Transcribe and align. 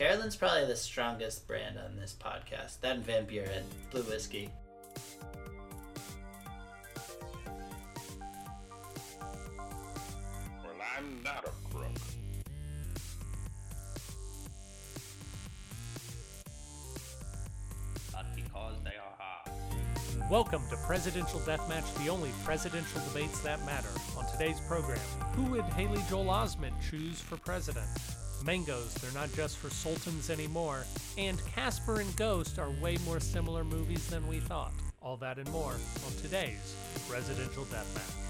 Carolyn's 0.00 0.34
probably 0.34 0.64
the 0.64 0.74
strongest 0.74 1.46
brand 1.46 1.76
on 1.76 1.94
this 1.94 2.16
podcast. 2.18 2.80
That 2.80 2.96
and 2.96 3.04
Van 3.04 3.26
Buren, 3.26 3.64
Blue 3.90 4.00
Whiskey. 4.04 4.48
Well, 10.64 10.72
I'm 10.96 11.22
not 11.22 11.44
a 11.44 11.50
crook. 11.70 11.90
But 18.10 18.24
because 18.34 18.76
they 18.82 18.96
are 18.96 19.16
hard. 19.18 20.30
Welcome 20.30 20.62
to 20.70 20.78
Presidential 20.86 21.40
Deathmatch, 21.40 22.02
the 22.02 22.08
only 22.10 22.30
presidential 22.42 23.02
debates 23.12 23.40
that 23.40 23.62
matter. 23.66 23.90
On 24.16 24.24
today's 24.32 24.60
program, 24.60 24.98
who 25.34 25.42
would 25.50 25.64
Haley 25.64 26.02
Joel 26.08 26.24
Osment 26.24 26.72
choose 26.88 27.20
for 27.20 27.36
president? 27.36 27.86
Mangoes, 28.44 28.94
they're 28.94 29.12
not 29.12 29.32
just 29.34 29.58
for 29.58 29.70
sultans 29.70 30.30
anymore. 30.30 30.84
And 31.18 31.44
Casper 31.46 32.00
and 32.00 32.16
Ghost 32.16 32.58
are 32.58 32.70
way 32.82 32.96
more 33.04 33.20
similar 33.20 33.64
movies 33.64 34.06
than 34.06 34.26
we 34.28 34.40
thought. 34.40 34.72
All 35.02 35.16
that 35.18 35.38
and 35.38 35.50
more 35.50 35.72
on 35.72 36.12
today's 36.22 36.74
Presidential 37.08 37.64
Deathmatch. 37.64 38.20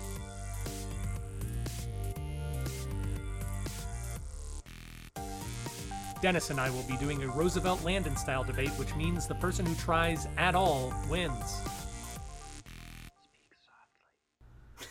Dennis 6.23 6.51
and 6.51 6.60
I 6.60 6.68
will 6.68 6.82
be 6.82 6.96
doing 6.98 7.23
a 7.23 7.29
Roosevelt 7.29 7.82
Landon 7.82 8.15
style 8.15 8.45
debate, 8.45 8.70
which 8.70 8.95
means 8.95 9.27
the 9.27 9.34
person 9.37 9.65
who 9.65 9.74
tries 9.77 10.29
at 10.37 10.54
all 10.54 10.92
wins. 11.09 11.62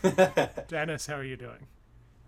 Dennis, 0.68 1.05
how 1.05 1.16
are 1.16 1.24
you 1.24 1.36
doing? 1.36 1.68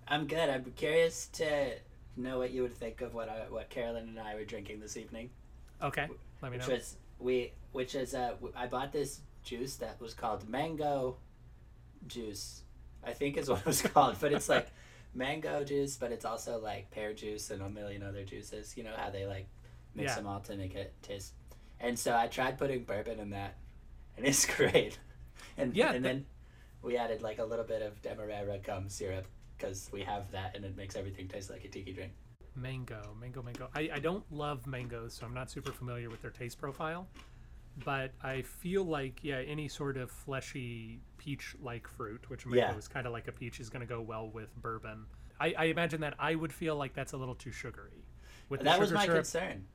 I'm 0.08 0.27
good. 0.27 0.49
I'm 0.49 0.71
curious 0.76 1.27
to 1.34 1.73
know 2.17 2.38
what 2.39 2.51
you 2.51 2.61
would 2.63 2.73
think 2.73 3.01
of 3.01 3.13
what 3.13 3.29
I, 3.29 3.45
what 3.49 3.70
Carolyn 3.70 4.07
and 4.09 4.20
I 4.20 4.35
were 4.35 4.43
drinking 4.45 4.79
this 4.79 4.97
evening. 4.97 5.29
Okay, 5.81 6.07
let 6.41 6.51
me 6.51 6.57
Which 6.57 6.67
know. 6.67 6.73
was 6.75 6.97
we, 7.20 7.51
which 7.71 7.95
is 7.95 8.13
uh, 8.13 8.34
I 8.55 8.68
bought 8.68 8.91
this 8.91 9.21
juice 9.43 9.76
that 9.77 9.99
was 9.99 10.13
called 10.13 10.48
mango 10.49 11.18
juice. 12.07 12.62
I 13.03 13.13
think 13.13 13.37
is 13.37 13.49
what 13.49 13.59
it 13.62 13.65
was 13.65 13.81
called, 13.81 14.18
but 14.20 14.31
it's 14.31 14.49
like 14.49 14.68
mango 15.15 15.63
juice, 15.63 15.98
but 15.98 16.12
it's 16.12 16.26
also 16.26 16.59
like 16.59 16.91
pear 16.91 17.13
juice 17.13 17.49
and 17.49 17.62
a 17.62 17.70
million 17.70 18.03
other 18.03 18.23
juices. 18.23 18.75
You 18.77 18.84
know 18.84 18.93
how 18.96 19.09
they 19.09 19.25
like 19.25 19.48
mix 19.96 20.09
Yeah. 20.12 20.15
them 20.15 20.27
all 20.27 20.40
to 20.41 20.55
make 20.55 20.75
it 20.75 20.93
taste. 21.01 21.34
And 21.79 21.98
so 21.98 22.15
I 22.15 22.27
tried 22.27 22.57
putting 22.59 22.84
bourbon 22.84 23.20
in 23.20 23.31
that, 23.31 23.55
and 24.18 24.25
it's 24.27 24.46
great. 24.46 24.99
And 25.57 25.75
Yeah, 25.75 25.91
and 25.93 26.03
but- 26.03 26.09
then 26.09 26.25
we 26.84 26.98
added 26.98 27.21
like 27.21 27.40
a 27.40 27.46
little 27.46 27.65
bit 27.65 27.81
of 27.81 28.01
demerara 28.01 28.57
gum 28.59 28.90
syrup 28.90 29.25
because 29.62 29.90
we 29.91 30.01
have 30.01 30.29
that, 30.31 30.55
and 30.55 30.65
it 30.65 30.76
makes 30.76 30.95
everything 30.95 31.27
taste 31.27 31.49
like 31.49 31.63
a 31.63 31.67
tiki 31.67 31.93
drink. 31.93 32.12
Mango, 32.55 33.15
mango, 33.20 33.41
mango. 33.41 33.70
I, 33.76 33.90
I 33.93 33.99
don't 33.99 34.23
love 34.31 34.65
mangoes, 34.68 35.13
so 35.13 35.26
I'm 35.26 35.34
not 35.34 35.49
super 35.49 35.71
familiar 35.71 36.09
with 36.09 36.21
their 36.21 36.31
taste 36.31 36.59
profile. 36.59 37.07
But 37.85 38.12
I 38.21 38.41
feel 38.41 38.84
like, 38.84 39.20
yeah, 39.23 39.37
any 39.37 39.70
sort 39.70 39.95
of 39.95 40.12
fleshy 40.12 40.99
peach 41.18 41.55
like 41.62 41.87
fruit, 41.87 42.29
which 42.29 42.45
mango 42.45 42.57
Yeah. 42.73 42.77
is 42.77 42.87
kind 42.87 43.07
of 43.07 43.13
like 43.13 43.29
a 43.29 43.31
peach, 43.31 43.62
is 43.62 43.70
going 43.70 43.79
to 43.79 43.87
go 43.87 44.01
well 44.01 44.29
with 44.29 44.53
bourbon. 44.62 45.05
I, 45.40 45.53
I 45.57 45.63
imagine 45.65 46.01
that 46.01 46.15
I 46.20 46.35
would 46.35 46.51
feel 46.51 46.75
like 46.75 46.93
that's 46.93 47.13
a 47.13 47.18
little 47.18 47.35
too 47.35 47.51
sugary. 47.53 48.03
With 48.49 48.62
that 48.62 48.79
was 48.79 48.91
my 48.91 49.05
syrup, 49.05 49.20
concern. 49.20 49.65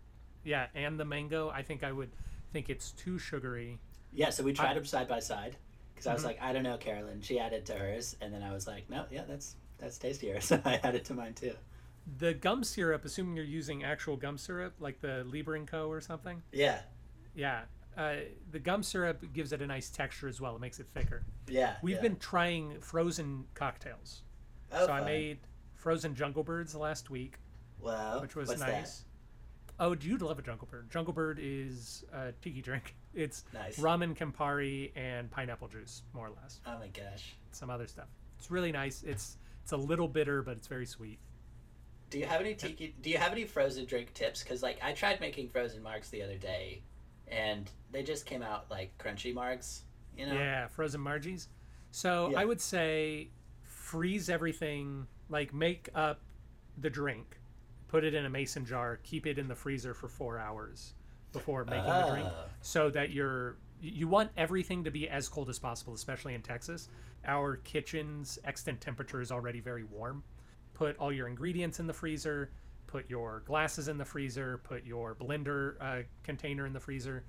yeah, 0.44 0.66
and 0.74 1.00
the 1.00 1.06
mango, 1.06 1.48
I 1.48 1.62
think 1.62 1.82
I 1.82 1.92
would 1.92 2.10
think 2.52 2.68
it's 2.68 2.92
too 2.92 3.18
sugary. 3.18 3.78
Yeah, 4.12 4.28
so 4.28 4.44
we 4.44 4.52
tried 4.52 4.76
them 4.76 4.84
side 4.84 5.08
by 5.08 5.20
side 5.20 5.56
because 5.94 6.06
I 6.06 6.12
was 6.12 6.22
Mhm. 6.22 6.26
like, 6.26 6.42
I 6.42 6.52
don't 6.52 6.62
know, 6.62 6.76
Carolyn. 6.76 7.22
She 7.22 7.38
added 7.40 7.64
to 7.66 7.74
hers, 7.74 8.14
and 8.20 8.32
then 8.34 8.42
I 8.42 8.52
was 8.52 8.66
like, 8.66 8.90
no, 8.90 9.06
yeah, 9.10 9.24
that's 9.26 9.56
that's 9.78 9.98
tastier. 9.98 10.40
So 10.40 10.60
I 10.64 10.76
added 10.82 11.04
to 11.06 11.14
mine 11.14 11.34
too. 11.34 11.54
The 12.18 12.34
gum 12.34 12.62
syrup, 12.62 13.04
assuming 13.04 13.36
you're 13.36 13.44
using 13.44 13.82
actual 13.84 14.16
gum 14.16 14.38
syrup, 14.38 14.74
like 14.78 15.00
the 15.00 15.24
Liber 15.24 15.56
and 15.56 15.66
Co. 15.66 15.88
or 15.90 16.00
something, 16.00 16.42
Yeah, 16.52 16.78
yeah, 17.34 17.62
uh, 17.96 18.14
the 18.52 18.60
gum 18.60 18.82
syrup 18.84 19.24
gives 19.32 19.52
it 19.52 19.60
a 19.60 19.66
nice 19.66 19.90
texture 19.90 20.28
as 20.28 20.40
well. 20.40 20.54
It 20.54 20.60
makes 20.60 20.78
it 20.78 20.86
thicker. 20.94 21.24
yeah. 21.48 21.76
We've 21.82 21.96
yeah. 21.96 22.02
been 22.02 22.16
trying 22.16 22.80
frozen 22.80 23.44
cocktails. 23.54 24.22
Oh, 24.72 24.86
so 24.86 24.92
I 24.92 25.04
made 25.04 25.38
frozen 25.74 26.14
jungle 26.14 26.44
birds 26.44 26.74
last 26.74 27.10
week, 27.10 27.38
Wow. 27.80 28.20
which 28.20 28.36
was 28.36 28.48
what's 28.48 28.60
nice. 28.60 29.04
Oh, 29.78 29.94
do 29.94 30.08
you 30.08 30.16
love 30.16 30.38
a 30.38 30.42
jungle 30.42 30.66
bird? 30.70 30.88
Jungle 30.90 31.12
bird 31.12 31.38
is 31.42 32.04
a 32.12 32.32
tiki 32.40 32.62
drink. 32.62 32.94
It's 33.14 33.44
Nice. 33.54 33.78
rum 33.78 34.02
and 34.02 34.14
Campari 34.14 34.92
and 34.94 35.30
pineapple 35.30 35.68
juice, 35.68 36.02
more 36.12 36.26
or 36.26 36.32
less. 36.42 36.60
Oh 36.66 36.78
my 36.78 36.88
gosh. 36.88 37.34
Some 37.50 37.70
other 37.70 37.86
stuff. 37.86 38.08
It's 38.38 38.50
really 38.50 38.72
nice. 38.72 39.02
It's 39.04 39.38
it's 39.66 39.72
a 39.72 39.76
little 39.76 40.06
bitter, 40.06 40.42
but 40.42 40.56
it's 40.56 40.68
very 40.68 40.86
sweet. 40.86 41.18
Do 42.10 42.20
you 42.20 42.26
have 42.26 42.40
any 42.40 42.54
tiki? 42.54 42.94
Do 43.02 43.10
you 43.10 43.18
have 43.18 43.32
any 43.32 43.44
frozen 43.44 43.84
drink 43.84 44.14
tips? 44.14 44.40
Because 44.44 44.62
like 44.62 44.78
I 44.80 44.92
tried 44.92 45.20
making 45.20 45.48
frozen 45.48 45.82
margs 45.82 46.08
the 46.08 46.22
other 46.22 46.36
day, 46.36 46.82
and 47.26 47.68
they 47.90 48.04
just 48.04 48.26
came 48.26 48.42
out 48.44 48.70
like 48.70 48.96
crunchy 48.96 49.34
margs. 49.34 49.80
You 50.16 50.26
know. 50.26 50.34
Yeah, 50.34 50.68
frozen 50.68 51.00
margies. 51.00 51.48
So 51.90 52.30
Yeah. 52.30 52.38
I 52.38 52.44
would 52.44 52.60
say 52.60 53.30
freeze 53.64 54.30
everything, 54.30 55.08
like 55.30 55.52
make 55.52 55.88
up 55.96 56.20
the 56.78 56.88
drink, 56.88 57.40
put 57.88 58.04
it 58.04 58.14
in 58.14 58.24
a 58.24 58.30
mason 58.30 58.64
jar, 58.64 59.00
keep 59.02 59.26
it 59.26 59.36
in 59.36 59.48
the 59.48 59.56
freezer 59.56 59.94
for 59.94 60.06
four 60.06 60.38
hours 60.38 60.94
before 61.32 61.64
making 61.64 61.86
the 61.86 62.08
drink, 62.12 62.28
Oh. 62.30 62.44
so 62.60 62.88
that 62.90 63.10
you're 63.10 63.56
you 63.80 64.08
want 64.08 64.30
everything 64.36 64.84
to 64.84 64.90
be 64.90 65.08
as 65.08 65.28
cold 65.28 65.48
as 65.48 65.58
possible, 65.58 65.94
especially 65.94 66.34
in 66.34 66.42
Texas. 66.42 66.88
Our 67.26 67.56
kitchen's 67.56 68.38
extant 68.44 68.80
temperature 68.80 69.20
is 69.20 69.30
already 69.30 69.60
very 69.60 69.84
warm. 69.84 70.22
Put 70.74 70.96
all 70.98 71.12
your 71.12 71.28
ingredients 71.28 71.80
in 71.80 71.86
the 71.86 71.92
freezer. 71.92 72.50
Put 72.86 73.08
your 73.10 73.42
glasses 73.46 73.88
in 73.88 73.98
the 73.98 74.04
freezer. 74.04 74.58
Put 74.58 74.84
your 74.84 75.14
blender 75.14 75.74
uh, 75.80 76.02
container 76.22 76.66
in 76.66 76.72
the 76.72 76.80
freezer 76.80 77.24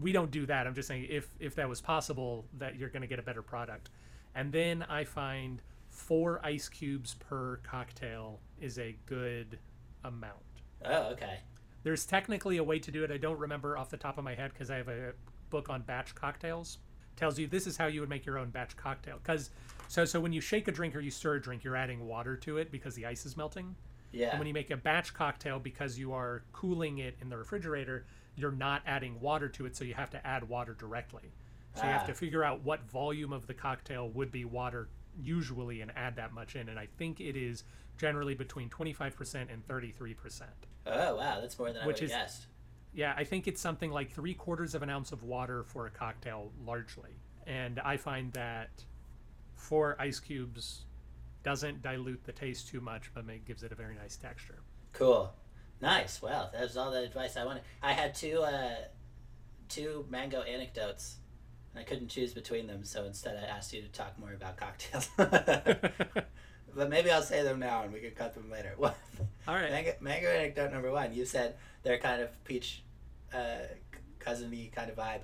we 0.00 0.12
don't 0.12 0.30
do 0.30 0.46
that. 0.46 0.66
I'm 0.66 0.74
just 0.74 0.88
saying 0.88 1.06
if 1.08 1.28
if 1.38 1.54
that 1.56 1.68
was 1.68 1.80
possible, 1.80 2.46
that 2.58 2.76
you're 2.76 2.88
going 2.88 3.02
to 3.02 3.08
get 3.08 3.18
a 3.18 3.22
better 3.22 3.42
product. 3.42 3.90
And 4.34 4.52
then 4.52 4.82
I 4.88 5.04
find 5.04 5.60
four 5.90 6.40
ice 6.44 6.68
cubes 6.68 7.14
per 7.14 7.60
cocktail 7.62 8.40
is 8.60 8.78
a 8.78 8.96
good 9.06 9.58
amount. 10.04 10.40
Oh, 10.84 11.12
okay. 11.12 11.40
There's 11.82 12.06
technically 12.06 12.56
a 12.56 12.64
way 12.64 12.78
to 12.78 12.90
do 12.90 13.04
it. 13.04 13.10
I 13.10 13.18
don't 13.18 13.38
remember 13.38 13.76
off 13.76 13.90
the 13.90 13.96
top 13.96 14.16
of 14.16 14.24
my 14.24 14.34
head 14.34 14.52
because 14.52 14.70
I 14.70 14.76
have 14.76 14.88
a 14.88 15.12
book 15.52 15.68
on 15.70 15.82
batch 15.82 16.14
cocktails. 16.16 16.78
Tells 17.14 17.38
you 17.38 17.46
this 17.46 17.66
is 17.68 17.76
how 17.76 17.86
you 17.86 18.00
would 18.00 18.08
make 18.08 18.26
your 18.26 18.38
own 18.38 18.48
batch 18.50 18.74
cocktail. 18.76 19.18
Because 19.22 19.50
so 19.86 20.04
so 20.04 20.18
when 20.18 20.32
you 20.32 20.40
shake 20.40 20.66
a 20.66 20.72
drink 20.72 20.96
or 20.96 21.00
you 21.00 21.10
stir 21.12 21.36
a 21.36 21.40
drink, 21.40 21.62
you're 21.62 21.76
adding 21.76 22.08
water 22.08 22.36
to 22.38 22.56
it 22.56 22.72
because 22.72 22.94
the 22.96 23.06
ice 23.06 23.24
is 23.26 23.36
melting. 23.36 23.76
Yeah. 24.10 24.30
And 24.30 24.38
when 24.40 24.48
you 24.48 24.54
make 24.54 24.70
a 24.70 24.76
batch 24.76 25.14
cocktail, 25.14 25.58
because 25.60 25.98
you 25.98 26.12
are 26.12 26.42
cooling 26.52 26.98
it 26.98 27.16
in 27.20 27.28
the 27.28 27.36
refrigerator, 27.36 28.06
you're 28.34 28.50
not 28.50 28.82
adding 28.86 29.20
water 29.20 29.48
to 29.50 29.66
it, 29.66 29.76
so 29.76 29.84
you 29.84 29.94
have 29.94 30.10
to 30.10 30.26
add 30.26 30.48
water 30.48 30.74
directly. 30.74 31.32
So 31.74 31.84
you 31.84 31.90
have 31.90 32.02
Ah. 32.02 32.06
to 32.06 32.14
figure 32.14 32.44
out 32.44 32.62
what 32.62 32.82
volume 32.90 33.32
of 33.32 33.46
the 33.46 33.54
cocktail 33.54 34.08
would 34.10 34.30
be 34.32 34.44
water 34.44 34.88
usually 35.22 35.80
and 35.82 35.90
add 35.96 36.16
that 36.16 36.32
much 36.32 36.56
in. 36.56 36.68
And 36.70 36.78
I 36.78 36.86
think 36.98 37.20
it 37.20 37.36
is 37.36 37.64
generally 37.98 38.34
between 38.34 38.68
25% 38.70 39.50
and 39.50 39.66
33%. 39.66 40.42
oh 40.86 41.16
wow, 41.16 41.40
that's 41.40 41.58
more 41.58 41.72
than 41.72 41.82
I 41.82 41.86
Which 41.86 42.00
would 42.00 42.10
have 42.10 42.20
is- 42.20 42.24
guessed. 42.32 42.46
Yeah, 42.94 43.14
I 43.16 43.24
think 43.24 43.48
it's 43.48 43.60
something 43.60 43.90
like 43.90 44.10
three 44.10 44.34
quarters 44.34 44.74
of 44.74 44.82
an 44.82 44.90
ounce 44.90 45.12
of 45.12 45.22
water 45.22 45.64
for 45.64 45.86
a 45.86 45.90
cocktail, 45.90 46.52
largely. 46.64 47.10
And 47.46 47.80
I 47.80 47.96
find 47.96 48.32
that 48.34 48.70
four 49.56 49.96
ice 49.98 50.20
cubes 50.20 50.84
doesn't 51.42 51.82
dilute 51.82 52.24
the 52.24 52.32
taste 52.32 52.68
too 52.68 52.80
much, 52.80 53.10
but 53.14 53.24
it 53.28 53.46
gives 53.46 53.62
it 53.62 53.72
a 53.72 53.74
very 53.74 53.94
nice 53.94 54.16
texture. 54.16 54.58
Cool. 54.92 55.32
Nice. 55.80 56.22
Well, 56.22 56.50
that 56.52 56.62
was 56.62 56.76
all 56.76 56.90
the 56.90 57.02
advice 57.02 57.36
I 57.36 57.44
wanted. 57.44 57.62
I 57.82 57.92
had 57.92 58.14
two 58.14 58.42
uh, 58.42 58.76
two 59.68 60.06
mango 60.08 60.42
anecdotes, 60.42 61.16
and 61.72 61.80
I 61.80 61.84
couldn't 61.84 62.08
choose 62.08 62.32
between 62.32 62.66
them, 62.66 62.84
so 62.84 63.04
instead 63.04 63.36
I 63.36 63.46
asked 63.48 63.72
you 63.72 63.82
to 63.82 63.88
talk 63.88 64.18
more 64.18 64.32
about 64.32 64.56
cocktails. 64.56 65.08
but 65.16 66.88
maybe 66.88 67.10
I'll 67.10 67.22
say 67.22 67.42
them 67.42 67.58
now, 67.58 67.82
and 67.82 67.92
we 67.92 68.00
can 68.00 68.12
cut 68.12 68.34
them 68.34 68.50
later. 68.50 68.74
All 68.80 68.92
right. 69.48 69.70
Mango, 69.70 69.92
mango 70.00 70.28
anecdote 70.28 70.72
number 70.72 70.92
one. 70.92 71.12
You 71.14 71.24
said 71.24 71.56
they're 71.82 71.98
kind 71.98 72.22
of 72.22 72.44
peach, 72.44 72.84
uh, 73.34 73.66
cousiny 74.20 74.72
kind 74.72 74.90
of 74.90 74.96
vibe, 74.96 75.20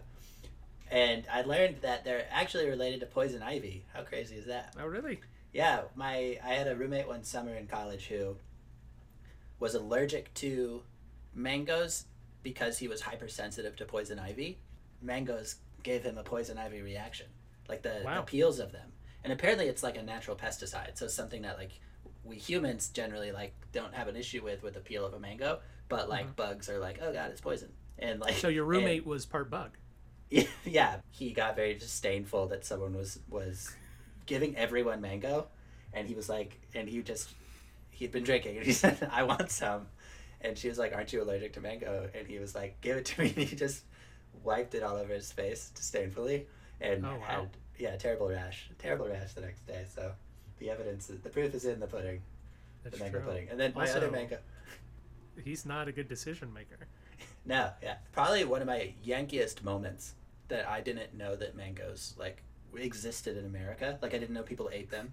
and 0.91 1.25
I 1.33 1.43
learned 1.43 1.77
that 1.83 2.05
they're 2.05 2.27
actually 2.31 2.69
related 2.69 3.01
to 3.01 3.07
poison 3.07 3.43
ivy. 3.43 3.85
How 3.93 4.03
crazy 4.03 4.37
is 4.37 4.47
that? 4.47 4.75
Oh, 4.81 4.87
really? 4.87 5.21
Yeah, 5.53 5.83
my 5.95 6.39
I 6.45 6.55
had 6.55 6.69
a 6.69 6.77
roommate 6.77 7.09
one 7.09 7.25
summer 7.25 7.55
in 7.55 7.67
college 7.67 8.07
who 8.07 8.37
was 9.59 9.75
allergic 9.75 10.33
to 10.35 10.83
mangoes 11.35 12.05
because 12.43 12.79
he 12.79 12.89
was 12.89 13.01
hypersensitive 13.03 13.77
to 13.77 13.85
poison 13.85 14.19
ivy. 14.19 14.59
Mangoes 15.03 15.57
gave 15.83 16.03
him 16.03 16.19
a 16.19 16.23
poison 16.23 16.59
ivy 16.59 16.83
reaction, 16.83 17.27
like 17.69 17.83
the, 17.83 18.03
Wow. 18.05 18.17
the 18.21 18.23
peels 18.23 18.59
of 18.59 18.73
them. 18.73 18.93
And 19.25 19.33
apparently, 19.33 19.67
it's 19.67 19.83
like 19.83 19.97
a 19.97 20.03
natural 20.03 20.37
pesticide, 20.37 20.97
so 20.97 21.09
something 21.09 21.43
that 21.43 21.59
like 21.59 21.73
we 22.25 22.37
humans 22.37 22.89
generally 22.89 23.33
like 23.33 23.53
don't 23.73 23.95
have 23.95 24.07
an 24.09 24.17
issue 24.17 24.43
with 24.43 24.63
with 24.63 24.75
the 24.75 24.81
peel 24.81 25.05
of 25.05 25.13
a 25.15 25.19
mango, 25.19 25.59
but 25.89 26.09
like 26.09 26.37
bugs 26.37 26.69
are 26.69 26.79
like, 26.79 26.99
oh 27.03 27.13
god, 27.13 27.31
it's 27.31 27.41
poison. 27.41 27.73
And 27.99 28.21
like. 28.21 28.35
So 28.35 28.49
your 28.49 28.65
and- 28.65 28.71
roommate 28.71 29.07
was 29.07 29.27
part 29.27 29.51
bug. 29.51 29.77
yeah, 30.65 30.97
he 31.11 31.33
got 31.33 31.57
very 31.57 31.75
disdainful 31.75 32.49
that 32.49 32.65
someone 32.65 32.95
was 32.95 33.19
was 33.31 33.75
giving 34.27 34.55
everyone 34.57 35.01
mango, 35.01 35.47
and 35.95 36.07
he 36.07 36.15
was 36.15 36.29
like, 36.29 36.61
and 36.75 36.87
he 36.89 37.01
just 37.03 37.31
he'd 37.91 38.13
been 38.13 38.25
drinking, 38.25 38.59
and 38.59 38.67
he 38.67 38.73
said, 38.85 39.09
"I 39.11 39.23
want 39.23 39.51
some," 39.51 39.87
and 40.43 40.57
she 40.59 40.69
was 40.69 40.77
like, 40.79 40.95
"Aren't 40.95 41.13
you 41.15 41.23
allergic 41.23 41.55
to 41.55 41.61
mango?" 41.63 42.11
And 42.15 42.27
he 42.27 42.39
was 42.39 42.55
like, 42.55 42.79
"Give 42.83 42.97
it 42.99 43.07
to 43.07 43.23
me." 43.23 43.29
And 43.37 43.49
he 43.49 43.57
just 43.57 43.85
wiped 44.45 44.75
it 44.75 44.83
all 44.83 44.97
over 44.97 45.15
his 45.15 45.33
face 45.33 45.71
disdainfully, 45.75 46.47
and 46.81 47.07
Oh, 47.07 47.17
wow. 47.17 47.25
had 47.25 47.49
yeah, 47.79 47.97
terrible 47.97 48.29
rash, 48.29 48.69
terrible 48.79 49.09
rash 49.09 49.33
the 49.33 49.41
next 49.41 49.67
day. 49.67 49.87
So 49.95 50.13
the 50.59 50.69
evidence, 50.71 51.09
is, 51.09 51.21
the 51.21 51.31
proof 51.31 51.55
is 51.55 51.65
in 51.65 51.81
the 51.81 51.87
pudding, 51.87 52.21
That's 52.85 52.99
the 52.99 53.03
mango 53.05 53.21
true. 53.21 53.29
pudding, 53.29 53.49
and 53.49 53.59
then 53.59 53.73
my 53.75 53.85
other 53.89 53.95
Also- 54.07 54.11
mango. 54.11 54.39
He's 55.43 55.65
not 55.65 55.89
a 55.89 55.93
good 55.93 56.09
decision 56.09 56.53
maker. 56.53 56.77
No, 57.49 57.71
yeah, 57.83 57.97
probably 58.13 58.45
one 58.45 58.61
of 58.61 58.67
my 58.67 58.93
yankiest 59.05 59.65
moments 59.65 60.15
that 60.49 60.69
I 60.69 60.83
didn't 60.83 61.15
know 61.15 61.35
that 61.35 61.57
mangoes 61.57 62.15
like 62.19 62.43
existed 62.77 63.39
in 63.39 63.47
America. 63.47 63.99
Like 64.03 64.15
I 64.15 64.19
didn't 64.19 64.35
know 64.35 64.43
people 64.43 64.69
ate 64.73 64.91
them. 64.91 65.13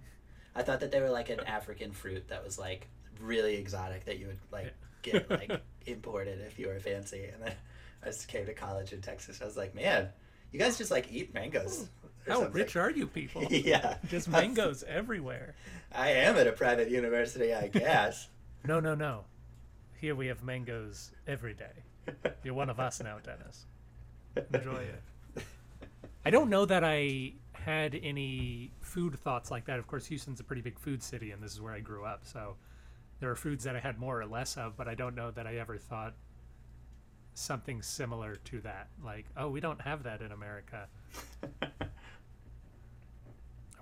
I 0.54 0.62
thought 0.62 0.80
that 0.80 0.92
they 0.92 1.00
were 1.00 1.10
like 1.10 1.30
an 1.30 1.40
African 1.40 1.92
fruit 1.92 2.28
that 2.28 2.44
was 2.44 2.58
like 2.58 2.88
really 3.20 3.56
exotic 3.56 4.04
that 4.04 4.18
you 4.18 4.26
would 4.26 4.38
like 4.52 4.74
get 5.02 5.30
like 5.30 5.50
imported 5.86 6.40
if 6.42 6.58
you 6.58 6.68
were 6.68 6.78
fancy. 6.78 7.24
And 7.24 7.42
then 7.42 7.54
I 8.02 8.06
just 8.06 8.28
came 8.28 8.44
to 8.44 8.54
college 8.54 8.92
in 8.92 9.00
Texas. 9.00 9.40
I 9.40 9.46
was 9.46 9.56
like, 9.56 9.74
man, 9.74 10.10
you 10.52 10.58
guys 10.58 10.76
just 10.76 10.90
like 10.90 11.10
eat 11.10 11.32
mangoes. 11.32 11.88
How 12.28 12.40
something." 12.40 12.52
rich 12.52 12.76
are 12.76 12.90
you 12.90 13.06
people? 13.06 13.44
yeah, 13.50 13.96
Just 14.08 14.28
mangoes 14.28 14.84
everywhere. 14.86 15.54
I 15.94 16.10
am 16.10 16.36
at 16.36 16.46
a 16.46 16.52
private 16.52 16.90
university, 16.90 17.54
I 17.54 17.68
guess. 17.68 18.28
No, 18.64 18.80
no, 18.80 18.96
no. 18.96 19.22
Here 20.00 20.16
we 20.16 20.26
have 20.26 20.42
mangoes 20.42 21.12
every 21.28 21.54
day. 21.54 21.84
You're 22.44 22.54
one 22.54 22.70
of 22.70 22.80
us 22.80 23.00
now, 23.02 23.18
Dennis. 23.22 23.66
Enjoy 24.52 24.82
it. 24.82 25.44
I 26.24 26.30
don't 26.30 26.50
know 26.50 26.64
that 26.64 26.84
I 26.84 27.34
had 27.52 27.98
any 28.02 28.72
food 28.80 29.18
thoughts 29.18 29.50
like 29.50 29.64
that. 29.66 29.78
Of 29.78 29.86
course, 29.86 30.06
Houston's 30.06 30.40
a 30.40 30.44
pretty 30.44 30.62
big 30.62 30.78
food 30.78 31.02
city, 31.02 31.30
and 31.30 31.42
this 31.42 31.52
is 31.52 31.60
where 31.60 31.72
I 31.72 31.80
grew 31.80 32.04
up. 32.04 32.24
So 32.24 32.56
there 33.20 33.30
are 33.30 33.36
foods 33.36 33.64
that 33.64 33.76
I 33.76 33.80
had 33.80 33.98
more 33.98 34.20
or 34.20 34.26
less 34.26 34.56
of, 34.56 34.76
but 34.76 34.88
I 34.88 34.94
don't 34.94 35.14
know 35.14 35.30
that 35.30 35.46
I 35.46 35.56
ever 35.56 35.78
thought 35.78 36.14
something 37.34 37.82
similar 37.82 38.36
to 38.36 38.60
that. 38.62 38.88
Like, 39.04 39.26
oh, 39.36 39.48
we 39.48 39.60
don't 39.60 39.80
have 39.80 40.02
that 40.04 40.20
in 40.22 40.32
America. 40.32 40.88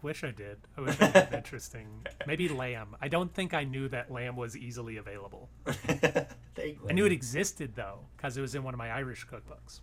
Wish 0.05 0.23
I 0.23 0.33
did. 0.33 0.59
I 0.77 0.83
wish 0.83 1.01
I 1.01 1.07
had 1.07 1.33
interesting. 1.33 1.87
Maybe 2.27 2.47
lamb. 2.47 2.95
I 3.01 3.09
don't 3.09 3.33
think 3.33 3.55
I 3.55 3.65
knew 3.65 3.89
that 3.89 4.11
lamb 4.11 4.37
was 4.37 4.55
easily 4.55 4.99
available. 4.99 5.49
Thank 5.65 6.79
I 6.87 6.93
knew 6.93 7.07
it 7.07 7.13
existed 7.13 7.75
though, 7.75 8.01
because 8.15 8.37
it 8.37 8.43
was 8.43 8.55
in 8.55 8.63
one 8.63 8.75
of 8.75 8.79
my 8.79 8.91
Irish 8.91 9.27
cookbooks. 9.27 9.81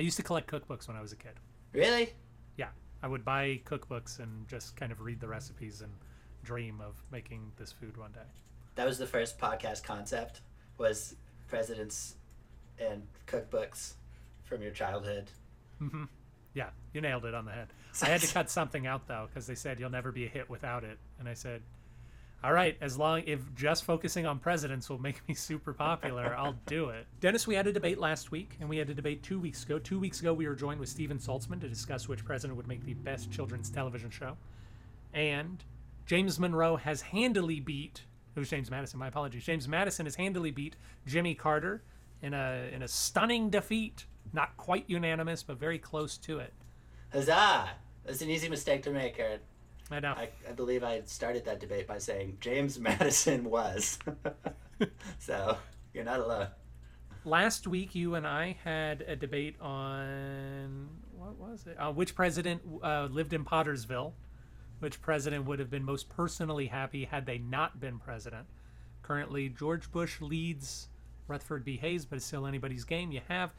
I 0.00 0.02
used 0.02 0.16
to 0.16 0.24
collect 0.24 0.50
cookbooks 0.50 0.88
when 0.88 0.96
I 0.96 1.00
was 1.00 1.12
a 1.12 1.16
kid. 1.16 1.34
Really? 1.72 2.12
Yeah, 2.56 2.70
I 3.00 3.06
would 3.06 3.24
buy 3.24 3.60
cookbooks 3.64 4.18
and 4.18 4.48
just 4.48 4.74
kind 4.74 4.90
of 4.90 5.02
read 5.02 5.20
the 5.20 5.28
recipes 5.28 5.82
and 5.82 5.92
dream 6.42 6.80
of 6.80 7.00
making 7.12 7.52
this 7.56 7.70
food 7.70 7.96
one 7.96 8.10
day. 8.10 8.26
That 8.74 8.86
was 8.86 8.98
the 8.98 9.06
first 9.06 9.38
podcast 9.38 9.84
concept 9.84 10.40
was 10.78 11.14
presidents 11.46 12.16
and 12.76 13.06
cookbooks 13.28 13.92
from 14.42 14.62
your 14.62 14.72
childhood. 14.72 15.30
hmm 15.78 16.06
Yeah, 16.54 16.70
you 16.92 17.00
nailed 17.00 17.24
it 17.24 17.34
on 17.34 17.44
the 17.44 17.52
head. 17.52 17.68
I 18.02 18.06
had 18.06 18.20
to 18.20 18.32
cut 18.32 18.50
something 18.50 18.86
out 18.86 19.06
though 19.06 19.28
because 19.28 19.46
they 19.46 19.54
said 19.54 19.78
you'll 19.80 19.90
never 19.90 20.12
be 20.12 20.24
a 20.24 20.28
hit 20.28 20.48
without 20.48 20.84
it, 20.84 20.98
and 21.18 21.28
I 21.28 21.34
said, 21.34 21.62
"All 22.42 22.52
right, 22.52 22.76
as 22.80 22.98
long 22.98 23.22
if 23.26 23.40
just 23.54 23.84
focusing 23.84 24.26
on 24.26 24.38
presidents 24.38 24.88
will 24.88 25.00
make 25.00 25.26
me 25.28 25.34
super 25.36 25.72
popular, 25.72 26.34
I'll 26.36 26.56
do 26.66 26.88
it." 26.90 27.06
Dennis, 27.20 27.46
we 27.46 27.54
had 27.54 27.66
a 27.66 27.72
debate 27.72 27.98
last 27.98 28.30
week, 28.30 28.56
and 28.60 28.68
we 28.68 28.78
had 28.78 28.90
a 28.90 28.94
debate 28.94 29.22
two 29.22 29.38
weeks 29.38 29.64
ago. 29.64 29.78
Two 29.78 29.98
weeks 29.98 30.20
ago, 30.20 30.32
we 30.32 30.46
were 30.46 30.54
joined 30.54 30.80
with 30.80 30.88
Steven 30.88 31.18
Saltzman 31.18 31.60
to 31.60 31.68
discuss 31.68 32.08
which 32.08 32.24
president 32.24 32.56
would 32.56 32.68
make 32.68 32.84
the 32.84 32.94
best 32.94 33.30
children's 33.30 33.70
television 33.70 34.10
show, 34.10 34.36
and 35.12 35.64
James 36.06 36.40
Monroe 36.40 36.76
has 36.76 37.00
handily 37.02 37.60
beat. 37.60 38.02
Was 38.36 38.48
James 38.48 38.70
Madison. 38.70 38.98
My 38.98 39.08
apologies. 39.08 39.44
James 39.44 39.68
Madison 39.68 40.06
has 40.06 40.14
handily 40.14 40.50
beat 40.50 40.76
Jimmy 41.06 41.34
Carter 41.34 41.82
in 42.22 42.32
a 42.32 42.70
in 42.72 42.82
a 42.82 42.88
stunning 42.88 43.50
defeat. 43.50 44.06
Not 44.32 44.56
quite 44.56 44.84
unanimous, 44.86 45.42
but 45.42 45.58
very 45.58 45.78
close 45.78 46.16
to 46.18 46.38
it. 46.38 46.52
Huzzah! 47.12 47.70
That's 48.04 48.22
an 48.22 48.30
easy 48.30 48.48
mistake 48.48 48.82
to 48.84 48.90
make, 48.90 49.18
Aaron. 49.18 49.40
I 49.90 50.00
know. 50.00 50.12
I, 50.12 50.28
I 50.48 50.52
believe 50.52 50.84
I 50.84 51.02
started 51.06 51.44
that 51.46 51.60
debate 51.60 51.86
by 51.86 51.98
saying 51.98 52.38
James 52.40 52.78
Madison 52.80 53.44
was. 53.44 53.98
so 55.18 55.58
you're 55.92 56.04
not 56.04 56.20
alone. 56.20 56.48
Last 57.24 57.66
week, 57.66 57.94
you 57.94 58.14
and 58.14 58.26
I 58.26 58.56
had 58.64 59.02
a 59.02 59.16
debate 59.16 59.60
on 59.60 60.88
what 61.12 61.36
was 61.36 61.66
it? 61.66 61.76
Uh, 61.78 61.92
which 61.92 62.14
president 62.14 62.62
uh, 62.82 63.08
lived 63.10 63.32
in 63.32 63.44
Pottersville? 63.44 64.12
Which 64.78 65.02
president 65.02 65.44
would 65.44 65.58
have 65.58 65.70
been 65.70 65.84
most 65.84 66.08
personally 66.08 66.66
happy 66.66 67.04
had 67.04 67.26
they 67.26 67.36
not 67.36 67.78
been 67.78 67.98
president? 67.98 68.46
Currently, 69.02 69.50
George 69.50 69.90
Bush 69.92 70.20
leads 70.22 70.88
Rutherford 71.28 71.64
B. 71.64 71.76
Hayes, 71.76 72.06
but 72.06 72.16
it's 72.16 72.24
still 72.24 72.46
anybody's 72.46 72.84
game. 72.84 73.12
You 73.12 73.20
have 73.28 73.52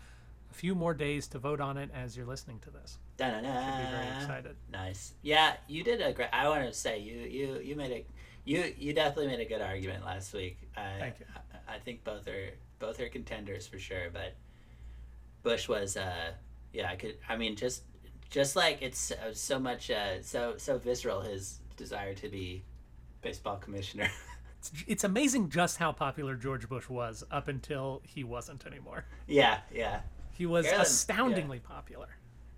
a 0.52 0.54
few 0.54 0.76
more 0.76 0.94
days 0.94 1.28
to 1.30 1.40
vote 1.40 1.62
on 1.62 1.78
it 1.78 1.90
as 1.96 2.16
you're 2.16 2.26
listening 2.26 2.60
to 2.60 2.70
this. 2.70 2.98
Da-na-na. 3.18 3.78
Should 3.78 3.86
be 3.86 3.92
very 3.92 4.18
excited. 4.18 4.56
Nice. 4.72 5.14
Yeah, 5.22 5.54
you 5.68 5.84
did 5.84 6.02
a 6.02 6.12
great. 6.12 6.30
I 6.34 6.48
want 6.50 6.66
to 6.66 6.74
say 6.74 7.00
you 7.00 7.20
you 7.22 7.60
you 7.64 7.76
made 7.76 7.92
a 7.92 8.06
you 8.46 8.74
you 8.78 8.94
definitely 8.94 9.28
made 9.28 9.40
a 9.40 9.46
good 9.46 9.62
argument 9.62 10.04
last 10.06 10.34
week. 10.34 10.58
I, 10.76 11.00
Thank 11.00 11.20
you. 11.20 11.26
I, 11.36 11.76
I 11.76 11.80
think 11.80 12.04
both 12.04 12.28
are 12.28 12.50
both 12.80 13.00
are 13.00 13.08
contenders 13.10 13.66
for 13.68 13.80
sure, 13.80 14.10
but 14.12 14.36
Bush 15.44 15.68
was 15.68 15.98
uh 15.98 16.32
yeah 16.74 16.90
I 16.90 16.96
could 16.96 17.18
I 17.30 17.38
mean 17.38 17.56
just 17.56 17.84
just 18.30 18.56
like 18.56 18.82
it's 18.82 19.12
uh, 19.12 19.34
so 19.34 19.60
much 19.60 19.90
uh 19.90 20.22
so 20.22 20.56
so 20.58 20.78
visceral 20.78 21.22
his 21.22 21.60
desire 21.78 22.14
to 22.16 22.30
be 22.30 22.64
baseball 23.22 23.58
commissioner. 23.58 24.10
It's, 24.62 24.72
it's 24.86 25.04
amazing 25.04 25.50
just 25.50 25.78
how 25.78 25.92
popular 25.92 26.36
George 26.36 26.70
Bush 26.70 26.88
was 26.88 27.24
up 27.32 27.48
until 27.48 28.04
he 28.06 28.24
wasn't 28.24 28.64
anymore. 28.68 29.06
yeah, 29.28 29.62
yeah, 29.74 30.02
He 30.42 30.48
was 30.48 30.66
Carolyn, 30.66 30.80
yeah. 30.80 30.84
astoundingly 30.88 31.60
popular. 31.60 32.08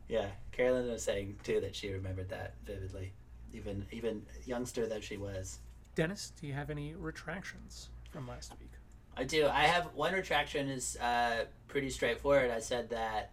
yeah. 0.07 0.27
Carolyn 0.53 0.89
was 0.89 1.03
saying 1.03 1.35
too 1.44 1.59
that 1.59 1.75
she 1.75 1.91
remembered 1.91 2.30
that 2.30 2.53
vividly, 2.65 3.12
even 3.53 3.85
even 3.91 4.21
youngster 4.45 4.88
that 4.88 5.03
she 5.03 5.18
was. 5.18 5.59
Dennis, 5.95 6.31
do 6.39 6.47
you 6.47 6.53
have 6.53 6.69
any 6.69 6.94
retractions 6.95 7.89
from 8.09 8.25
last 8.25 8.53
week? 8.59 8.69
I 9.18 9.25
do. 9.25 9.47
I 9.47 9.63
have 9.63 9.88
one 9.95 10.13
retraction 10.13 10.69
is 10.69 10.95
uh, 10.97 11.44
pretty 11.68 11.89
straightforward. 11.89 12.51
I 12.51 12.59
said 12.62 12.89
that 12.91 13.31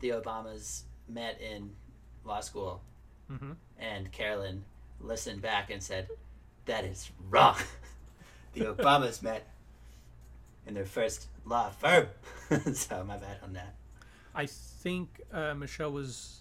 the 0.00 0.10
Obamas 0.10 0.84
met 1.08 1.38
in 1.40 1.70
law 2.24 2.40
school, 2.40 2.80
Mm-hmm. 3.30 3.52
and 3.78 4.10
Carolyn 4.12 4.64
listened 5.00 5.42
back 5.42 5.70
and 5.70 5.82
said, 5.82 6.08
"That 6.64 6.84
is 6.84 7.10
wrong. 7.28 7.56
the 8.54 8.60
Obamas 8.62 9.22
met 9.22 9.46
in 10.66 10.74
their 10.74 10.84
first 10.84 11.26
law 11.44 11.70
firm." 11.70 12.08
so 12.74 13.04
my 13.04 13.16
bad 13.16 13.38
on 13.42 13.52
that. 13.54 13.74
I 14.34 14.46
think 14.46 15.20
uh, 15.32 15.54
Michelle 15.54 15.92
was. 15.92 16.40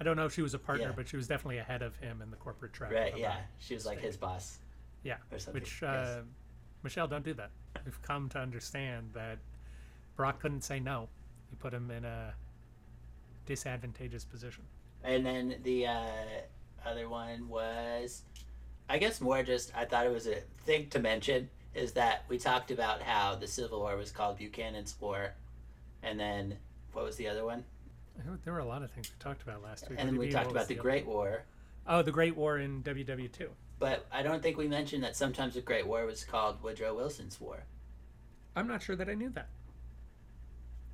I 0.00 0.04
don't 0.04 0.16
know 0.16 0.24
if 0.24 0.32
she 0.32 0.40
was 0.42 0.54
a 0.54 0.58
partner, 0.58 0.86
Yeah. 0.86 0.92
but 0.96 1.08
she 1.08 1.16
was 1.16 1.26
definitely 1.28 1.58
ahead 1.58 1.82
of 1.82 1.94
him 1.96 2.22
in 2.22 2.30
the 2.30 2.36
corporate 2.36 2.72
track. 2.72 2.92
Right? 2.92 3.16
Yeah, 3.18 3.36
she 3.58 3.74
was 3.74 3.84
like 3.84 3.98
state. 3.98 4.06
his 4.06 4.16
boss. 4.16 4.58
Yeah. 5.02 5.16
or 5.30 5.38
something, 5.38 5.60
Which, 5.60 5.80
yes. 5.82 6.08
uh, 6.08 6.22
Michelle, 6.82 7.06
don't 7.06 7.24
do 7.24 7.34
that. 7.34 7.50
We've 7.84 8.00
come 8.02 8.28
to 8.30 8.38
understand 8.38 9.10
that 9.14 9.38
Barack 10.18 10.38
couldn't 10.40 10.62
say 10.62 10.80
no. 10.80 11.08
He 11.50 11.56
put 11.56 11.72
him 11.74 11.90
in 11.90 12.04
a 12.04 12.34
disadvantageous 13.46 14.24
position. 14.24 14.64
And 15.02 15.24
then 15.24 15.56
the 15.62 15.86
uh, 15.86 16.06
other 16.84 17.08
one 17.08 17.48
was, 17.48 18.22
I 18.88 18.98
guess 18.98 19.20
more 19.20 19.42
just 19.42 19.74
I 19.76 19.84
thought 19.84 20.06
it 20.06 20.12
was 20.12 20.26
a 20.26 20.40
thing 20.64 20.88
to 20.90 20.98
mention 20.98 21.48
is 21.74 21.92
that 21.92 22.24
we 22.28 22.38
talked 22.38 22.70
about 22.70 23.02
how 23.02 23.34
the 23.34 23.46
Civil 23.46 23.80
War 23.80 23.96
was 23.96 24.10
called 24.10 24.38
Buchanan's 24.38 24.94
War, 25.00 25.32
and 26.02 26.18
then 26.18 26.56
what 26.92 27.04
was 27.04 27.16
the 27.16 27.28
other 27.28 27.44
one? 27.44 27.64
There 28.44 28.52
were- 28.52 28.58
a 28.58 28.64
lot 28.64 28.82
of 28.82 28.90
things 28.90 29.10
we 29.10 29.16
talked 29.22 29.42
about 29.42 29.62
last 29.62 29.88
week. 29.88 29.98
And 29.98 30.08
then 30.08 30.16
we 30.18 30.28
talked 30.30 30.50
about 30.50 30.68
the 30.68 30.74
other- 30.74 30.82
Great 30.82 31.06
War, 31.06 31.44
Oh, 31.86 32.02
the 32.02 32.12
Great 32.12 32.36
War 32.36 32.58
in 32.58 32.82
WW2. 32.82 33.48
but 33.78 34.06
I 34.12 34.22
don't 34.22 34.42
think 34.42 34.56
we 34.58 34.68
mentioned 34.68 35.02
that 35.04 35.16
sometimes 35.16 35.54
the 35.54 35.62
Great 35.62 35.86
War 35.86 36.04
was 36.04 36.24
called 36.24 36.62
Woodrow 36.62 36.94
Wilson's 36.94 37.40
War. 37.40 37.64
I'm 38.54 38.66
not 38.68 38.82
sure 38.82 38.96
that 38.96 39.08
I 39.08 39.14
knew 39.14 39.30
that. 39.30 39.48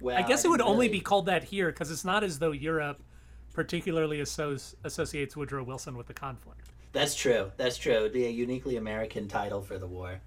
Well, 0.01 0.17
I 0.17 0.23
guess 0.23 0.45
it 0.45 0.49
would 0.49 0.59
didn't 0.59 0.69
only 0.71 0.89
be 0.89 1.01
called 1.01 1.27
that 1.27 1.45
here 1.45 1.69
because 1.73 1.91
it's 1.91 2.05
not 2.05 2.23
as 2.23 2.39
though 2.39 2.53
Europe 2.53 3.03
particularly 3.55 4.19
associ- 4.19 4.75
associates 4.85 5.35
Woodrow 5.37 5.65
Wilson 5.65 5.97
with 5.97 6.07
the 6.07 6.15
conflict. 6.15 6.69
That's 6.93 7.15
true. 7.15 7.51
That's 7.57 7.79
true. 7.79 7.95
It 7.95 8.03
would 8.03 8.13
be 8.13 8.27
a 8.27 8.31
uniquely 8.31 8.77
American 8.77 9.27
title 9.27 9.63
for 9.63 9.79
the 9.79 9.87
war. 9.87 10.21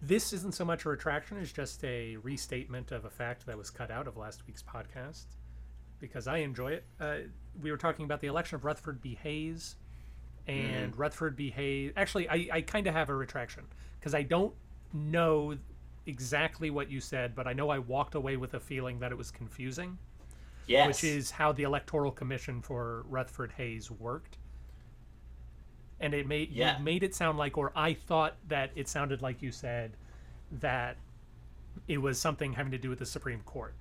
This 0.00 0.32
isn't 0.32 0.54
so 0.54 0.64
much 0.64 0.84
a 0.84 0.88
retraction 0.88 1.38
as 1.38 1.50
just 1.52 1.82
a 1.84 2.16
restatement 2.16 2.92
of 2.92 3.04
a 3.04 3.10
fact 3.10 3.46
that 3.46 3.58
was 3.58 3.70
cut 3.70 3.90
out 3.90 4.06
of 4.06 4.16
last 4.16 4.46
week's 4.46 4.62
podcast 4.62 5.24
because 5.98 6.28
I 6.28 6.38
enjoy 6.38 6.72
it. 6.72 6.84
Uh, 7.00 7.16
we 7.60 7.70
were 7.70 7.76
talking 7.76 8.04
about 8.04 8.20
the 8.20 8.28
election 8.28 8.56
of 8.56 8.64
Rutherford 8.64 9.00
B. 9.00 9.18
Hayes, 9.22 9.74
and 10.46 10.96
Rutherford 10.96 11.36
B. 11.36 11.50
Hayes. 11.50 11.92
Actually, 11.96 12.28
I, 12.28 12.48
I 12.52 12.60
kind 12.62 12.86
of 12.86 12.94
have 12.94 13.10
a 13.10 13.14
retraction 13.14 13.64
because 13.98 14.14
I 14.14 14.22
don't 14.22 14.54
know 14.92 15.56
exactly 16.06 16.70
what 16.70 16.90
you 16.90 17.00
said, 17.00 17.34
but 17.34 17.46
I 17.46 17.52
know 17.52 17.68
I 17.68 17.78
walked 17.78 18.14
away 18.14 18.36
with 18.36 18.54
a 18.54 18.60
feeling 18.60 19.00
that 19.00 19.12
it 19.12 19.18
was 19.18 19.30
confusing. 19.30 19.98
Yes. 20.66 20.86
which 20.86 21.04
is 21.04 21.30
how 21.30 21.52
the 21.52 21.62
electoral 21.62 22.12
commission 22.12 22.60
for 22.60 23.06
Rutherford 23.08 23.52
Hayes 23.56 23.90
worked. 23.90 24.36
And 26.00 26.14
it 26.14 26.26
made 26.26 26.50
Yeah. 26.50 26.78
you 26.78 26.84
made 26.84 27.02
it 27.02 27.14
sound 27.14 27.38
like, 27.38 27.58
or 27.58 27.72
I 27.74 27.94
thought 27.94 28.36
that 28.48 28.70
it 28.76 28.88
sounded 28.88 29.20
like 29.22 29.42
you 29.42 29.50
said 29.50 29.96
that 30.52 30.96
it 31.86 31.98
was 31.98 32.20
something 32.20 32.52
having 32.54 32.72
to 32.72 32.78
do 32.78 32.88
with 32.90 32.98
the 32.98 33.06
Supreme 33.06 33.40
Court, 33.42 33.74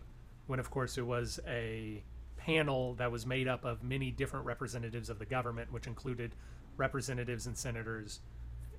when 0.47 0.59
of 0.59 0.69
course 0.71 0.97
it 0.97 1.05
was 1.05 1.39
a 1.47 2.03
panel 2.37 2.93
that 2.95 3.11
was 3.11 3.25
made 3.25 3.47
up 3.47 3.65
of 3.65 3.83
many 3.83 4.09
different 4.11 4.45
representatives 4.45 5.09
of 5.09 5.19
the 5.19 5.25
government, 5.25 5.71
which 5.71 5.85
included 5.87 6.33
representatives 6.77 7.45
and 7.47 7.57
senators 7.57 8.21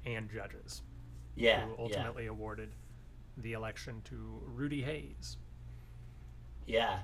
and 0.06 0.30
judges, 0.30 0.82
Yeah. 1.36 1.62
who 1.66 1.70
yeah. 1.72 1.76
ultimately 1.78 2.26
awarded 2.26 2.70
the 3.36 3.52
election 3.52 4.02
to 4.04 4.42
Rudy 4.46 4.82
Hayes. 4.82 5.36
Yeah, 6.66 7.00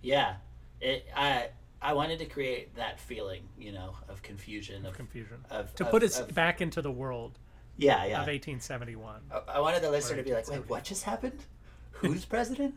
yeah. 0.00 0.36
It. 0.80 1.06
I. 1.14 1.50
I 1.82 1.92
wanted 1.94 2.18
to 2.20 2.26
create 2.26 2.74
that 2.76 3.00
feeling, 3.00 3.42
you 3.58 3.72
know, 3.72 3.96
of 4.08 4.22
confusion, 4.22 4.86
of, 4.86 4.94
Confusion. 4.94 5.44
of 5.50 5.74
To 5.76 5.84
of- 5.84 5.90
put 5.90 6.02
us 6.02 6.20
of- 6.20 6.32
back 6.34 6.60
into 6.60 6.80
the 6.80 6.92
world 6.92 7.38
Yeah, 7.76 8.04
yeah. 8.04 8.22
of 8.22 8.28
1871. 8.28 9.22
I- 9.32 9.38
I 9.54 9.58
wanted 9.60 9.82
the 9.82 9.90
listener 9.90 10.16
to 10.18 10.22
be 10.22 10.32
like, 10.32 10.48
"Wait, 10.48 10.68
what 10.68 10.84
just 10.84 11.02
happened? 11.04 11.44
Who's 11.92 12.24
president? 12.24 12.76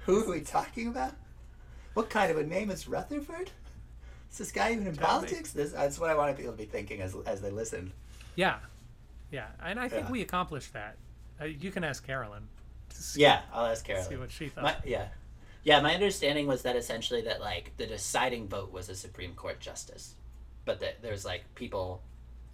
Who 0.00 0.22
are 0.24 0.30
we 0.30 0.40
talking 0.42 0.88
about? 0.88 1.14
What 1.94 2.10
kind 2.10 2.30
of 2.30 2.36
a 2.38 2.44
name 2.44 2.70
is 2.70 2.86
Rutherford? 2.88 3.50
Is 4.30 4.38
this 4.38 4.52
guy 4.52 4.72
even 4.72 4.86
in 4.86 4.94
Tell 4.96 5.06
politics?" 5.08 5.52
This, 5.52 5.72
that's 5.72 5.98
what 5.98 6.10
I 6.10 6.14
wanted 6.14 6.36
people 6.36 6.52
to 6.52 6.58
be 6.58 6.66
thinking 6.66 7.00
as 7.00 7.14
as 7.26 7.40
they 7.40 7.50
listen. 7.50 7.92
Yeah, 8.34 8.60
yeah, 9.30 9.48
and 9.60 9.80
I 9.80 9.88
think 9.88 10.06
Yeah. 10.06 10.12
we 10.12 10.20
accomplished 10.22 10.72
that. 10.74 10.96
Uh, 11.40 11.44
you 11.46 11.70
can 11.70 11.84
ask 11.84 12.04
Carolyn. 12.04 12.48
See, 12.90 13.22
Yeah, 13.22 13.42
I'll 13.52 13.66
ask 13.66 13.84
Carolyn. 13.84 14.08
see 14.08 14.16
what 14.16 14.30
she 14.30 14.48
thought. 14.48 14.64
My, 14.64 14.76
yeah, 14.84 15.08
yeah. 15.68 15.80
My 15.80 15.92
understanding 15.92 16.46
was 16.46 16.62
that 16.62 16.76
essentially 16.76 17.20
that 17.22 17.40
like 17.42 17.72
the 17.76 17.86
deciding 17.86 18.48
vote 18.48 18.72
was 18.72 18.88
a 18.88 18.94
Supreme 18.94 19.34
Court 19.34 19.60
justice, 19.60 20.14
but 20.64 20.80
that 20.80 21.02
there's 21.02 21.26
like 21.26 21.44
people 21.54 22.00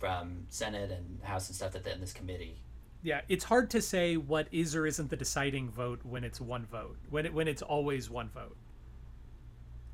from 0.01 0.47
Senate 0.49 0.91
and 0.91 1.23
House 1.23 1.49
and 1.49 1.55
stuff 1.55 1.73
that 1.75 1.87
in 1.87 2.01
this 2.01 2.13
committee. 2.13 2.57
Yeah, 3.05 3.21
it's 3.29 3.45
hard 3.45 3.71
to 3.71 3.81
say 3.81 4.17
what 4.17 4.49
is 4.51 4.75
or 4.75 4.85
isn't 4.85 5.11
the 5.11 5.17
deciding 5.17 5.71
vote 5.71 6.01
when 6.03 6.25
it's 6.25 6.41
one 6.41 6.67
vote. 6.67 6.97
When 7.09 7.25
it 7.27 7.33
when 7.33 7.47
it's 7.47 7.63
always 7.63 8.11
one 8.11 8.31
vote. 8.31 8.57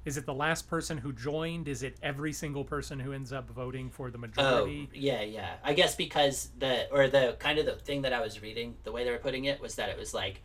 Is 0.06 0.16
it 0.16 0.24
the 0.24 0.32
last 0.32 0.66
person 0.66 0.96
who 0.96 1.12
joined? 1.12 1.68
Is 1.68 1.82
it 1.82 1.98
every 2.02 2.32
single 2.32 2.64
person 2.64 2.98
who 2.98 3.12
ends 3.12 3.34
up 3.34 3.50
voting 3.50 3.90
for 3.90 4.10
the 4.10 4.16
majority? 4.16 4.50
Oh, 4.50 4.66
majority? 4.66 4.88
yeah, 4.94 5.20
yeah. 5.20 5.54
I 5.62 5.74
guess 5.74 5.94
because 5.94 6.48
the 6.58 6.90
or 6.90 7.08
the 7.08 7.36
kind 7.38 7.58
of 7.58 7.66
the 7.66 7.72
thing 7.72 8.00
that 8.02 8.14
I 8.14 8.22
was 8.22 8.40
reading, 8.40 8.76
the 8.84 8.92
way 8.92 9.04
they 9.04 9.10
were 9.10 9.18
putting 9.18 9.44
it 9.44 9.60
was 9.60 9.74
that 9.74 9.90
it 9.90 9.98
was 9.98 10.14
like 10.14 10.40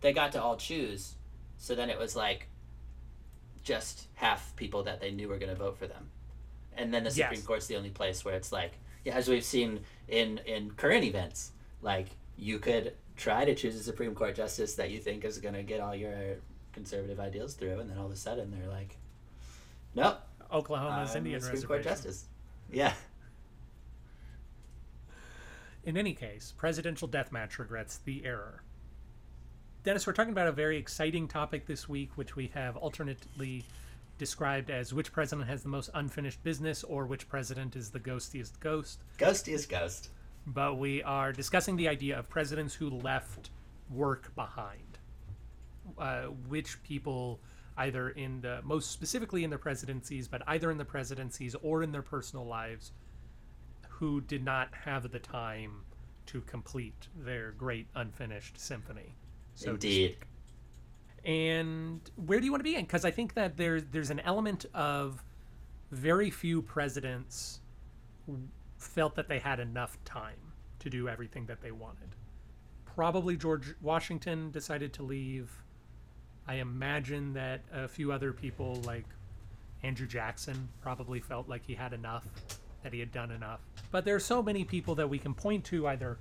they 0.00 0.12
got 0.12 0.32
to 0.32 0.42
all 0.42 0.56
choose, 0.56 1.15
so 1.58 1.74
then 1.74 1.90
it 1.90 1.98
was 1.98 2.14
like 2.16 2.48
just 3.62 4.06
half 4.14 4.54
people 4.56 4.82
that 4.84 5.00
they 5.00 5.10
knew 5.10 5.28
were 5.28 5.38
going 5.38 5.50
to 5.50 5.56
vote 5.56 5.76
for 5.78 5.86
them, 5.86 6.10
and 6.76 6.92
then 6.92 7.04
the 7.04 7.10
Yes. 7.10 7.28
Supreme 7.30 7.42
Court's 7.42 7.66
the 7.66 7.76
only 7.76 7.90
place 7.90 8.24
where 8.24 8.34
it's 8.34 8.52
like, 8.52 8.72
yeah, 9.04 9.14
as 9.14 9.28
we've 9.28 9.44
seen 9.44 9.80
in 10.08 10.38
in 10.46 10.70
current 10.72 11.04
events, 11.04 11.52
like 11.82 12.08
you 12.36 12.58
could 12.58 12.94
try 13.16 13.44
to 13.44 13.54
choose 13.54 13.74
a 13.76 13.82
Supreme 13.82 14.14
Court 14.14 14.34
justice 14.34 14.74
that 14.74 14.90
you 14.90 14.98
think 14.98 15.24
is 15.24 15.38
going 15.38 15.54
to 15.54 15.62
get 15.62 15.80
all 15.80 15.94
your 15.94 16.36
conservative 16.72 17.18
ideals 17.18 17.54
through, 17.54 17.80
and 17.80 17.88
then 17.90 17.96
all 17.98 18.06
of 18.06 18.12
a 18.12 18.16
sudden 18.16 18.50
they're 18.50 18.68
like, 18.70 18.96
nope, 19.94 20.18
Oklahoma's 20.52 21.12
I'm 21.12 21.18
Indian 21.18 21.40
Supreme 21.40 21.62
Court 21.62 21.82
justice. 21.82 22.26
Yeah. 22.70 22.92
In 25.84 25.96
any 25.96 26.14
case, 26.14 26.52
presidential 26.56 27.08
deathmatch 27.08 27.58
regrets 27.58 27.98
the 27.98 28.24
error. 28.24 28.62
Dennis, 29.86 30.04
we're 30.04 30.14
talking 30.14 30.32
about 30.32 30.48
a 30.48 30.52
very 30.52 30.78
exciting 30.78 31.28
topic 31.28 31.66
this 31.66 31.88
week, 31.88 32.10
which 32.16 32.34
we 32.34 32.48
have 32.54 32.76
alternately 32.76 33.62
described 34.18 34.68
as 34.68 34.92
which 34.92 35.12
president 35.12 35.48
has 35.48 35.62
the 35.62 35.68
most 35.68 35.90
unfinished 35.94 36.42
business 36.42 36.82
or 36.82 37.06
which 37.06 37.28
president 37.28 37.76
is 37.76 37.90
the 37.90 38.00
ghostiest 38.00 38.58
ghost. 38.58 39.04
Ghost 39.16 39.46
is 39.46 39.64
ghost. 39.64 40.08
But 40.44 40.78
we 40.78 41.04
are 41.04 41.30
discussing 41.30 41.76
the 41.76 41.86
idea 41.86 42.18
of 42.18 42.28
presidents 42.28 42.74
who 42.74 42.90
left 42.90 43.50
work 43.88 44.34
behind. 44.34 44.98
Uh, 45.96 46.22
which 46.48 46.82
people, 46.82 47.38
either 47.76 48.08
in 48.08 48.40
the 48.40 48.62
most 48.64 48.90
specifically 48.90 49.44
in 49.44 49.50
their 49.50 49.58
presidencies, 49.60 50.26
but 50.26 50.42
either 50.48 50.72
in 50.72 50.78
the 50.78 50.84
presidencies 50.84 51.54
or 51.62 51.84
in 51.84 51.92
their 51.92 52.02
personal 52.02 52.44
lives, 52.44 52.90
who 53.88 54.20
did 54.20 54.44
not 54.44 54.74
have 54.84 55.12
the 55.12 55.20
time 55.20 55.82
to 56.26 56.40
complete 56.40 57.06
their 57.14 57.52
great 57.52 57.86
unfinished 57.94 58.58
symphony. 58.58 59.14
So 59.56 59.70
Indeed. 59.70 60.16
And 61.24 62.08
where 62.14 62.38
do 62.38 62.44
you 62.46 62.52
want 62.52 62.60
to 62.60 62.64
be 62.64 62.70
begin? 62.70 62.84
Because 62.84 63.04
I 63.04 63.10
think 63.10 63.34
that 63.34 63.56
there's 63.56 63.82
there's 63.90 64.10
an 64.10 64.20
element 64.20 64.66
of 64.72 65.24
very 65.90 66.30
few 66.30 66.62
presidents 66.62 67.60
felt 68.78 69.16
that 69.16 69.28
they 69.28 69.40
had 69.40 69.58
enough 69.58 69.98
time 70.04 70.38
to 70.78 70.90
do 70.90 71.08
everything 71.08 71.46
that 71.46 71.60
they 71.60 71.72
wanted. 71.72 72.14
Probably 72.84 73.36
George 73.36 73.74
Washington 73.82 74.50
decided 74.52 74.92
to 74.94 75.02
leave. 75.02 75.50
I 76.46 76.56
imagine 76.56 77.32
that 77.32 77.62
a 77.72 77.88
few 77.88 78.12
other 78.12 78.32
people, 78.32 78.80
like 78.84 79.06
Andrew 79.82 80.06
Jackson, 80.06 80.68
probably 80.80 81.20
felt 81.20 81.48
like 81.48 81.66
he 81.66 81.74
had 81.74 81.92
enough, 81.92 82.24
that 82.82 82.92
he 82.92 83.00
had 83.00 83.10
done 83.10 83.32
enough. 83.32 83.60
But 83.90 84.04
there 84.04 84.14
are 84.14 84.20
so 84.20 84.42
many 84.42 84.64
people 84.64 84.94
that 84.94 85.08
we 85.08 85.18
can 85.18 85.34
point 85.34 85.64
to, 85.66 85.88
either 85.88 86.18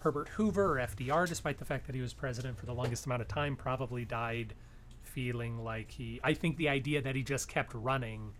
Herbert 0.00 0.28
Hoover 0.30 0.78
or 0.78 0.86
FDR, 0.86 1.28
despite 1.28 1.58
the 1.58 1.64
fact 1.64 1.86
that 1.86 1.94
he 1.94 2.00
was 2.00 2.12
president 2.12 2.58
for 2.58 2.66
the 2.66 2.74
longest 2.74 3.06
amount 3.06 3.22
of 3.22 3.28
time, 3.28 3.56
probably 3.56 4.04
died 4.04 4.54
feeling 5.02 5.62
like 5.64 5.90
he. 5.90 6.20
I 6.22 6.34
think 6.34 6.56
the 6.56 6.68
idea 6.68 7.00
that 7.02 7.16
he 7.16 7.22
just 7.22 7.48
kept 7.48 7.72
running 7.74 8.34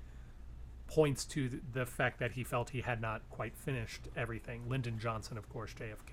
points 0.87 1.25
to 1.25 1.49
th- 1.49 1.63
the 1.73 1.87
fact 1.87 2.19
that 2.21 2.33
he 2.33 2.45
felt 2.45 2.71
he 2.71 2.81
had 2.81 3.01
not 3.01 3.23
quite 3.31 3.57
finished 3.57 4.09
everything. 4.17 4.69
Lyndon 4.69 4.99
Johnson, 4.99 5.37
of 5.39 5.49
course, 5.49 5.73
JFK. 5.75 6.13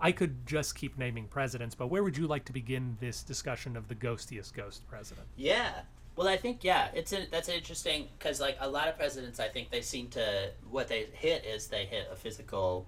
I 0.00 0.12
could 0.12 0.46
just 0.46 0.74
keep 0.74 0.98
naming 0.98 1.28
presidents, 1.28 1.74
but 1.74 1.86
where 1.86 2.02
would 2.02 2.16
you 2.16 2.26
like 2.26 2.44
to 2.46 2.52
begin 2.52 2.96
this 3.00 3.22
discussion 3.22 3.76
of 3.76 3.88
the 3.88 3.94
ghostiest 3.94 4.54
ghost 4.54 4.86
president? 4.88 5.26
Yeah. 5.36 5.82
Well, 6.16 6.28
I 6.28 6.36
think 6.36 6.64
yeah, 6.64 6.88
it's 6.92 7.12
a, 7.12 7.26
that's 7.30 7.48
interesting 7.48 8.08
because 8.18 8.40
like 8.40 8.56
a 8.60 8.68
lot 8.68 8.88
of 8.88 8.96
presidents, 8.96 9.40
I 9.40 9.48
think 9.48 9.70
they 9.70 9.80
seem 9.80 10.08
to 10.08 10.50
what 10.70 10.88
they 10.88 11.06
hit 11.12 11.44
is 11.44 11.68
they 11.68 11.86
hit 11.86 12.08
a 12.12 12.16
physical, 12.16 12.86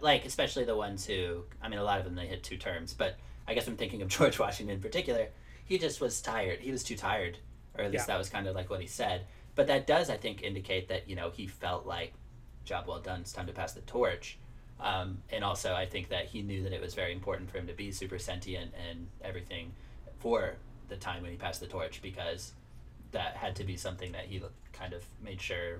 like 0.00 0.24
especially 0.24 0.64
the 0.64 0.76
ones 0.76 1.06
who 1.06 1.44
I 1.62 1.68
mean 1.68 1.78
a 1.78 1.84
lot 1.84 1.98
of 1.98 2.04
them 2.04 2.14
they 2.14 2.26
hit 2.26 2.42
two 2.42 2.56
terms, 2.56 2.94
but 2.94 3.16
I 3.46 3.54
guess 3.54 3.66
I'm 3.66 3.76
thinking 3.76 4.02
of 4.02 4.08
George 4.16 4.38
Washington 4.38 4.76
in 4.76 4.82
particular. 4.82 5.28
He 5.64 5.78
just 5.78 6.00
was 6.00 6.20
tired. 6.20 6.60
He 6.60 6.70
was 6.72 6.82
too 6.84 6.96
tired, 6.96 7.38
or 7.76 7.84
at 7.84 7.90
least 7.92 8.02
Yeah. 8.08 8.14
that 8.14 8.18
was 8.18 8.28
kind 8.28 8.46
of 8.46 8.54
like 8.54 8.68
what 8.70 8.80
he 8.80 8.86
said. 8.86 9.26
But 9.54 9.66
that 9.68 9.86
does, 9.86 10.10
I 10.10 10.16
think, 10.16 10.42
indicate 10.42 10.88
that 10.88 11.08
you 11.08 11.16
know 11.16 11.30
he 11.30 11.46
felt 11.46 11.86
like 11.86 12.12
job 12.64 12.86
well 12.86 13.00
done. 13.00 13.20
It's 13.20 13.32
time 13.32 13.46
to 13.46 13.52
pass 13.52 13.72
the 13.72 13.80
torch. 13.82 14.38
Um, 14.80 15.18
and 15.30 15.44
also, 15.44 15.74
I 15.74 15.86
think 15.86 16.08
that 16.08 16.26
he 16.26 16.42
knew 16.42 16.64
that 16.64 16.72
it 16.72 16.80
was 16.80 16.94
very 16.94 17.12
important 17.12 17.48
for 17.50 17.58
him 17.58 17.68
to 17.68 17.72
be 17.72 17.92
super 17.92 18.18
sentient 18.18 18.72
and 18.88 19.06
everything 19.22 19.72
for 20.18 20.56
the 20.88 20.96
time 20.96 21.22
when 21.22 21.30
he 21.30 21.36
passed 21.36 21.60
the 21.60 21.66
torch 21.68 22.02
because 22.02 22.52
that 23.12 23.36
had 23.36 23.54
to 23.56 23.64
be 23.64 23.76
something 23.76 24.10
that 24.12 24.24
he 24.24 24.42
kind 24.72 24.92
of 24.92 25.04
made 25.22 25.40
sure 25.40 25.78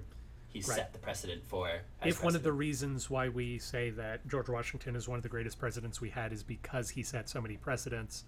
he 0.52 0.60
Right. 0.60 0.76
set 0.76 0.92
the 0.92 0.98
precedent 0.98 1.44
for. 1.46 1.80
if 2.04 2.22
one 2.22 2.36
of 2.36 2.42
the 2.42 2.52
reasons 2.52 3.08
why 3.08 3.28
we 3.28 3.58
say 3.58 3.90
that 3.90 4.26
George 4.28 4.48
Washington 4.48 4.94
is 4.96 5.08
one 5.08 5.16
of 5.18 5.22
the 5.22 5.28
greatest 5.28 5.58
presidents 5.58 6.00
we 6.00 6.10
had 6.10 6.32
is 6.32 6.42
because 6.42 6.90
he 6.90 7.02
set 7.02 7.28
so 7.28 7.40
many 7.40 7.56
precedents, 7.56 8.24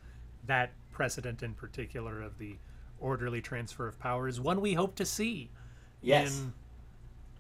that 0.47 0.71
precedent 0.91 1.43
in 1.43 1.55
particular 1.55 2.23
of 2.23 2.39
the 2.39 2.57
orderly 2.99 3.43
transfer 3.43 3.87
of 3.87 3.99
power 3.99 4.27
is 4.29 4.41
one 4.41 4.61
we 4.61 4.75
hope 4.75 4.95
to 4.95 5.05
see 5.05 5.51
yes, 6.01 6.41
in, 6.41 6.53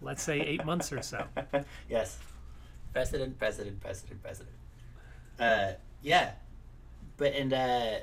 let's 0.02 0.22
say, 0.22 0.40
eight 0.40 0.64
months 0.66 0.92
or 0.92 1.00
so. 1.00 1.26
yes, 1.88 2.18
president, 2.92 3.38
president, 3.38 3.80
president, 3.80 4.22
president. 4.22 4.56
Uh, 5.38 5.72
yeah, 6.02 6.32
but 7.16 7.32
and 7.32 7.52
uh, 7.52 7.96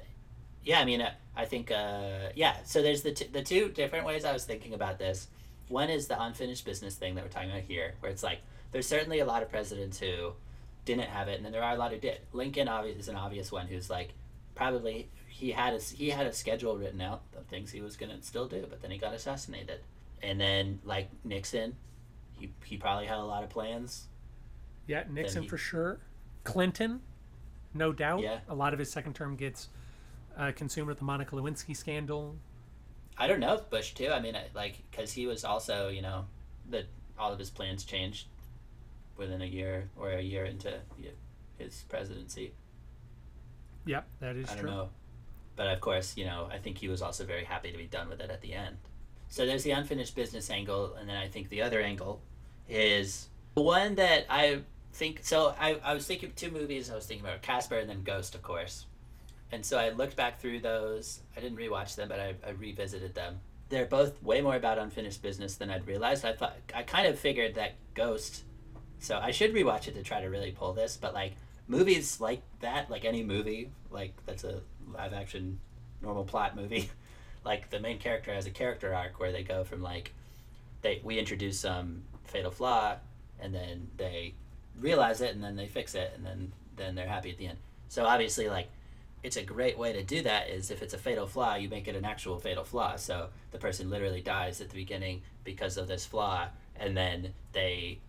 yeah, 0.63 0.79
I 0.79 0.85
mean, 0.85 1.01
uh, 1.01 1.11
I 1.35 1.45
think 1.45 1.69
uh, 1.69 2.29
yeah. 2.35 2.57
So 2.63 2.81
there's 2.81 3.03
the 3.03 3.11
t- 3.11 3.27
the 3.31 3.43
two 3.43 3.69
different 3.69 4.05
ways 4.05 4.25
I 4.25 4.33
was 4.33 4.45
thinking 4.45 4.73
about 4.73 4.97
this. 4.97 5.27
One 5.72 5.90
is 5.90 6.08
the 6.08 6.22
unfinished 6.22 6.66
business 6.66 6.96
thing 6.96 7.16
that 7.16 7.24
we're 7.24 7.30
talking 7.30 7.50
about 7.50 7.63
here, 7.63 7.96
where 8.00 8.12
it's 8.12 8.24
like 8.24 8.42
there's 8.72 8.88
certainly 8.88 9.20
a 9.20 9.25
lot 9.25 9.42
of 9.42 9.50
presidents 9.50 10.00
who 10.00 10.34
didn't 10.86 11.10
have 11.10 11.28
it, 11.28 11.38
and 11.38 11.46
then 11.46 11.51
there 11.51 11.63
are 11.63 11.74
a 11.74 11.78
lot 11.78 11.92
who 11.92 11.98
did. 11.98 12.20
Lincoln 12.34 12.68
is 12.68 13.08
an 13.08 13.16
obvious 13.16 13.51
one 13.51 13.68
who's 13.68 13.90
like 13.90 14.13
probably 14.56 15.10
he 15.28 15.51
had 15.51 15.74
a 15.74 15.80
he 15.80 16.10
had 16.10 16.28
a 16.28 16.34
schedule 16.34 16.78
written 16.78 17.01
out 17.01 17.22
of 17.38 17.46
things 17.46 17.72
he 17.72 17.82
was 17.82 17.96
gonna 17.96 18.22
still 18.22 18.48
do, 18.48 18.66
but 18.70 18.82
then 18.82 18.92
he 18.92 18.98
got 18.98 19.13
assassinated. 19.13 19.80
And 20.22 20.40
then 20.40 20.80
like 20.84 21.10
Nixon, 21.24 21.75
he 22.38 22.51
he 22.66 22.78
probably 22.78 23.06
had 23.06 23.18
a 23.18 23.24
lot 23.24 23.44
of 23.44 23.50
plans. 23.50 24.08
Yeah, 24.88 25.04
Nixon 25.10 25.44
he- 25.44 25.48
for 25.48 25.58
sure. 25.58 26.00
Clinton, 26.44 27.01
no 27.74 27.94
doubt. 27.94 28.22
Yeah. 28.22 28.40
A 28.50 28.56
lot 28.56 28.74
of 28.74 28.80
his 28.80 28.92
second 28.92 29.13
term 29.13 29.36
gets 29.36 29.70
uh, 30.36 30.51
consumed 30.56 30.88
with 30.88 30.98
the 30.98 31.06
Monica 31.06 31.36
Lewinsky 31.36 31.75
scandal. 31.78 32.36
I 33.22 33.28
don't 33.28 33.40
know 33.40 33.54
if 33.54 33.70
Bush 33.70 33.94
too. 33.94 34.10
I 34.10 34.20
mean, 34.20 34.36
like 34.56 34.82
because 34.90 35.12
he 35.13 35.28
was 35.28 35.46
also 35.46 35.90
you 35.90 36.01
know 36.01 36.25
that 36.72 36.86
all 37.20 37.32
of 37.32 37.38
his 37.38 37.51
plans 37.51 37.84
changed 37.84 38.25
within 39.16 39.44
a 39.44 39.46
year 39.46 39.92
or 39.96 40.10
a 40.10 40.22
year 40.22 40.44
into 40.46 40.74
his 41.60 41.86
presidency. 41.88 42.54
Yep, 43.86 44.08
that 44.22 44.36
is 44.36 44.50
I 44.50 44.56
don't 44.56 44.62
true. 44.62 44.72
know. 44.72 44.90
But 45.56 45.68
of 45.68 45.80
course, 45.82 46.18
you 46.18 46.25
know, 46.25 46.50
I 46.51 46.58
think 46.58 46.80
he 46.80 46.88
was 46.88 47.04
also 47.04 47.24
very 47.24 47.44
happy 47.44 47.72
to 47.72 47.78
be 47.78 47.86
done 47.86 48.10
with 48.10 48.22
it 48.22 48.32
at 48.32 48.42
the 48.42 48.54
end. 48.54 48.78
So 49.30 49.46
there's 49.46 49.63
the 49.63 49.72
unfinished 49.72 50.16
business 50.16 50.50
angle, 50.50 50.96
and 50.96 51.08
then 51.08 51.16
I 51.16 51.28
think 51.28 51.50
the 51.50 51.62
other 51.62 51.80
angle 51.80 52.22
is 52.68 53.30
the 53.54 53.62
one 53.62 53.94
that 53.96 54.25
I 54.32 54.62
think 54.94 55.20
so. 55.22 55.54
I, 55.60 55.75
I 55.84 55.94
was 55.94 56.08
thinking 56.08 56.34
two 56.36 56.50
movies. 56.50 56.90
I 56.90 56.96
was 56.96 57.06
thinking 57.06 57.24
about 57.24 57.44
Casper 57.44 57.78
and 57.78 57.88
then 57.88 58.01
Ghost, 58.01 58.34
of 58.34 58.42
course. 58.42 58.88
And 59.51 59.65
so 59.65 59.77
I 59.77 59.89
looked 59.89 60.15
back 60.15 60.39
through 60.39 60.62
those. 60.62 61.22
I 61.36 61.41
didn't 61.41 61.58
rewatch 61.58 61.96
them, 61.96 62.08
but 62.08 62.20
I, 62.20 62.36
I 62.46 62.51
revisited 62.51 63.13
them. 63.13 63.39
They're 63.70 63.86
both 63.86 64.22
way 64.24 64.41
more 64.41 64.55
about 64.55 64.77
unfinished 64.77 65.22
business 65.22 65.55
than 65.55 65.70
I'd 65.70 65.88
realized. 65.88 66.25
I 66.25 66.34
thought 66.34 66.58
I 66.74 66.84
kind 66.84 67.08
of 67.08 67.20
figured 67.20 67.55
that 67.55 67.74
Ghost. 67.93 68.43
So 69.00 69.17
I 69.17 69.31
should 69.31 69.53
rewatch 69.53 69.88
it 69.88 69.96
to 69.96 70.03
try 70.03 70.22
to 70.22 70.27
really 70.27 70.51
pull 70.51 70.74
this. 70.74 70.98
But 70.98 71.13
like 71.13 71.34
movies 71.67 72.22
like 72.22 72.41
that, 72.60 72.89
like 72.89 73.05
any 73.05 73.24
movie, 73.24 73.72
like 73.89 74.13
that's 74.25 74.43
a 74.43 74.62
live 74.93 75.13
action, 75.13 75.60
normal 76.01 76.24
plot 76.24 76.55
movie. 76.55 76.89
like 77.46 77.70
the 77.70 77.79
main 77.79 77.98
character 77.98 78.34
has 78.34 78.46
a 78.46 78.51
character 78.51 78.93
arc 78.93 79.20
where 79.20 79.31
they 79.31 79.43
go 79.43 79.63
from 79.63 79.81
like, 79.81 80.13
they 80.81 81.01
we 81.03 81.20
introduce 81.20 81.60
some 81.60 82.03
fatal 82.24 82.51
flaw, 82.51 82.96
and 83.39 83.53
then 83.53 83.89
they 83.98 84.34
realize 84.79 85.22
it, 85.22 85.36
and 85.36 85.43
then 85.43 85.55
they 85.55 85.67
fix 85.67 85.93
it, 85.96 86.12
and 86.15 86.25
then 86.25 86.51
then 86.77 86.96
they're 86.96 87.08
happy 87.08 87.31
at 87.31 87.38
the 87.38 87.48
end. 87.48 87.58
So 87.88 88.05
obviously, 88.05 88.50
like 88.50 88.70
it's 89.24 89.38
a 89.38 89.44
great 89.44 89.78
way 89.78 89.94
to 89.94 90.04
do 90.04 90.22
that 90.24 90.50
is 90.50 90.72
if 90.72 90.82
it's 90.82 90.94
a 90.94 90.98
fatal 90.98 91.28
flaw, 91.28 91.56
you 91.56 91.70
make 91.70 91.88
it 91.88 91.96
an 91.96 92.06
actual 92.06 92.40
fatal 92.40 92.63
flaw. 92.63 92.96
So 92.96 93.30
the 93.51 93.58
person 93.58 93.90
literally 93.90 94.22
dies 94.22 94.62
at 94.62 94.70
the 94.70 94.75
beginning 94.75 95.22
because 95.44 95.78
of 95.78 95.88
this 95.88 96.06
flaw, 96.06 96.48
and 96.75 96.98
then 96.98 97.34
they 97.54 98.00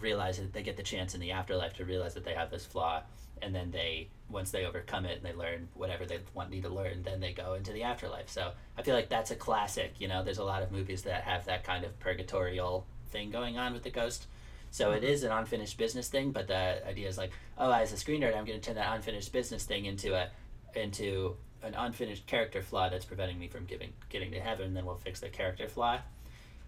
realize 0.00 0.38
that 0.38 0.52
they 0.52 0.62
get 0.62 0.76
the 0.76 0.82
chance 0.82 1.14
in 1.14 1.20
the 1.20 1.32
afterlife 1.32 1.74
to 1.74 1.84
realize 1.84 2.14
that 2.14 2.24
they 2.24 2.34
have 2.34 2.50
this 2.50 2.64
flaw, 2.64 3.02
and 3.42 3.54
then 3.54 3.70
they 3.70 4.08
once 4.28 4.50
they 4.50 4.64
overcome 4.64 5.04
it 5.04 5.16
and 5.16 5.24
they 5.24 5.32
learn 5.32 5.68
whatever 5.74 6.04
they 6.04 6.18
want 6.34 6.50
need 6.50 6.62
to 6.62 6.68
learn, 6.68 7.02
then 7.04 7.20
they 7.20 7.32
go 7.32 7.54
into 7.54 7.72
the 7.72 7.82
afterlife. 7.82 8.28
So 8.28 8.52
I 8.76 8.82
feel 8.82 8.94
like 8.94 9.08
that's 9.08 9.30
a 9.30 9.36
classic. 9.36 9.94
You 9.98 10.08
know, 10.08 10.24
there's 10.24 10.38
a 10.38 10.44
lot 10.44 10.62
of 10.62 10.72
movies 10.72 11.02
that 11.02 11.22
have 11.22 11.44
that 11.44 11.62
kind 11.62 11.84
of 11.84 11.98
purgatorial 12.00 12.86
thing 13.10 13.30
going 13.30 13.56
on 13.56 13.72
with 13.72 13.84
the 13.84 13.90
ghost. 13.90 14.26
So 14.70 14.90
it 14.90 15.02
mm-hmm. 15.02 15.12
is 15.12 15.22
an 15.22 15.32
unfinished 15.32 15.78
business 15.78 16.08
thing, 16.08 16.32
but 16.32 16.48
the 16.48 16.86
idea 16.86 17.08
is 17.08 17.16
like, 17.16 17.30
oh, 17.56 17.70
as 17.70 17.92
a 17.92 17.96
screenwriter, 17.96 18.36
I'm 18.36 18.44
going 18.44 18.60
to 18.60 18.66
turn 18.66 18.74
that 18.74 18.92
unfinished 18.94 19.32
business 19.32 19.64
thing 19.64 19.84
into 19.84 20.14
a 20.14 20.28
into 20.76 21.36
an 21.62 21.74
unfinished 21.74 22.26
character 22.26 22.62
flaw 22.62 22.88
that's 22.88 23.04
preventing 23.04 23.38
me 23.38 23.48
from 23.48 23.64
giving 23.64 23.92
getting 24.08 24.30
to 24.32 24.40
heaven. 24.40 24.74
Then 24.74 24.86
we'll 24.86 24.96
fix 24.96 25.20
the 25.20 25.28
character 25.28 25.68
flaw. 25.68 26.00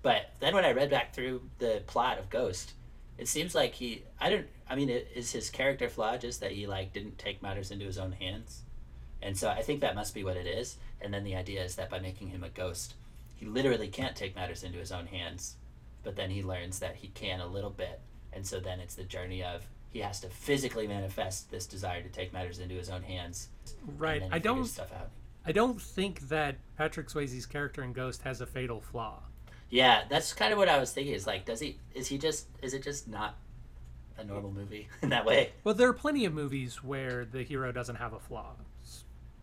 But 0.03 0.31
then 0.41 0.55
when 0.55 0.65
I 0.65 0.73
read 0.73 0.91
back 0.91 1.15
through 1.15 1.43
the 1.59 1.83
plot 1.87 2.19
of 2.19 2.31
Ghost, 2.31 2.75
it 3.17 3.29
seems 3.29 3.55
like 3.55 3.75
he 3.75 4.05
I 4.21 4.31
don't 4.31 4.47
I 4.69 4.77
mean 4.77 4.89
is 4.89 5.33
his 5.33 5.51
character 5.51 5.89
flaw 5.89 6.17
just 6.17 6.41
that 6.41 6.53
he 6.53 6.67
like 6.67 6.93
didn't 6.93 7.19
take 7.19 7.43
matters 7.43 7.71
into 7.71 7.87
his 7.87 7.99
own 7.99 8.13
hands, 8.13 8.63
and 9.23 9.37
so 9.37 9.49
I 9.49 9.63
think 9.63 9.81
that 9.81 9.95
must 9.95 10.15
be 10.15 10.25
what 10.25 10.37
it 10.37 10.47
is. 10.47 10.77
And 11.01 11.13
then 11.15 11.25
the 11.25 11.37
idea 11.37 11.63
is 11.63 11.77
that 11.77 11.91
by 11.91 12.01
making 12.01 12.29
him 12.29 12.43
a 12.43 12.49
ghost, 12.49 12.95
he 13.37 13.47
literally 13.47 13.89
can't 13.89 14.17
take 14.17 14.35
matters 14.35 14.65
into 14.65 14.79
his 14.79 14.93
own 14.93 15.07
hands, 15.07 15.57
but 16.03 16.17
then 16.17 16.31
he 16.31 16.43
learns 16.43 16.81
that 16.81 16.97
he 16.97 17.09
can 17.09 17.41
a 17.41 17.47
little 17.47 17.71
bit, 17.71 18.01
and 18.33 18.47
so 18.47 18.59
then 18.61 18.81
it's 18.81 18.95
the 18.95 19.05
journey 19.05 19.43
of 19.43 19.67
he 19.91 20.01
has 20.01 20.21
to 20.21 20.29
physically 20.29 20.87
manifest 20.87 21.51
this 21.51 21.67
desire 21.67 22.03
to 22.03 22.09
take 22.09 22.33
matters 22.33 22.59
into 22.59 22.75
his 22.75 22.91
own 22.91 23.03
hands. 23.03 23.49
Right. 23.97 24.23
I 24.31 24.39
don't. 24.39 24.65
stuff 24.65 24.93
out. 24.93 25.11
I 25.47 25.53
don't 25.53 25.81
think 25.81 26.29
that 26.29 26.57
Patrick 26.77 27.09
Swayze's 27.09 27.47
character 27.47 27.83
in 27.83 27.93
Ghost 27.93 28.23
has 28.23 28.41
a 28.41 28.47
fatal 28.47 28.81
flaw. 28.81 29.23
Yeah, 29.71 30.05
that's 30.09 30.33
kind 30.33 30.53
of 30.53 30.59
what 30.59 30.69
I 30.69 30.79
was 30.79 30.93
thinking. 30.93 31.15
Is 31.15 31.27
like, 31.27 31.45
does 31.45 31.61
he? 31.61 31.79
Is 31.95 32.07
he 32.09 32.19
just? 32.19 32.47
Is 32.63 32.75
it 32.75 32.83
just 32.83 33.09
not 33.09 33.37
a 34.19 34.25
normal 34.25 34.51
movie 34.51 34.89
in 35.03 35.09
that 35.11 35.25
way? 35.25 35.53
Well, 35.65 35.75
there 35.75 35.89
are 35.89 35.95
plenty 35.95 36.25
of 36.25 36.35
movies 36.35 36.83
where 36.83 37.25
the 37.25 37.43
hero 37.43 37.73
doesn't 37.73 37.97
have 37.97 38.13
a 38.13 38.19
flaw. 38.19 38.53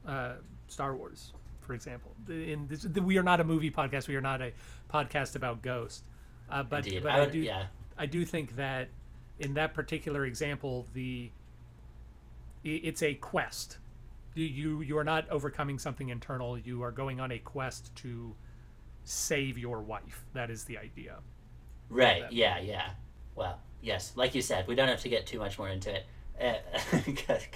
Uh, 0.05 0.33
Star 0.67 0.95
Wars, 0.95 1.33
for 1.61 1.73
example. 1.73 2.11
In 2.27 2.67
this, 2.67 2.85
we 2.85 3.17
are 3.17 3.23
not 3.23 3.39
a 3.39 3.43
movie 3.43 3.71
podcast. 3.71 4.07
We 4.07 4.15
are 4.15 4.21
not 4.21 4.41
a 4.41 4.51
podcast 4.91 5.35
about 5.35 5.61
Ghost. 5.63 6.03
Uh, 6.49 6.61
but 6.61 6.85
Indeed. 6.85 7.03
but 7.03 7.11
I 7.11 7.23
I, 7.23 7.25
do 7.25 7.39
yeah. 7.39 7.65
I 7.97 8.05
do 8.05 8.25
think 8.25 8.55
that 8.57 8.89
in 9.39 9.53
that 9.55 9.73
particular 9.73 10.25
example, 10.25 10.87
the 10.93 11.29
it's 12.63 13.03
a 13.03 13.13
quest. 13.15 13.77
You 14.33 14.45
you 14.45 14.81
you 14.81 14.97
are 14.97 15.03
not 15.03 15.29
overcoming 15.29 15.79
something 15.79 16.09
internal. 16.09 16.57
You 16.57 16.83
are 16.83 16.91
going 16.91 17.19
on 17.19 17.31
a 17.31 17.39
quest 17.39 17.95
to 17.97 18.35
save 19.03 19.57
your 19.57 19.81
wife. 19.81 20.25
That 20.33 20.49
is 20.49 20.63
the 20.63 20.77
idea. 20.77 21.17
Right. 21.89 22.23
Yeah. 22.31 22.59
Yeah. 22.59 22.89
Well, 23.35 23.59
yes. 23.81 24.13
Like 24.15 24.33
you 24.35 24.41
said, 24.41 24.67
we 24.67 24.75
don't 24.75 24.87
have 24.87 25.01
to 25.01 25.09
get 25.09 25.27
too 25.27 25.39
much 25.39 25.59
more 25.59 25.69
into 25.69 25.93
it 25.93 26.05
eh, 26.39 26.57
because 27.05 27.47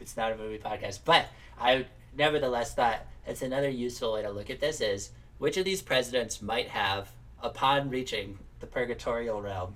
it's 0.00 0.16
not 0.16 0.32
a 0.32 0.36
movie 0.36 0.58
podcast. 0.58 1.00
But 1.04 1.26
I 1.58 1.86
nevertheless 2.16 2.74
thought 2.74 3.00
it's 3.26 3.42
another 3.42 3.68
useful 3.68 4.12
way 4.12 4.22
to 4.22 4.30
look 4.30 4.50
at 4.50 4.60
this 4.60 4.80
is 4.80 5.10
which 5.38 5.56
of 5.56 5.64
these 5.64 5.82
presidents 5.82 6.40
might 6.40 6.68
have, 6.68 7.10
upon 7.42 7.90
reaching 7.90 8.38
the 8.60 8.66
purgatorial 8.66 9.42
realm 9.42 9.74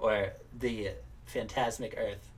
or 0.00 0.32
the 0.58 0.90
phantasmic 1.26 1.94
earth, 1.96 2.30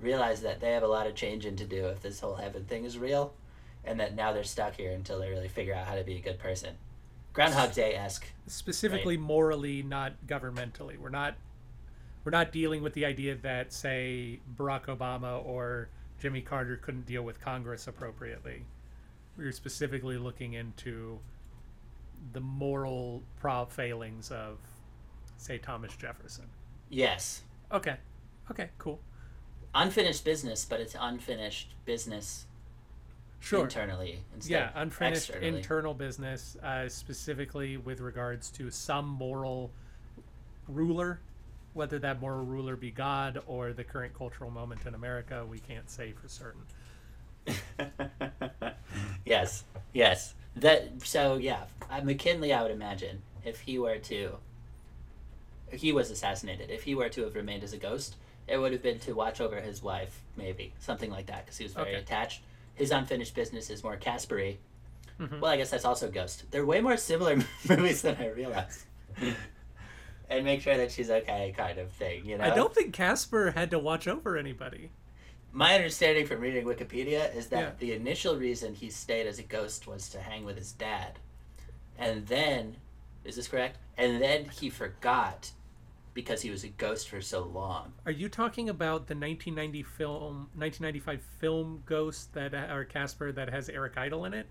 realize 0.00 0.42
that 0.42 0.60
they 0.60 0.72
have 0.72 0.82
a 0.82 0.88
lot 0.88 1.06
of 1.06 1.14
changing 1.14 1.56
to 1.56 1.64
do 1.64 1.86
if 1.86 2.02
this 2.02 2.20
whole 2.20 2.36
heaven 2.36 2.64
thing 2.64 2.84
is 2.84 2.98
real, 2.98 3.34
and 3.84 4.00
that 4.00 4.14
now 4.14 4.32
they're 4.32 4.44
stuck 4.44 4.76
here 4.76 4.92
until 4.92 5.18
they 5.18 5.30
really 5.30 5.48
figure 5.48 5.74
out 5.74 5.86
how 5.86 5.94
to 5.94 6.04
be 6.04 6.16
a 6.16 6.20
good 6.20 6.38
person. 6.38 6.74
Groundhog 7.34 7.72
Day 7.72 7.96
esque. 7.96 8.26
specifically 8.46 9.16
morally 9.16 9.82
not 9.82 10.12
governmentally 10.26 10.96
we're 10.96 11.08
not 11.08 11.34
we're 12.22 12.30
not 12.30 12.52
dealing 12.52 12.80
with 12.80 12.92
the 12.94 13.04
idea 13.04 13.34
that 13.34 13.72
say 13.72 14.38
barack 14.56 14.84
obama 14.86 15.44
or 15.44 15.88
jimmy 16.20 16.40
carter 16.40 16.76
couldn't 16.76 17.06
deal 17.06 17.22
with 17.22 17.40
congress 17.40 17.88
appropriately 17.88 18.62
we're 19.36 19.50
specifically 19.50 20.16
looking 20.16 20.52
into 20.52 21.18
the 22.34 22.40
moral 22.40 23.20
prob 23.40 23.68
failings 23.68 24.30
of 24.30 24.58
say 25.36 25.58
thomas 25.58 25.96
jefferson 25.96 26.46
Yes. 26.88 27.42
okay 27.72 27.96
okay 28.50 28.70
cool 28.78 29.00
unfinished 29.74 30.24
business, 30.24 30.64
but 30.64 30.80
it's 30.80 30.94
unfinished 30.98 31.74
business 31.84 32.46
sure 33.40 33.64
internally 33.64 34.20
instead 34.34 34.52
yeah 34.52 34.70
unfinished 34.80 35.28
externally. 35.30 35.58
internal 35.58 35.92
business 35.92 36.56
uh, 36.62 36.88
specifically 36.88 37.76
with 37.76 38.00
regards 38.00 38.50
to 38.50 38.70
some 38.70 39.06
moral 39.06 39.70
ruler 40.68 41.20
whether 41.74 41.98
that 41.98 42.20
moral 42.20 42.44
ruler 42.44 42.74
be 42.74 42.90
god 42.90 43.42
or 43.46 43.74
the 43.74 43.84
current 43.84 44.16
cultural 44.16 44.50
moment 44.50 44.80
in 44.86 44.94
america 44.94 45.44
we 45.44 45.58
can't 45.58 45.90
say 45.90 46.12
for 46.12 46.26
certain 46.26 46.62
yes, 49.24 49.64
yes. 49.92 50.34
That 50.56 50.90
so 51.02 51.36
yeah. 51.36 51.64
Uh, 51.90 52.00
McKinley, 52.02 52.52
I 52.52 52.62
would 52.62 52.70
imagine, 52.70 53.22
if 53.44 53.60
he 53.60 53.78
were 53.78 53.98
to, 53.98 54.36
he 55.74 55.92
was 55.92 56.10
assassinated. 56.10 56.70
If 56.70 56.82
he 56.84 56.94
were 56.94 57.08
to 57.10 57.22
have 57.24 57.34
remained 57.34 57.62
as 57.64 57.72
a 57.72 57.76
ghost, 57.78 58.16
it 58.46 58.58
would 58.58 58.72
have 58.72 58.82
been 58.82 58.98
to 59.00 59.12
watch 59.14 59.40
over 59.40 59.60
his 59.60 59.82
wife, 59.82 60.20
maybe 60.36 60.72
something 60.78 61.10
like 61.10 61.26
that, 61.26 61.44
because 61.44 61.58
he 61.58 61.64
was 61.64 61.72
very 61.74 61.90
Okay. 61.90 61.98
attached. 62.00 62.42
His 62.74 62.90
unfinished 62.90 63.34
business 63.34 63.70
is 63.70 63.82
more 63.84 63.96
Caspery. 63.96 64.58
Mhm. 65.20 65.40
Well, 65.40 65.52
I 65.52 65.56
guess 65.56 65.70
that's 65.70 65.84
also 65.84 66.10
Ghost. 66.10 66.44
They're 66.50 66.66
way 66.66 66.80
more 66.80 66.96
similar 66.96 67.36
movies 67.68 68.02
than 68.02 68.16
I 68.16 68.28
realized. 68.30 68.84
and 70.28 70.44
make 70.44 70.60
sure 70.60 70.76
that 70.76 70.90
she's 70.90 71.10
okay, 71.10 71.54
kind 71.56 71.78
of 71.78 71.90
thing. 71.92 72.24
You 72.26 72.38
know. 72.38 72.44
i 72.44 72.50
don't 72.50 72.74
think 72.74 72.92
casper 72.94 73.50
had 73.52 73.70
to 73.70 73.78
watch 73.78 74.08
over 74.08 74.36
anybody 74.36 74.90
My 75.52 75.74
understanding 75.76 76.26
from 76.26 76.40
reading 76.40 76.64
Wikipedia 76.64 77.32
is 77.36 77.46
that 77.48 77.60
Yeah. 77.60 77.70
the 77.78 77.92
initial 77.92 78.36
reason 78.36 78.74
he 78.74 78.90
stayed 78.90 79.26
as 79.28 79.38
a 79.38 79.44
ghost 79.44 79.86
was 79.86 80.08
to 80.10 80.18
hang 80.20 80.44
with 80.44 80.56
his 80.56 80.72
dad. 80.72 81.20
And 81.96 82.26
then, 82.26 82.78
is 83.22 83.36
this 83.36 83.46
correct? 83.46 83.78
And 83.96 84.20
then 84.20 84.46
he 84.46 84.68
forgot 84.68 85.52
because 86.14 86.40
he 86.42 86.50
was 86.50 86.64
a 86.64 86.68
ghost 86.68 87.08
for 87.08 87.20
so 87.20 87.42
long. 87.44 87.92
are 88.06 88.12
you 88.12 88.28
talking 88.28 88.68
about 88.68 89.06
the 89.08 89.14
1990 89.14 89.82
film 89.82 90.48
1995 90.54 91.20
film 91.38 91.82
ghost 91.86 92.32
that 92.34 92.54
uh, 92.54 92.72
or 92.72 92.84
casper 92.84 93.32
that 93.32 93.50
has 93.50 93.68
eric 93.68 93.98
idle 93.98 94.24
in 94.24 94.32
it 94.32 94.46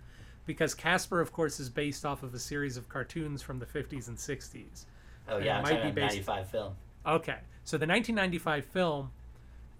because 0.45 0.73
casper 0.75 1.21
of 1.21 1.31
course 1.31 1.59
is 1.59 1.69
based 1.69 2.05
off 2.05 2.21
of 2.21 2.33
a 2.33 2.39
series 2.39 2.75
of 2.77 2.89
cartoons 2.89 3.41
from 3.41 3.59
the 3.59 3.65
50s 3.65 4.07
and 4.09 4.17
60s 4.17 4.85
Oh, 5.29 5.37
It 5.37 5.45
yeah, 5.45 5.57
I'm 5.59 5.63
might 5.63 5.81
be 5.83 5.91
based- 5.91 6.15
95 6.27 6.49
film. 6.49 6.73
Okay. 7.05 7.37
So 7.63 7.77
the 7.77 7.87
1995 7.87 8.65
film, 8.65 9.11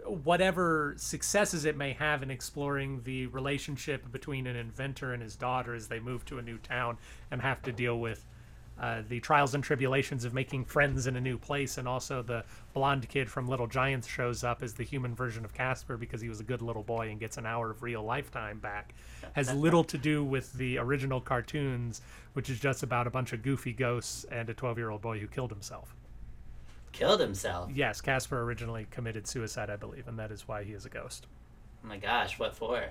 whatever 0.05 0.93
successes 0.97 1.65
it 1.65 1.75
may 1.77 1.93
have 1.93 2.23
in 2.23 2.31
exploring 2.31 3.01
the 3.03 3.27
relationship 3.27 4.09
between 4.11 4.47
an 4.47 4.55
inventor 4.55 5.13
and 5.13 5.21
his 5.21 5.35
daughter 5.35 5.73
as 5.75 5.87
they 5.87 5.99
move 5.99 6.25
to 6.25 6.37
a 6.39 6.41
new 6.41 6.57
town 6.57 6.97
and 7.31 7.41
have 7.41 7.61
to 7.63 7.71
deal 7.73 7.99
with 7.99 8.25
uh, 8.83 9.01
the 9.07 9.21
trials 9.21 9.55
and 9.55 9.63
tribulations 9.63 10.25
of 10.25 10.33
making 10.33 10.65
friends 10.65 11.07
in 11.07 11.15
a 11.15 11.21
new 11.21 11.37
place, 11.37 11.77
and 11.77 11.87
also 11.87 12.21
the 12.21 12.43
blonde 12.73 13.07
kid 13.07 13.31
from 13.31 13.47
Little 13.47 13.65
Giants 13.65 14.05
shows 14.05 14.43
up 14.43 14.61
as 14.61 14.73
the 14.73 14.83
human 14.83 15.15
version 15.15 15.45
of 15.45 15.53
Casper 15.53 15.95
because 15.95 16.19
he 16.19 16.27
was 16.27 16.41
a 16.41 16.43
good 16.43 16.61
little 16.61 16.83
boy 16.83 17.09
and 17.09 17.17
gets 17.17 17.37
an 17.37 17.45
hour 17.45 17.71
of 17.71 17.81
real 17.81 18.03
lifetime 18.03 18.59
back, 18.59 18.93
has 19.37 19.53
little 19.53 19.85
to 19.85 19.97
do 19.97 20.21
with 20.21 20.51
the 20.51 20.77
original 20.79 21.21
cartoons, 21.21 22.01
which 22.33 22.49
is 22.49 22.59
just 22.59 22.83
about 22.83 23.07
a 23.07 23.09
bunch 23.09 23.31
of 23.31 23.41
goofy 23.41 23.71
ghosts 23.71 24.25
and 24.25 24.49
a 24.49 24.53
12 24.53 24.77
year 24.77 24.89
old 24.89 25.01
boy 25.01 25.17
who 25.17 25.27
killed 25.27 25.51
himself. 25.51 25.95
Killed 26.91 27.21
himself. 27.21 27.71
Yes, 27.73 28.01
Casper 28.01 28.41
originally 28.41 28.87
committed 28.91 29.27
suicide, 29.27 29.69
I 29.69 29.77
believe, 29.77 30.09
and 30.09 30.19
that 30.19 30.29
is 30.29 30.45
why 30.45 30.65
he 30.65 30.73
is 30.73 30.85
a 30.85 30.89
ghost. 30.89 31.25
Oh 31.85 31.87
my 31.87 31.95
gosh, 31.95 32.37
what 32.37 32.53
for? 32.53 32.89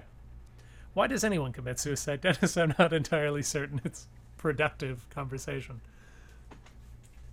Why 0.94 1.06
does 1.06 1.22
anyone 1.22 1.52
commit 1.52 1.78
suicide, 1.78 2.22
Dennis? 2.22 2.56
I'm 2.56 2.74
not 2.78 2.94
entirely 2.94 3.42
certain 3.42 3.82
it's 3.84 4.06
productive 4.42 5.08
conversation. 5.10 5.80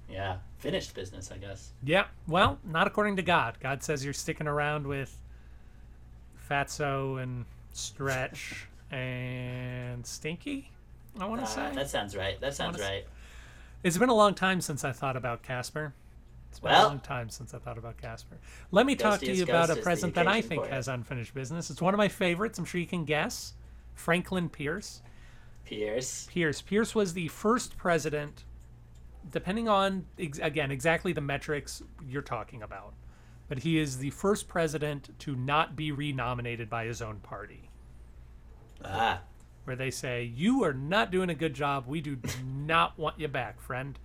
Yeah, 0.07 0.37
finished 0.59 0.93
business, 0.93 1.31
I 1.31 1.37
guess. 1.37 1.71
Yeah. 1.83 2.05
Well, 2.27 2.59
not 2.63 2.85
according 2.85 3.15
to 3.15 3.23
God. 3.23 3.57
God 3.59 3.81
says 3.83 4.05
you're 4.05 4.13
sticking 4.13 4.47
around 4.47 4.85
with 4.85 5.17
Fatso 6.49 7.21
and 7.21 7.45
Stretch 7.73 8.67
and 8.91 10.05
Stinky. 10.05 10.69
I 11.19 11.25
want 11.25 11.41
Uh, 11.41 11.45
to 11.45 11.51
say 11.51 11.71
that 11.73 11.89
sounds 11.89 12.15
right. 12.15 12.39
That 12.39 12.53
sounds 12.53 12.79
right. 12.79 13.05
it's 13.83 13.97
been 13.97 14.09
a 14.09 14.15
long 14.15 14.35
time 14.35 14.61
since 14.61 14.83
I 14.85 14.91
thought 14.91 15.17
about 15.17 15.41
Casper. 15.41 15.93
It's 16.51 16.59
been 16.59 16.71
a 16.71 16.83
long 16.83 16.99
time 16.99 17.29
since 17.29 17.53
I 17.55 17.57
thought 17.57 17.77
about 17.79 17.97
Casper. 17.97 18.37
Let 18.71 18.85
me 18.85 18.95
talk 18.95 19.19
to 19.21 19.31
you 19.31 19.43
about 19.43 19.69
a 19.71 19.75
present 19.75 20.13
that 20.15 20.27
I 20.27 20.41
think 20.41 20.65
has 20.67 20.87
unfinished 20.87 21.33
business. 21.33 21.69
It's 21.71 21.81
one 21.81 21.93
of 21.93 21.97
my 21.99 22.07
favorites. 22.07 22.57
I'm 22.59 22.65
sure 22.65 22.81
you 22.81 22.87
can 22.87 23.05
guess. 23.05 23.53
Franklin 23.95 24.49
Pierce. 24.49 25.01
Pierce. 25.65 26.27
Pierce. 26.31 26.61
Pierce 26.61 26.95
was 26.95 27.13
the 27.13 27.27
first 27.27 27.77
president, 27.77 28.43
depending 29.31 29.69
on, 29.69 30.05
ex- 30.17 30.39
again, 30.39 30.71
exactly 30.71 31.13
the 31.13 31.21
metrics 31.21 31.83
you're 32.07 32.21
talking 32.21 32.63
about, 32.63 32.93
but 33.47 33.59
he 33.59 33.77
is 33.77 33.97
the 33.97 34.09
first 34.11 34.47
president 34.47 35.17
to 35.19 35.35
not 35.35 35.75
be 35.75 35.91
renominated 35.91 36.69
by 36.69 36.85
his 36.85 37.01
own 37.01 37.19
party, 37.19 37.69
Ah, 38.83 39.21
where 39.65 39.75
they 39.75 39.91
say, 39.91 40.23
You 40.23 40.63
are 40.63 40.73
not 40.73 41.11
doing 41.11 41.29
a 41.29 41.35
good 41.35 41.53
job. 41.53 41.85
We 41.87 42.01
do 42.01 42.17
not 42.45 42.97
want 42.97 43.19
you 43.19 43.27
back, 43.27 43.59
friend. 43.61 43.99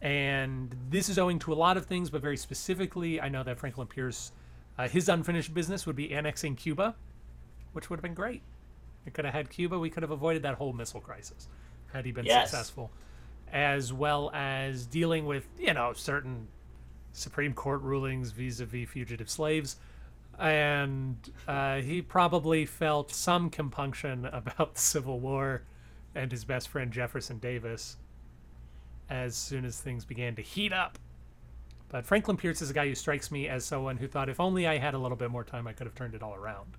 And 0.00 0.76
this 0.90 1.08
is 1.08 1.18
owing 1.18 1.40
to 1.40 1.52
a 1.52 1.56
lot 1.56 1.76
of 1.76 1.86
things, 1.86 2.10
but 2.10 2.22
very 2.22 2.36
specifically, 2.36 3.20
I 3.20 3.28
know 3.28 3.42
that 3.42 3.58
Franklin 3.58 3.88
Pierce, 3.88 4.30
uh, 4.78 4.86
his 4.86 5.08
unfinished 5.08 5.52
business 5.52 5.86
would 5.86 5.96
be 5.96 6.12
annexing 6.14 6.54
Cuba, 6.54 6.94
which 7.72 7.90
would 7.90 7.96
have 7.98 8.02
been 8.04 8.14
great. 8.14 8.42
We 9.08 9.12
could 9.12 9.24
have 9.24 9.32
had 9.32 9.48
Cuba. 9.48 9.78
We 9.78 9.88
could 9.88 10.02
have 10.02 10.10
avoided 10.10 10.42
that 10.42 10.56
whole 10.56 10.74
missile 10.74 11.00
crisis 11.00 11.48
had 11.94 12.04
he 12.04 12.12
been 12.12 12.26
Yes. 12.26 12.50
successful, 12.50 12.90
as 13.50 13.90
well 13.90 14.30
as 14.34 14.84
dealing 14.84 15.24
with 15.24 15.48
you 15.58 15.72
know 15.72 15.94
certain 15.94 16.46
Supreme 17.14 17.54
Court 17.54 17.80
rulings 17.80 18.32
vis-a-vis 18.32 18.86
fugitive 18.86 19.30
slaves, 19.30 19.76
and 20.38 21.16
uh, 21.46 21.76
he 21.78 22.02
probably 22.02 22.66
felt 22.66 23.10
some 23.10 23.48
compunction 23.48 24.26
about 24.30 24.74
the 24.74 24.80
Civil 24.80 25.20
War 25.20 25.62
and 26.14 26.30
his 26.30 26.44
best 26.44 26.68
friend 26.68 26.92
Jefferson 26.92 27.38
Davis 27.38 27.96
as 29.08 29.34
soon 29.34 29.64
as 29.64 29.80
things 29.80 30.04
began 30.04 30.34
to 30.34 30.42
heat 30.42 30.74
up. 30.74 30.98
But 31.88 32.04
Franklin 32.04 32.36
Pierce 32.36 32.60
is 32.60 32.68
a 32.68 32.74
guy 32.74 32.86
who 32.86 32.94
strikes 32.94 33.30
me 33.30 33.48
as 33.48 33.64
someone 33.64 33.96
who 33.96 34.06
thought 34.06 34.28
if 34.28 34.38
only 34.38 34.66
I 34.66 34.76
had 34.76 34.92
a 34.92 34.98
little 34.98 35.16
bit 35.16 35.30
more 35.30 35.44
time, 35.44 35.66
I 35.66 35.72
could 35.72 35.86
have 35.86 35.94
turned 35.94 36.14
it 36.14 36.22
all 36.22 36.34
around. 36.34 36.76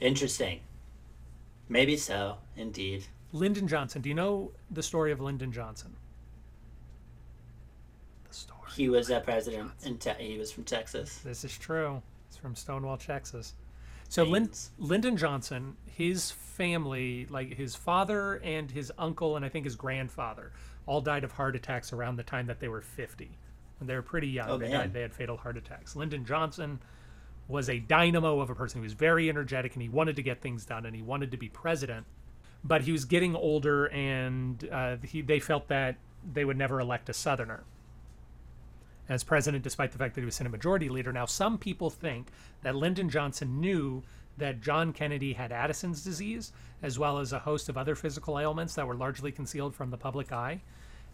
Interesting. 0.00 0.60
Maybe 1.68 1.96
so, 1.96 2.38
indeed. 2.56 3.04
Lyndon 3.32 3.68
Johnson. 3.68 4.00
Do 4.02 4.08
you 4.08 4.14
know 4.14 4.52
the 4.70 4.82
story 4.82 5.12
of 5.12 5.20
Lyndon 5.20 5.52
Johnson? 5.52 5.94
The 8.28 8.34
story. 8.34 8.58
He 8.74 8.88
was 8.88 9.10
a 9.10 9.20
president, 9.20 9.70
and 9.84 10.00
te- 10.00 10.12
he 10.18 10.38
was 10.38 10.50
from 10.50 10.64
Texas. 10.64 11.18
This 11.18 11.44
is 11.44 11.56
true. 11.56 12.02
It's 12.28 12.36
from 12.36 12.54
Stonewall, 12.54 12.96
Texas. 12.96 13.54
So 14.08 14.24
Haynes. 14.24 14.70
Lyndon 14.78 15.16
Johnson, 15.18 15.76
his 15.86 16.30
family, 16.30 17.26
like 17.28 17.54
his 17.54 17.74
father 17.74 18.36
and 18.42 18.70
his 18.70 18.90
uncle, 18.98 19.36
and 19.36 19.44
I 19.44 19.50
think 19.50 19.66
his 19.66 19.76
grandfather, 19.76 20.52
all 20.86 21.02
died 21.02 21.24
of 21.24 21.32
heart 21.32 21.54
attacks 21.54 21.92
around 21.92 22.16
the 22.16 22.22
time 22.22 22.46
that 22.46 22.60
they 22.60 22.68
were 22.68 22.80
50. 22.80 23.30
When 23.78 23.86
they 23.86 23.94
were 23.94 24.02
pretty 24.02 24.28
young, 24.28 24.48
Oh, 24.48 24.56
they 24.58 24.68
man. 24.70 24.80
died. 24.80 24.92
They 24.94 25.02
had 25.02 25.12
fatal 25.12 25.36
heart 25.36 25.58
attacks. 25.58 25.94
Lyndon 25.94 26.24
Johnson 26.24 26.80
was 27.48 27.68
a 27.68 27.78
dynamo 27.78 28.40
of 28.40 28.50
a 28.50 28.54
person. 28.54 28.80
He 28.80 28.84
was 28.84 28.92
very 28.92 29.28
energetic 29.28 29.74
and 29.74 29.82
he 29.82 29.88
wanted 29.88 30.16
to 30.16 30.22
get 30.22 30.40
things 30.40 30.64
done 30.64 30.86
and 30.86 30.94
he 30.94 31.02
wanted 31.02 31.30
to 31.30 31.36
be 31.36 31.48
president. 31.48 32.06
But 32.62 32.82
he 32.82 32.92
was 32.92 33.04
getting 33.04 33.34
older 33.34 33.86
and 33.86 34.68
uh, 34.70 34.96
he, 35.02 35.22
they 35.22 35.40
felt 35.40 35.68
that 35.68 35.96
they 36.30 36.44
would 36.44 36.58
never 36.58 36.80
elect 36.80 37.08
a 37.08 37.14
Southerner 37.14 37.64
as 39.08 39.24
president, 39.24 39.64
despite 39.64 39.92
the 39.92 39.98
fact 39.98 40.14
that 40.14 40.20
he 40.20 40.24
was 40.26 40.34
Senate 40.34 40.50
Majority 40.50 40.88
Leader. 40.88 41.12
Now, 41.12 41.24
some 41.24 41.56
people 41.56 41.88
think 41.88 42.28
that 42.62 42.76
Lyndon 42.76 43.08
Johnson 43.08 43.60
knew 43.60 44.02
that 44.36 44.60
John 44.60 44.92
Kennedy 44.92 45.32
had 45.32 45.50
Addison's 45.50 46.04
disease, 46.04 46.52
as 46.82 46.98
well 46.98 47.18
as 47.18 47.32
a 47.32 47.38
host 47.40 47.68
of 47.68 47.78
other 47.78 47.94
physical 47.94 48.38
ailments 48.38 48.74
that 48.74 48.86
were 48.86 48.94
largely 48.94 49.32
concealed 49.32 49.74
from 49.74 49.90
the 49.90 49.96
public 49.96 50.30
eye. 50.30 50.60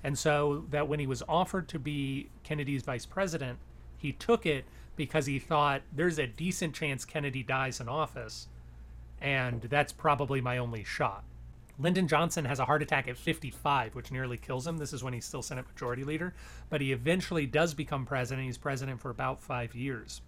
And 0.03 0.19
so 0.19 0.67
that 0.71 0.89
when 0.89 1.01
he 1.01 1.07
was 1.07 1.23
offered 1.29 1.69
to 1.69 1.79
be 1.79 2.29
Kennedy's 2.43 2.83
vice 2.83 3.07
president, 3.07 3.59
he 3.97 4.13
took 4.13 4.45
it 4.45 4.65
because 4.97 5.27
he 5.27 5.39
thought 5.39 5.83
there's 5.93 6.19
a 6.19 6.27
decent 6.27 6.75
chance 6.75 7.05
Kennedy 7.05 7.43
dies 7.43 7.81
in 7.81 7.89
office, 7.89 8.49
and 9.21 9.63
that's 9.63 9.93
probably 9.93 10.41
my 10.41 10.59
only 10.59 10.85
shot. 10.85 11.25
Lyndon 11.79 12.07
Johnson 12.07 12.45
has 12.45 12.61
a 12.61 12.65
heart 12.65 12.83
attack 12.83 13.09
at 13.09 13.17
55, 13.17 13.95
which 13.95 14.13
nearly 14.13 14.37
kills 14.37 14.67
him. 14.67 14.79
This 14.79 14.93
is 14.93 15.03
when 15.03 15.13
he's 15.13 15.25
still 15.25 15.43
Senate 15.43 15.67
Majority 15.67 16.05
Leader, 16.05 16.35
but 16.71 16.81
he 16.81 16.93
eventually 16.93 17.47
does 17.47 17.75
become 17.75 18.07
president. 18.07 18.47
He's 18.47 18.59
president 18.59 19.01
for 19.01 19.11
about 19.11 19.41
five 19.41 19.75
years 19.75 20.21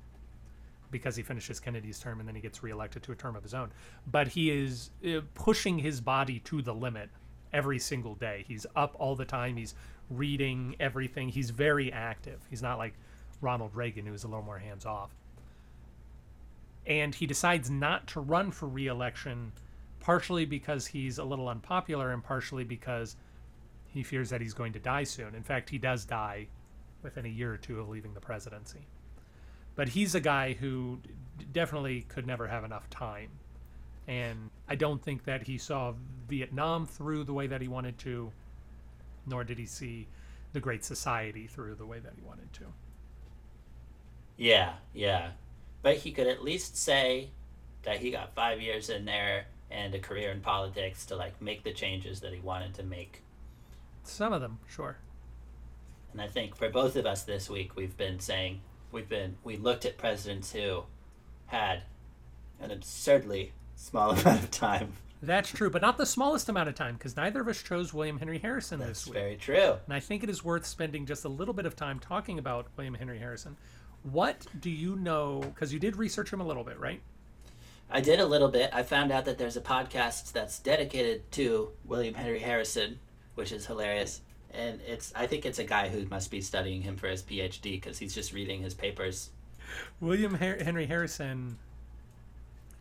because 0.90 1.16
he 1.16 1.22
finishes 1.22 1.60
Kennedy's 1.60 1.98
term 1.98 2.20
and 2.20 2.28
then 2.28 2.34
he 2.34 2.40
gets 2.40 2.62
reelected 2.62 3.02
to 3.04 3.12
a 3.12 3.16
term 3.16 3.36
of 3.36 3.42
his 3.42 3.54
own. 3.54 3.70
But 4.06 4.28
he 4.28 4.50
is 4.50 4.90
uh, 5.06 5.20
pushing 5.34 5.78
his 5.78 6.00
body 6.00 6.40
to 6.40 6.62
the 6.62 6.74
limit 6.74 7.10
every 7.52 7.78
single 7.78 8.14
day. 8.14 8.44
He's 8.46 8.66
up 8.74 8.96
all 8.98 9.14
the 9.14 9.24
time. 9.24 9.56
He's 9.56 9.74
reading 10.10 10.76
everything. 10.80 11.28
He's 11.28 11.50
very 11.50 11.92
active. 11.92 12.40
He's 12.50 12.62
not 12.62 12.78
like 12.78 12.94
Ronald 13.40 13.74
Reagan, 13.74 14.06
who 14.06 14.12
was 14.12 14.24
a 14.24 14.28
little 14.28 14.44
more 14.44 14.58
hands 14.58 14.86
off. 14.86 15.10
And 16.86 17.14
he 17.14 17.26
decides 17.26 17.68
not 17.68 18.06
to 18.08 18.20
run 18.20 18.50
for 18.52 18.68
reelection, 18.68 19.52
partially 20.00 20.44
because 20.44 20.86
he's 20.86 21.18
a 21.18 21.24
little 21.24 21.48
unpopular 21.48 22.12
and 22.12 22.22
partially 22.22 22.64
because 22.64 23.16
he 23.88 24.02
fears 24.02 24.30
that 24.30 24.40
he's 24.40 24.54
going 24.54 24.72
to 24.74 24.78
die 24.78 25.04
soon. 25.04 25.34
In 25.34 25.42
fact, 25.42 25.70
he 25.70 25.78
does 25.78 26.04
die 26.04 26.46
within 27.02 27.24
a 27.24 27.28
year 27.28 27.52
or 27.52 27.56
two 27.56 27.80
of 27.80 27.88
leaving 27.88 28.14
the 28.14 28.20
presidency. 28.20 28.86
But 29.74 29.88
he's 29.88 30.14
a 30.14 30.20
guy 30.20 30.54
who 30.54 31.00
definitely 31.52 32.06
could 32.08 32.26
never 32.26 32.46
have 32.46 32.64
enough 32.64 32.88
time. 32.88 33.30
And 34.08 34.50
I 34.68 34.76
don't 34.76 35.02
think 35.02 35.24
that 35.24 35.42
he 35.42 35.58
saw 35.58 35.92
Vietnam 36.28 36.86
through 36.86 37.24
the 37.24 37.32
way 37.32 37.46
that 37.48 37.60
he 37.60 37.68
wanted 37.68 37.98
to, 37.98 38.30
nor 39.26 39.44
did 39.44 39.58
he 39.58 39.66
see 39.66 40.06
the 40.52 40.60
Great 40.60 40.84
Society 40.84 41.46
through 41.46 41.74
the 41.74 41.86
way 41.86 41.98
that 41.98 42.12
he 42.16 42.22
wanted 42.22 42.52
to. 42.54 42.64
Yeah, 44.36 44.74
yeah. 44.94 45.30
But 45.82 45.98
he 45.98 46.12
could 46.12 46.26
at 46.26 46.42
least 46.42 46.76
say 46.76 47.30
that 47.82 47.98
he 47.98 48.10
got 48.10 48.34
five 48.34 48.60
years 48.60 48.90
in 48.90 49.04
there 49.04 49.46
and 49.70 49.94
a 49.94 49.98
career 49.98 50.30
in 50.30 50.40
politics 50.40 51.06
to 51.06 51.16
like 51.16 51.40
make 51.40 51.64
the 51.64 51.72
changes 51.72 52.20
that 52.20 52.32
he 52.32 52.40
wanted 52.40 52.74
to 52.74 52.82
make. 52.82 53.22
Some 54.04 54.32
of 54.32 54.40
them, 54.40 54.58
sure. 54.68 54.98
And 56.12 56.20
I 56.20 56.28
think 56.28 56.56
for 56.56 56.68
both 56.68 56.96
of 56.96 57.06
us 57.06 57.22
this 57.22 57.50
week, 57.50 57.76
we've 57.76 57.96
been 57.96 58.20
saying 58.20 58.60
we've 58.92 59.08
been 59.08 59.36
we 59.44 59.56
looked 59.56 59.84
at 59.84 59.98
presidents 59.98 60.52
who 60.52 60.84
had 61.46 61.82
an 62.60 62.70
absurdly 62.70 63.52
small 63.74 64.10
amount 64.18 64.42
of 64.44 64.50
time. 64.50 64.94
That's 65.22 65.50
true, 65.50 65.70
but 65.70 65.82
not 65.82 65.96
the 65.98 66.06
smallest 66.06 66.48
amount 66.48 66.68
of 66.68 66.74
time, 66.74 66.94
because 66.94 67.16
neither 67.16 67.40
of 67.40 67.48
us 67.48 67.62
chose 67.62 67.92
William 67.92 68.18
Henry 68.18 68.38
Harrison 68.38 68.78
That's 68.78 69.04
this 69.04 69.06
week. 69.06 69.14
very 69.14 69.36
true. 69.36 69.76
And 69.86 69.94
I 69.94 69.98
think 69.98 70.22
it 70.22 70.28
is 70.30 70.44
worth 70.44 70.66
spending 70.66 71.06
just 71.06 71.24
a 71.24 71.28
little 71.28 71.54
bit 71.54 71.64
of 71.66 71.74
time 71.74 71.98
talking 71.98 72.38
about 72.38 72.66
William 72.76 72.94
Henry 72.94 73.18
Harrison. 73.18 73.56
What 74.10 74.46
do 74.60 74.70
you 74.70 74.94
know? 74.96 75.40
Because 75.40 75.72
you 75.72 75.78
did 75.78 75.96
research 75.96 76.32
him 76.32 76.40
a 76.40 76.46
little 76.46 76.62
bit, 76.62 76.78
right? 76.78 77.00
I 77.90 78.00
did 78.00 78.20
a 78.20 78.26
little 78.26 78.48
bit. 78.48 78.70
I 78.72 78.82
found 78.82 79.10
out 79.10 79.24
that 79.24 79.38
there's 79.38 79.56
a 79.56 79.60
podcast 79.60 80.32
that's 80.32 80.58
dedicated 80.58 81.30
to 81.32 81.70
William 81.84 82.14
Henry 82.14 82.38
Harrison, 82.38 82.98
which 83.34 83.52
is 83.52 83.66
hilarious. 83.66 84.20
And 84.52 84.80
it's 84.86 85.12
I 85.14 85.26
think 85.26 85.44
it's 85.44 85.58
a 85.58 85.64
guy 85.64 85.88
who 85.88 86.06
must 86.06 86.30
be 86.30 86.40
studying 86.40 86.82
him 86.82 86.96
for 86.96 87.08
his 87.08 87.22
PhD 87.22 87.62
because 87.80 87.98
he's 87.98 88.14
just 88.14 88.32
reading 88.32 88.62
his 88.62 88.74
papers. 88.74 89.30
William 90.00 90.34
Henry 90.34 90.86
Harrison 90.86 91.58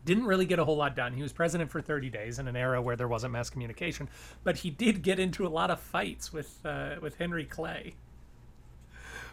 didn't 0.04 0.26
really 0.26 0.46
get 0.46 0.60
a 0.60 0.64
whole 0.64 0.76
lot 0.76 0.94
done. 0.94 1.12
He 1.12 1.22
was 1.22 1.32
president 1.32 1.70
for 1.70 1.82
30 1.82 2.08
days 2.10 2.38
in 2.38 2.46
an 2.46 2.54
era 2.56 2.80
where 2.80 2.94
there 2.94 3.08
wasn't 3.08 3.32
mass 3.32 3.50
communication, 3.50 4.08
but 4.44 4.58
he 4.58 4.70
did 4.70 5.02
get 5.02 5.18
into 5.18 5.44
a 5.44 5.48
lot 5.50 5.70
of 5.70 5.80
fights 5.80 6.32
with 6.32 6.60
uh, 6.64 6.94
with 7.02 7.16
Henry 7.16 7.44
Clay, 7.44 7.96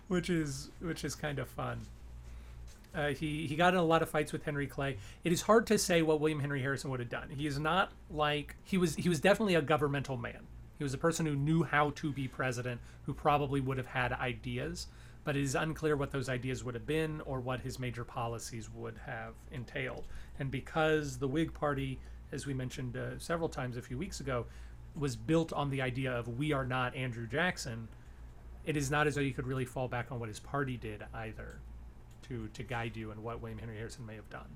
which 0.08 0.30
is 0.30 0.70
which 0.80 1.04
is 1.04 1.16
kind 1.16 1.40
of 1.40 1.48
fun. 1.48 1.80
Uh, 2.96 3.08
he 3.10 3.48
he 3.48 3.56
got 3.56 3.74
in 3.74 3.80
a 3.80 3.84
lot 3.84 4.02
of 4.02 4.10
fights 4.10 4.32
with 4.32 4.44
Henry 4.44 4.68
Clay. 4.68 4.98
It 5.24 5.32
is 5.32 5.42
hard 5.42 5.66
to 5.68 5.78
say 5.78 6.02
what 6.02 6.20
William 6.20 6.40
Henry 6.40 6.62
Harrison 6.62 6.92
would 6.92 7.00
have 7.00 7.10
done. 7.10 7.30
He 7.30 7.48
is 7.48 7.58
not 7.58 7.92
like 8.12 8.56
he 8.64 8.78
was. 8.78 8.96
He 8.96 9.10
was 9.10 9.20
definitely 9.20 9.56
a 9.56 9.62
governmental 9.62 10.18
man. 10.18 10.48
He 10.78 10.84
was 10.84 10.94
a 10.94 10.98
person 10.98 11.26
who 11.26 11.36
knew 11.36 11.64
how 11.64 11.92
to 11.92 12.12
be 12.12 12.28
president, 12.28 12.82
who 13.06 13.14
probably 13.14 13.62
would 13.62 13.78
have 13.78 13.88
had 13.88 14.12
ideas, 14.12 14.88
but 15.24 15.36
it 15.36 15.44
is 15.44 15.56
unclear 15.56 15.96
what 15.96 16.12
those 16.12 16.30
ideas 16.30 16.64
would 16.64 16.74
have 16.74 16.86
been 16.86 17.22
or 17.22 17.40
what 17.40 17.62
his 17.62 17.80
major 17.80 18.04
policies 18.04 18.70
would 18.74 19.00
have 19.06 19.34
entailed. 19.52 20.06
And 20.40 20.52
because 20.52 21.18
the 21.18 21.28
Whig 21.28 21.54
Party, 21.54 22.00
as 22.32 22.46
we 22.46 22.54
mentioned 22.54 22.98
uh, 22.98 23.18
several 23.20 23.50
times 23.50 23.78
a 23.78 23.82
few 23.82 23.98
weeks 23.98 24.20
ago, 24.20 24.46
was 24.96 25.16
built 25.16 25.54
on 25.54 25.70
the 25.70 25.82
idea 25.82 26.12
of 26.12 26.28
we 26.38 26.52
are 26.52 26.66
not 26.66 26.96
Andrew 26.96 27.28
Jackson, 27.28 27.88
it 28.66 28.78
is 28.78 28.90
not 28.90 29.08
as 29.08 29.16
though 29.16 29.22
you 29.22 29.34
could 29.34 29.48
really 29.48 29.66
fall 29.66 29.88
back 29.88 30.12
on 30.12 30.20
what 30.20 30.30
his 30.30 30.40
party 30.40 30.78
did 30.78 31.04
either 31.14 31.60
to 32.24 32.48
to 32.54 32.64
guide 32.64 32.96
you 32.96 33.12
in 33.12 33.24
what 33.24 33.42
William 33.42 33.60
Henry 33.60 33.78
Harrison 33.78 34.06
may 34.06 34.16
have 34.16 34.30
done. 34.30 34.56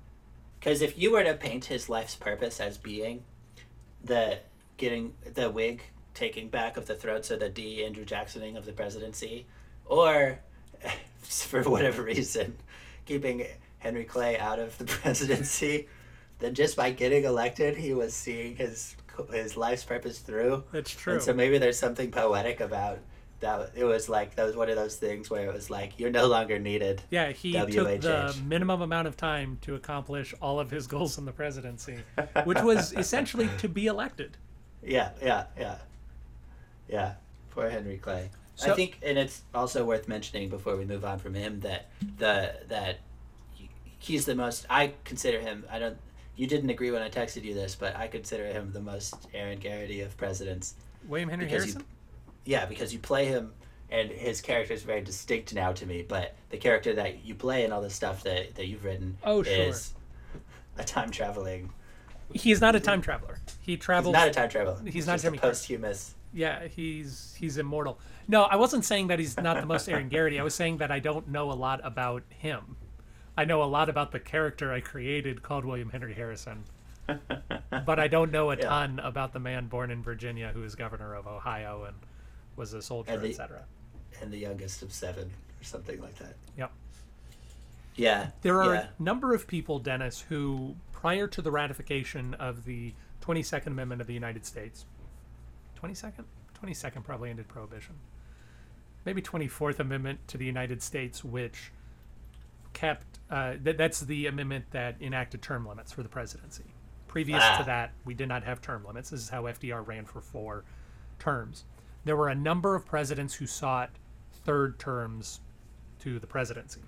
Because 0.58 0.82
if 0.82 0.98
you 0.98 1.12
were 1.12 1.22
to 1.22 1.34
paint 1.34 1.66
his 1.66 1.88
life's 1.88 2.16
purpose 2.16 2.60
as 2.60 2.78
being 2.78 3.22
the 4.02 4.38
getting 4.76 5.14
the 5.34 5.50
Whig 5.50 5.82
taking 6.14 6.48
back 6.48 6.76
of 6.76 6.86
the 6.86 6.94
throats 6.94 7.30
of 7.30 7.40
the 7.40 7.48
D. 7.48 7.84
Andrew 7.84 8.04
Jacksoning 8.04 8.56
of 8.56 8.64
the 8.64 8.72
presidency, 8.72 9.46
or 9.86 10.40
for 11.20 11.62
whatever 11.62 12.02
reason, 12.02 12.56
keeping 13.06 13.46
Henry 13.78 14.04
Clay 14.04 14.38
out 14.38 14.58
of 14.58 14.76
the 14.78 14.84
presidency, 15.02 15.86
then 16.40 16.54
just 16.54 16.76
by 16.76 16.90
getting 16.90 17.24
elected, 17.24 17.76
he 17.76 17.94
was 17.94 18.14
seeing 18.14 18.56
his 18.56 18.96
his 19.32 19.56
life's 19.56 19.84
purpose 19.84 20.18
through. 20.20 20.64
That's 20.72 20.92
true. 20.92 21.14
And 21.14 21.22
so 21.22 21.34
maybe 21.34 21.58
there's 21.58 21.78
something 21.78 22.10
poetic 22.10 22.60
about 22.60 22.98
that. 23.40 23.72
It 23.74 23.84
was 23.84 24.08
like 24.08 24.34
that 24.36 24.44
was 24.44 24.56
one 24.56 24.68
of 24.68 24.76
those 24.76 24.96
things 24.96 25.30
where 25.30 25.48
it 25.48 25.52
was 25.52 25.70
like 25.70 25.98
you're 25.98 26.10
no 26.10 26.26
longer 26.26 26.58
needed. 26.58 27.02
Yeah, 27.10 27.32
he 27.32 27.54
WHH. 27.54 27.72
took 27.72 28.00
the 28.00 28.36
minimum 28.44 28.82
amount 28.82 29.08
of 29.08 29.16
time 29.16 29.58
to 29.62 29.74
accomplish 29.74 30.34
all 30.40 30.60
of 30.60 30.70
his 30.70 30.86
goals 30.86 31.18
in 31.18 31.24
the 31.24 31.32
presidency, 31.32 31.98
which 32.44 32.60
was 32.62 32.92
essentially 32.96 33.48
to 33.58 33.68
be 33.68 33.86
elected. 33.86 34.36
Yeah, 34.82 35.10
yeah, 35.22 35.44
yeah, 35.58 35.78
yeah. 36.88 37.14
Poor 37.50 37.68
Henry 37.68 37.98
Clay. 37.98 38.30
I 38.64 38.74
think, 38.74 38.98
and 39.02 39.16
it's 39.18 39.42
also 39.54 39.84
worth 39.84 40.08
mentioning 40.08 40.48
before 40.48 40.76
we 40.76 40.84
move 40.84 41.04
on 41.04 41.18
from 41.18 41.34
him 41.34 41.60
that 41.60 41.90
the 42.18 42.54
that 42.68 42.98
he's 43.98 44.24
the 44.24 44.34
most. 44.34 44.66
I 44.68 44.94
consider 45.04 45.40
him. 45.40 45.64
I 45.70 45.78
don't. 45.78 45.96
You 46.36 46.46
didn't 46.46 46.70
agree 46.70 46.90
when 46.90 47.02
I 47.02 47.08
texted 47.08 47.44
you 47.44 47.54
this, 47.54 47.74
but 47.74 47.96
I 47.96 48.06
consider 48.08 48.46
him 48.46 48.72
the 48.72 48.80
most 48.80 49.14
Aaron 49.34 49.58
Garrity 49.58 50.00
of 50.00 50.16
presidents. 50.16 50.74
William 51.06 51.28
Henry 51.28 51.48
Harrison. 51.48 51.80
you, 51.80 51.86
yeah, 52.44 52.64
because 52.66 52.92
you 52.92 52.98
play 52.98 53.26
him, 53.26 53.52
and 53.90 54.10
his 54.10 54.40
character 54.40 54.74
is 54.74 54.82
very 54.82 55.00
distinct 55.00 55.54
now 55.54 55.72
to 55.72 55.86
me. 55.86 56.04
But 56.06 56.34
the 56.50 56.56
character 56.56 56.94
that 56.94 57.24
you 57.24 57.34
play 57.34 57.64
and 57.64 57.72
all 57.72 57.82
the 57.82 57.90
stuff 57.90 58.22
that 58.24 58.54
that 58.56 58.66
you've 58.66 58.84
written 58.84 59.16
Oh, 59.24 59.42
sure. 59.42 59.52
is 59.52 59.92
a 60.76 60.84
time 60.84 61.10
traveling. 61.10 61.70
He's 62.34 62.60
not 62.60 62.74
a 62.76 62.80
time 62.80 63.00
traveler. 63.00 63.38
He 63.60 63.72
He's 63.72 63.80
travels. 63.80 64.12
not 64.12 64.28
a 64.28 64.30
time 64.30 64.50
traveler. 64.50 64.78
He's 64.86 65.06
not 65.06 65.14
just 65.20 65.24
a 65.34 65.38
posthumous. 65.40 66.14
Yeah, 66.34 66.66
he's 66.68 67.34
he's 67.38 67.56
immortal. 67.56 67.98
No, 68.28 68.42
I 68.42 68.56
wasn't 68.56 68.84
saying 68.84 69.06
that 69.06 69.18
he's 69.18 69.36
not 69.38 69.58
the 69.60 69.66
most 69.66 69.88
Aaron 69.90 70.08
Garrity. 70.10 70.38
I 70.38 70.42
was 70.42 70.54
saying 70.54 70.76
that 70.78 70.90
I 70.90 70.98
don't 70.98 71.28
know 71.28 71.50
a 71.50 71.54
lot 71.54 71.80
about 71.82 72.22
him. 72.28 72.76
I 73.36 73.44
know 73.46 73.62
a 73.62 73.64
lot 73.64 73.88
about 73.88 74.12
the 74.12 74.20
character 74.20 74.70
I 74.72 74.80
created 74.80 75.42
called 75.42 75.64
William 75.64 75.88
Henry 75.90 76.12
Harrison, 76.12 76.64
but 77.86 77.98
I 77.98 78.08
don't 78.08 78.30
know 78.30 78.50
a 78.50 78.56
Yeah. 78.56 78.68
ton 78.68 78.98
about 78.98 79.32
the 79.32 79.38
man 79.40 79.68
born 79.68 79.90
in 79.90 80.02
Virginia 80.02 80.50
who 80.52 80.62
is 80.64 80.74
governor 80.74 81.14
of 81.14 81.26
Ohio 81.26 81.84
and 81.84 81.96
was 82.58 82.74
a 82.74 82.82
soldier, 82.82 83.12
etc. 83.24 83.64
and 84.20 84.32
the 84.32 84.36
youngest 84.38 84.82
of 84.82 84.92
seven 84.92 85.30
or 85.60 85.64
something 85.64 86.00
like 86.00 86.16
that. 86.18 86.34
Yep. 86.56 86.72
Yeah. 87.96 88.30
There 88.42 88.62
are 88.62 88.74
yeah. 88.74 88.86
a 88.98 89.02
number 89.02 89.34
of 89.34 89.46
people, 89.46 89.78
Dennis, 89.78 90.20
who 90.28 90.76
prior 90.92 91.26
to 91.28 91.40
the 91.42 91.50
ratification 91.50 92.34
of 92.34 92.64
the 92.64 92.92
22nd 93.22 93.68
Amendment 93.68 94.00
of 94.00 94.06
the 94.06 94.14
United 94.14 94.44
States, 94.44 94.84
22nd? 95.82 96.24
22nd 96.62 97.04
probably 97.04 97.30
ended 97.30 97.48
prohibition. 97.48 97.94
Maybe 99.04 99.22
24th 99.22 99.78
Amendment 99.78 100.26
to 100.28 100.38
the 100.38 100.44
United 100.44 100.82
States, 100.82 101.24
which 101.24 101.70
kept, 102.72 103.18
uh, 103.30 103.54
th- 103.62 103.76
that's 103.76 104.00
the 104.00 104.26
amendment 104.26 104.66
that 104.72 104.96
enacted 105.00 105.42
term 105.42 105.66
limits 105.66 105.92
for 105.92 106.02
the 106.02 106.08
presidency. 106.08 106.64
Previous 107.06 107.42
Ah. 107.42 107.58
to 107.58 107.64
that, 107.64 107.92
we 108.04 108.14
did 108.14 108.28
not 108.28 108.44
have 108.44 108.60
term 108.60 108.84
limits. 108.84 109.10
This 109.10 109.20
is 109.22 109.28
how 109.30 109.46
FDR 109.46 109.82
ran 109.82 110.04
for 110.04 110.20
four 110.20 110.64
terms. 111.18 111.64
There 112.08 112.16
were 112.16 112.30
a 112.30 112.34
number 112.34 112.74
of 112.74 112.86
presidents 112.86 113.34
who 113.34 113.46
sought 113.46 113.90
third 114.32 114.78
terms 114.78 115.40
to 115.98 116.18
the 116.18 116.26
presidency. 116.26 116.80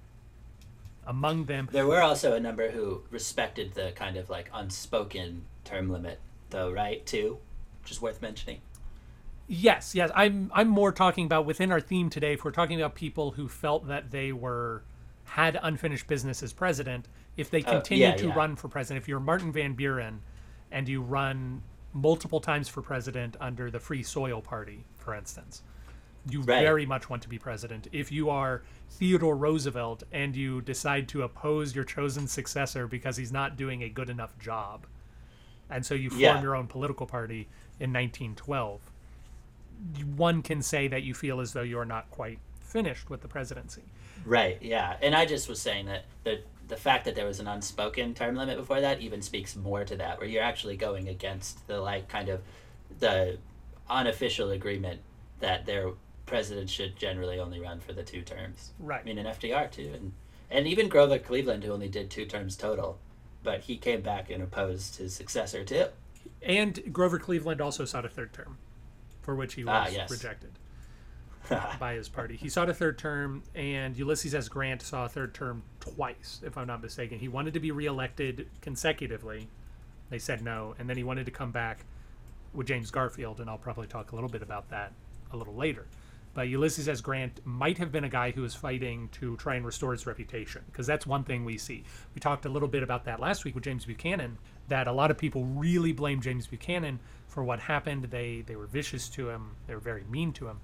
Among 1.06 1.44
them, 1.44 1.68
There 1.70 1.86
were 1.86 2.00
also 2.00 2.32
a 2.32 2.40
number 2.40 2.70
who 2.70 3.02
respected 3.10 3.74
the 3.74 3.92
kind 3.94 4.16
of 4.16 4.30
like 4.30 4.48
unspoken 4.54 5.44
term 5.62 5.90
limit, 5.90 6.20
though, 6.48 6.72
right? 6.72 7.04
Too, 7.04 7.36
which 7.82 7.90
is 7.90 8.00
worth 8.00 8.22
mentioning. 8.22 8.62
Yes, 9.46 9.94
yes. 9.94 10.10
I'm 10.14 10.50
I'm 10.54 10.68
more 10.68 10.90
talking 10.90 11.26
about 11.26 11.44
within 11.44 11.70
our 11.70 11.82
theme 11.82 12.08
today. 12.08 12.32
If 12.32 12.42
we're 12.42 12.50
talking 12.50 12.80
about 12.80 12.94
people 12.94 13.32
who 13.32 13.46
felt 13.46 13.88
that 13.88 14.10
they 14.12 14.32
were 14.32 14.84
had 15.24 15.60
unfinished 15.62 16.06
business 16.06 16.42
as 16.42 16.54
president, 16.54 17.08
if 17.36 17.50
they 17.50 17.62
Oh, 17.64 17.72
continue 17.72 18.04
yeah, 18.04 18.14
to 18.16 18.28
yeah. 18.28 18.34
run 18.34 18.56
for 18.56 18.68
president, 18.68 19.02
if 19.02 19.06
you're 19.06 19.20
Martin 19.20 19.52
Van 19.52 19.74
Buren 19.74 20.22
and 20.72 20.88
you 20.88 21.02
run 21.02 21.62
multiple 21.92 22.40
times 22.40 22.68
for 22.68 22.82
president 22.82 23.36
under 23.40 23.70
the 23.70 23.80
Free 23.80 24.02
Soil 24.02 24.40
Party, 24.40 24.84
for 25.00 25.14
instance, 25.14 25.62
you 26.28 26.40
Right. 26.42 26.60
very 26.62 26.84
much 26.86 27.08
want 27.08 27.22
to 27.22 27.28
be 27.28 27.38
president. 27.38 27.88
If 27.92 28.12
you 28.12 28.28
are 28.30 28.62
Theodore 28.90 29.36
Roosevelt 29.36 30.02
and 30.12 30.36
you 30.36 30.60
decide 30.60 31.08
to 31.10 31.22
oppose 31.22 31.74
your 31.74 31.84
chosen 31.84 32.28
successor 32.28 32.86
because 32.86 33.16
he's 33.16 33.32
not 33.32 33.56
doing 33.56 33.82
a 33.82 33.88
good 33.88 34.10
enough 34.10 34.38
job, 34.38 34.86
and 35.70 35.84
so 35.86 35.94
you 35.94 36.10
form 36.10 36.20
Yeah. 36.20 36.42
your 36.42 36.54
own 36.56 36.66
political 36.66 37.06
party 37.06 37.48
in 37.78 37.92
1912 37.92 38.80
one 40.16 40.42
can 40.42 40.60
say 40.60 40.88
that 40.88 41.02
you 41.04 41.14
feel 41.14 41.40
as 41.40 41.54
though 41.54 41.62
you're 41.62 41.86
not 41.86 42.10
quite 42.10 42.38
finished 42.60 43.08
with 43.08 43.22
the 43.22 43.28
presidency. 43.28 43.82
Right. 44.26 44.58
Yeah. 44.60 44.96
And 45.00 45.14
I 45.14 45.24
just 45.24 45.48
was 45.48 45.60
saying 45.60 45.86
that 45.86 46.04
the 46.24 46.42
the 46.68 46.76
fact 46.76 47.04
that 47.06 47.14
there 47.16 47.24
was 47.26 47.40
an 47.40 47.48
unspoken 47.48 48.12
term 48.14 48.36
limit 48.36 48.56
before 48.58 48.80
that 48.80 49.00
even 49.00 49.22
speaks 49.22 49.56
more 49.56 49.84
to 49.84 49.96
that, 49.96 50.18
where 50.20 50.28
you're 50.28 50.42
actually 50.42 50.76
going 50.76 51.08
against 51.08 51.66
the 51.66 51.80
like 51.80 52.08
kind 52.08 52.28
of 52.28 52.42
the 52.98 53.38
unofficial 53.90 54.50
agreement 54.50 55.00
that 55.40 55.66
their 55.66 55.90
president 56.26 56.70
should 56.70 56.96
generally 56.96 57.38
only 57.40 57.60
run 57.60 57.80
for 57.80 57.92
the 57.92 58.02
two 58.02 58.22
terms. 58.22 58.70
Right. 58.78 59.00
I 59.00 59.04
mean, 59.04 59.18
in 59.18 59.26
FDR 59.26 59.70
too, 59.70 59.90
and 59.94 60.12
and 60.50 60.66
even 60.66 60.88
Grover 60.88 61.18
Cleveland, 61.18 61.64
who 61.64 61.72
only 61.72 61.88
did 61.88 62.10
two 62.10 62.24
terms 62.26 62.56
total, 62.56 62.98
but 63.42 63.60
he 63.60 63.76
came 63.76 64.00
back 64.00 64.30
and 64.30 64.42
opposed 64.42 64.96
his 64.96 65.14
successor 65.14 65.64
too. 65.64 65.86
And 66.42 66.92
Grover 66.92 67.18
Cleveland 67.18 67.60
also 67.60 67.84
sought 67.84 68.04
a 68.04 68.08
third 68.08 68.32
term, 68.32 68.58
for 69.22 69.34
which 69.34 69.54
he 69.54 69.64
was 69.64 69.88
Ah, 69.88 69.92
yes. 69.92 70.10
rejected 70.10 70.50
by 71.78 71.94
his 71.94 72.08
party. 72.08 72.36
He 72.36 72.48
sought 72.48 72.68
a 72.68 72.74
third 72.74 72.98
term, 72.98 73.42
and 73.54 73.96
Ulysses 73.96 74.34
S. 74.34 74.48
Grant 74.48 74.82
saw 74.82 75.04
a 75.04 75.08
third 75.08 75.34
term 75.34 75.62
twice, 75.80 76.40
if 76.44 76.56
I'm 76.58 76.66
not 76.66 76.82
mistaken. 76.82 77.18
He 77.18 77.28
wanted 77.28 77.54
to 77.54 77.60
be 77.60 77.70
reelected 77.70 78.48
consecutively. 78.60 79.48
They 80.10 80.18
said 80.18 80.42
no, 80.42 80.74
and 80.78 80.88
then 80.90 80.96
he 80.96 81.04
wanted 81.04 81.26
to 81.26 81.32
come 81.32 81.52
back 81.52 81.84
with 82.52 82.66
James 82.66 82.90
Garfield, 82.90 83.40
and 83.40 83.48
I'll 83.48 83.58
probably 83.58 83.86
talk 83.86 84.12
a 84.12 84.14
little 84.14 84.30
bit 84.30 84.42
about 84.42 84.70
that 84.70 84.92
a 85.32 85.36
little 85.36 85.54
later. 85.54 85.86
But 86.32 86.48
Ulysses 86.48 86.88
S. 86.88 87.00
Grant 87.00 87.40
might 87.44 87.78
have 87.78 87.90
been 87.90 88.04
a 88.04 88.08
guy 88.08 88.30
who 88.30 88.42
was 88.42 88.54
fighting 88.54 89.08
to 89.12 89.36
try 89.36 89.56
and 89.56 89.66
restore 89.66 89.92
his 89.92 90.06
reputation, 90.06 90.62
because 90.66 90.86
that's 90.86 91.06
one 91.06 91.24
thing 91.24 91.44
we 91.44 91.58
see. 91.58 91.84
We 92.14 92.20
talked 92.20 92.46
a 92.46 92.48
little 92.48 92.68
bit 92.68 92.82
about 92.82 93.04
that 93.06 93.18
last 93.18 93.44
week 93.44 93.54
with 93.54 93.64
James 93.64 93.84
Buchanan, 93.84 94.38
that 94.68 94.86
a 94.86 94.92
lot 94.92 95.10
of 95.10 95.18
people 95.18 95.44
really 95.44 95.92
blame 95.92 96.20
James 96.20 96.46
Buchanan 96.46 97.00
for 97.26 97.42
what 97.42 97.60
happened. 97.60 98.04
They 98.04 98.42
they 98.42 98.54
were 98.56 98.66
vicious 98.66 99.08
to 99.10 99.28
him, 99.28 99.56
they 99.66 99.74
were 99.74 99.80
very 99.80 100.04
mean 100.04 100.32
to 100.34 100.46
him, 100.46 100.60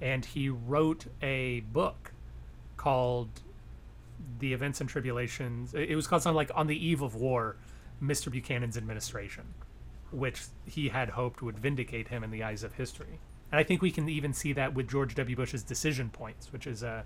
and 0.00 0.24
he 0.24 0.48
wrote 0.48 1.06
a 1.22 1.60
book 1.60 2.12
called 2.76 3.28
"The 4.38 4.52
Events 4.52 4.80
and 4.80 4.88
Tribulations." 4.88 5.74
It 5.74 5.96
was 5.96 6.06
called 6.06 6.22
something 6.22 6.36
like 6.36 6.52
"On 6.54 6.68
the 6.68 6.86
Eve 6.86 7.02
of 7.02 7.16
War: 7.16 7.56
Mr. 8.00 8.30
Buchanan's 8.30 8.76
Administration," 8.76 9.54
which 10.12 10.44
he 10.66 10.88
had 10.88 11.10
hoped 11.10 11.42
would 11.42 11.58
vindicate 11.58 12.08
him 12.08 12.24
in 12.24 12.30
the 12.30 12.42
eyes 12.42 12.62
of 12.62 12.74
history. 12.74 13.20
And 13.52 13.58
I 13.58 13.62
think 13.64 13.82
we 13.82 13.90
can 13.90 14.08
even 14.08 14.32
see 14.32 14.52
that 14.54 14.74
with 14.74 14.88
George 14.88 15.14
W. 15.14 15.36
Bush's 15.36 15.62
Decision 15.62 16.10
Points, 16.10 16.52
which 16.52 16.66
is 16.66 16.82
a 16.82 17.04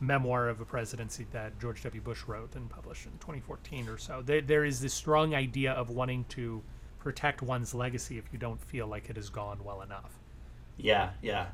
memoir 0.00 0.48
of 0.48 0.60
a 0.60 0.64
presidency 0.64 1.26
that 1.32 1.58
George 1.60 1.82
W. 1.82 2.00
Bush 2.00 2.22
wrote 2.26 2.54
and 2.54 2.70
published 2.70 3.06
in 3.06 3.12
2014 3.12 3.88
or 3.88 3.98
so. 3.98 4.22
There, 4.24 4.40
there 4.40 4.64
is 4.64 4.80
this 4.80 4.94
strong 4.94 5.34
idea 5.34 5.72
of 5.72 5.90
wanting 5.90 6.24
to 6.30 6.62
protect 6.98 7.42
one's 7.42 7.74
legacy 7.74 8.18
if 8.18 8.24
you 8.32 8.38
don't 8.38 8.60
feel 8.60 8.86
like 8.86 9.10
it 9.10 9.16
has 9.16 9.30
gone 9.30 9.58
well 9.64 9.82
enough. 9.82 10.18
yeah. 10.76 11.10
Yeah. 11.22 11.46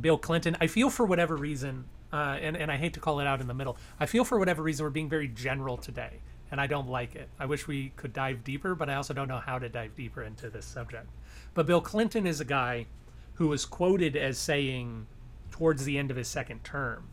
Bill 0.00 0.18
Clinton, 0.18 0.56
I 0.60 0.66
feel 0.68 0.90
for 0.90 1.04
whatever 1.04 1.36
reason, 1.36 1.86
uh, 2.12 2.38
and, 2.40 2.56
and 2.56 2.70
I 2.70 2.76
hate 2.76 2.94
to 2.94 3.00
call 3.00 3.18
it 3.20 3.26
out 3.26 3.40
in 3.40 3.48
the 3.48 3.54
middle, 3.54 3.76
I 3.98 4.06
feel 4.06 4.24
for 4.24 4.38
whatever 4.38 4.62
reason 4.62 4.84
we're 4.84 4.90
being 4.90 5.08
very 5.08 5.26
general 5.28 5.76
today, 5.76 6.20
and 6.50 6.60
I 6.60 6.66
don't 6.66 6.88
like 6.88 7.14
it. 7.14 7.28
I 7.38 7.46
wish 7.46 7.66
we 7.66 7.90
could 7.96 8.12
dive 8.12 8.44
deeper, 8.44 8.74
but 8.74 8.88
I 8.88 8.94
also 8.94 9.14
don't 9.14 9.28
know 9.28 9.38
how 9.38 9.58
to 9.58 9.68
dive 9.68 9.94
deeper 9.96 10.22
into 10.22 10.48
this 10.50 10.66
subject. 10.66 11.06
But 11.54 11.66
Bill 11.66 11.80
Clinton 11.80 12.26
is 12.26 12.40
a 12.40 12.44
guy 12.44 12.86
who 13.34 13.48
was 13.48 13.64
quoted 13.64 14.16
as 14.16 14.38
saying 14.38 15.06
towards 15.50 15.84
the 15.84 15.98
end 15.98 16.10
of 16.10 16.16
his 16.16 16.28
second 16.28 16.64
term, 16.64 17.08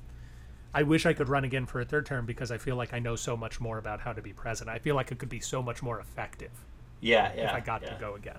I 0.74 0.84
wish 0.84 1.06
I 1.06 1.14
could 1.14 1.30
run 1.30 1.44
again 1.46 1.66
for 1.66 1.80
a 1.80 1.86
third 1.86 2.06
term 2.06 2.26
because 2.26 2.52
I 2.52 2.58
feel 2.58 2.76
like 2.76 2.94
I 2.94 3.00
know 3.00 3.16
so 3.16 3.38
much 3.38 3.60
more 3.62 3.78
about 3.78 4.02
how 4.02 4.12
to 4.14 4.22
be 4.22 4.34
president. 4.34 4.76
I 4.76 4.80
feel 4.80 4.96
like 4.96 5.12
it 5.12 5.20
could 5.20 5.30
be 5.30 5.40
so 5.40 5.62
much 5.62 5.82
more 5.82 6.00
effective 6.00 6.52
Yeah. 7.00 7.32
Yeah. 7.36 7.50
if 7.50 7.54
I 7.54 7.60
got 7.60 7.82
yeah. 7.82 7.94
to 7.94 8.00
go 8.00 8.16
again. 8.16 8.38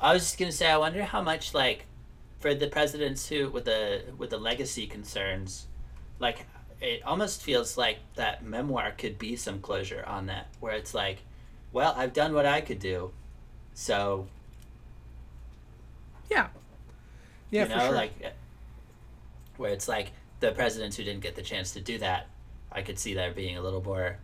I 0.00 0.12
was 0.14 0.22
just 0.22 0.38
gonna 0.38 0.50
say, 0.52 0.70
I 0.70 0.76
wonder 0.78 1.04
how 1.04 1.22
much 1.22 1.54
like 1.54 1.86
for 2.40 2.54
the 2.54 2.66
presidents 2.66 3.28
who 3.28 3.50
with 3.50 3.66
the 3.66 4.02
with 4.16 4.30
the 4.30 4.38
legacy 4.38 4.86
concerns, 4.86 5.66
like 6.18 6.46
it 6.80 7.02
almost 7.04 7.42
feels 7.42 7.76
like 7.76 7.98
that 8.14 8.44
memoir 8.44 8.92
could 8.92 9.18
be 9.18 9.36
some 9.36 9.60
closure 9.60 10.04
on 10.06 10.26
that, 10.26 10.48
where 10.60 10.74
it's 10.74 10.94
like, 10.94 11.18
well, 11.72 11.94
I've 11.96 12.12
done 12.12 12.32
what 12.34 12.46
I 12.46 12.60
could 12.60 12.78
do, 12.78 13.12
so 13.74 14.26
Yeah. 16.30 16.48
Yeah, 17.50 17.64
you 17.64 17.70
for 17.70 17.80
sure. 17.80 17.92
like 17.92 18.12
eh, 18.22 18.30
where 19.56 19.72
it's 19.72 19.88
like 19.88 20.12
the 20.40 20.52
presidents 20.52 20.96
who 20.96 21.04
didn't 21.04 21.20
get 21.20 21.34
the 21.36 21.42
chance 21.42 21.72
to 21.72 21.80
do 21.80 21.98
that, 21.98 22.28
I 22.72 22.82
could 22.82 22.98
see 22.98 23.14
there 23.14 23.32
being 23.32 23.56
a 23.56 23.60
little 23.62 23.82
more. 23.82 24.18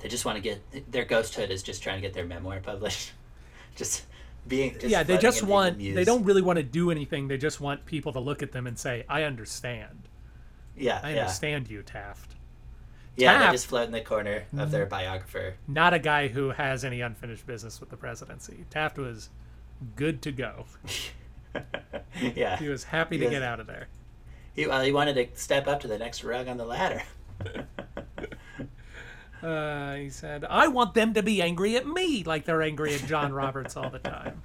They 0.00 0.08
just 0.08 0.24
want 0.24 0.36
to 0.36 0.42
get 0.42 0.92
their 0.92 1.04
ghosthood 1.04 1.50
is 1.50 1.62
just 1.62 1.82
trying 1.82 1.96
to 1.96 2.02
get 2.02 2.12
their 2.12 2.26
memoir 2.26 2.60
published, 2.60 3.12
just 3.76 4.04
being. 4.46 4.72
Just 4.74 4.86
yeah, 4.86 5.02
they 5.02 5.16
just 5.16 5.42
want. 5.42 5.78
They 5.78 6.04
don't 6.04 6.24
really 6.24 6.42
want 6.42 6.58
to 6.58 6.62
do 6.62 6.90
anything. 6.90 7.28
They 7.28 7.38
just 7.38 7.60
want 7.60 7.86
people 7.86 8.12
to 8.12 8.20
look 8.20 8.42
at 8.42 8.52
them 8.52 8.66
and 8.66 8.78
say, 8.78 9.04
"I 9.08 9.22
understand. 9.22 10.08
Yeah, 10.76 11.00
I 11.02 11.14
yeah, 11.14 11.20
understand 11.22 11.68
you, 11.70 11.82
Taft." 11.82 12.34
yeah. 13.16 13.32
They 13.34 13.38
Taft- 13.44 13.52
just 13.54 13.66
float 13.66 13.86
in 13.86 13.92
the 13.92 14.00
corner 14.00 14.44
of 14.56 14.70
their 14.70 14.86
biographer. 14.86 15.54
Not 15.68 15.94
a 15.94 15.98
guy 15.98 16.28
who 16.28 16.50
has 16.50 16.84
any 16.84 17.00
unfinished 17.00 17.46
business 17.46 17.80
with 17.80 17.90
the 17.90 17.96
presidency. 17.96 18.64
Taft 18.70 18.98
was 18.98 19.28
good 19.96 20.20
to 20.22 20.32
go. 20.32 20.66
yeah, 22.34 22.56
He 22.56 22.68
was 22.68 22.84
happy 22.84 23.16
to 23.18 23.24
Yes. 23.24 23.30
get 23.32 23.42
out 23.42 23.60
of 23.60 23.66
there. 23.68 23.86
he, 24.54 24.66
well, 24.66 24.82
he 24.82 24.90
wanted 24.92 25.14
to 25.14 25.40
step 25.40 25.66
up 25.68 25.80
to 25.80 25.88
the 25.88 25.98
next 25.98 26.24
rung 26.24 26.48
on 26.48 26.56
the 26.56 26.64
ladder. 26.66 27.02
Uh, 29.42 29.96
he 29.96 30.08
said, 30.08 30.42
"I 30.48 30.68
want 30.68 30.94
them 30.94 31.12
to 31.12 31.22
be 31.22 31.42
angry 31.42 31.76
at 31.76 31.86
me 31.86 32.24
like 32.24 32.46
they're 32.46 32.62
angry 32.62 32.94
at 32.94 33.04
John 33.04 33.30
Roberts 33.30 33.76
all 33.76 33.90
the 33.90 33.98
time." 33.98 34.40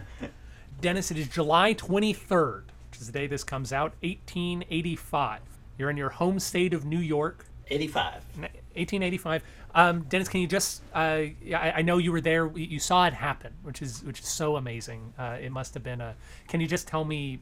Dennis, 0.82 1.10
it 1.10 1.16
is 1.16 1.28
July 1.28 1.72
23rd, 1.72 2.64
which 2.98 3.02
is 3.02 3.12
the 3.12 3.16
day 3.16 3.28
this 3.28 3.44
comes 3.44 3.72
out, 3.72 3.92
1885. 4.02 5.40
You're 5.78 5.88
in 5.88 5.96
your 5.96 6.08
home 6.08 6.40
state 6.40 6.74
of 6.74 6.84
New 6.84 6.98
York, 6.98 7.46
85. 7.68 8.24
1885. 8.36 9.44
Um, 9.72 10.00
Dennis, 10.08 10.28
can 10.28 10.40
you 10.40 10.48
just? 10.48 10.82
Uh, 10.92 11.26
I, 11.54 11.72
I 11.76 11.82
know 11.82 11.98
you 11.98 12.10
were 12.10 12.20
there. 12.20 12.46
You 12.56 12.64
you 12.64 12.80
saw 12.80 13.06
it 13.06 13.14
happen, 13.14 13.52
which 13.62 13.82
is 13.82 14.02
which 14.02 14.18
is 14.18 14.26
so 14.26 14.56
amazing. 14.56 15.12
Uh, 15.16 15.36
it 15.40 15.52
must 15.52 15.74
have 15.74 15.84
been 15.84 16.00
a. 16.00 16.16
Can 16.48 16.60
you 16.60 16.66
just 16.66 16.88
tell 16.88 17.04
me 17.04 17.38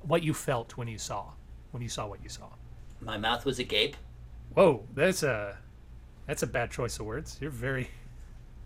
what 0.00 0.22
you 0.22 0.32
felt 0.32 0.78
when 0.78 0.88
you 0.88 0.96
saw 0.96 1.32
when 1.72 1.82
you 1.82 1.90
saw 1.90 2.06
what 2.06 2.22
you 2.22 2.30
saw? 2.30 2.48
My 3.02 3.18
mouth 3.18 3.44
was 3.44 3.58
agape. 3.58 3.96
Whoa, 4.54 4.84
that's 4.94 5.22
a 5.22 5.58
that's 6.26 6.42
a 6.42 6.46
bad 6.46 6.70
choice 6.70 6.98
of 6.98 7.04
words. 7.04 7.36
You're 7.42 7.50
very. 7.50 7.90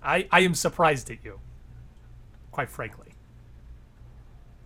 I 0.05 0.29
I 0.31 0.41
am 0.43 0.55
surprised 0.55 1.11
at 1.11 1.25
you. 1.25 1.41
Quite 2.53 2.71
frankly. 2.71 3.08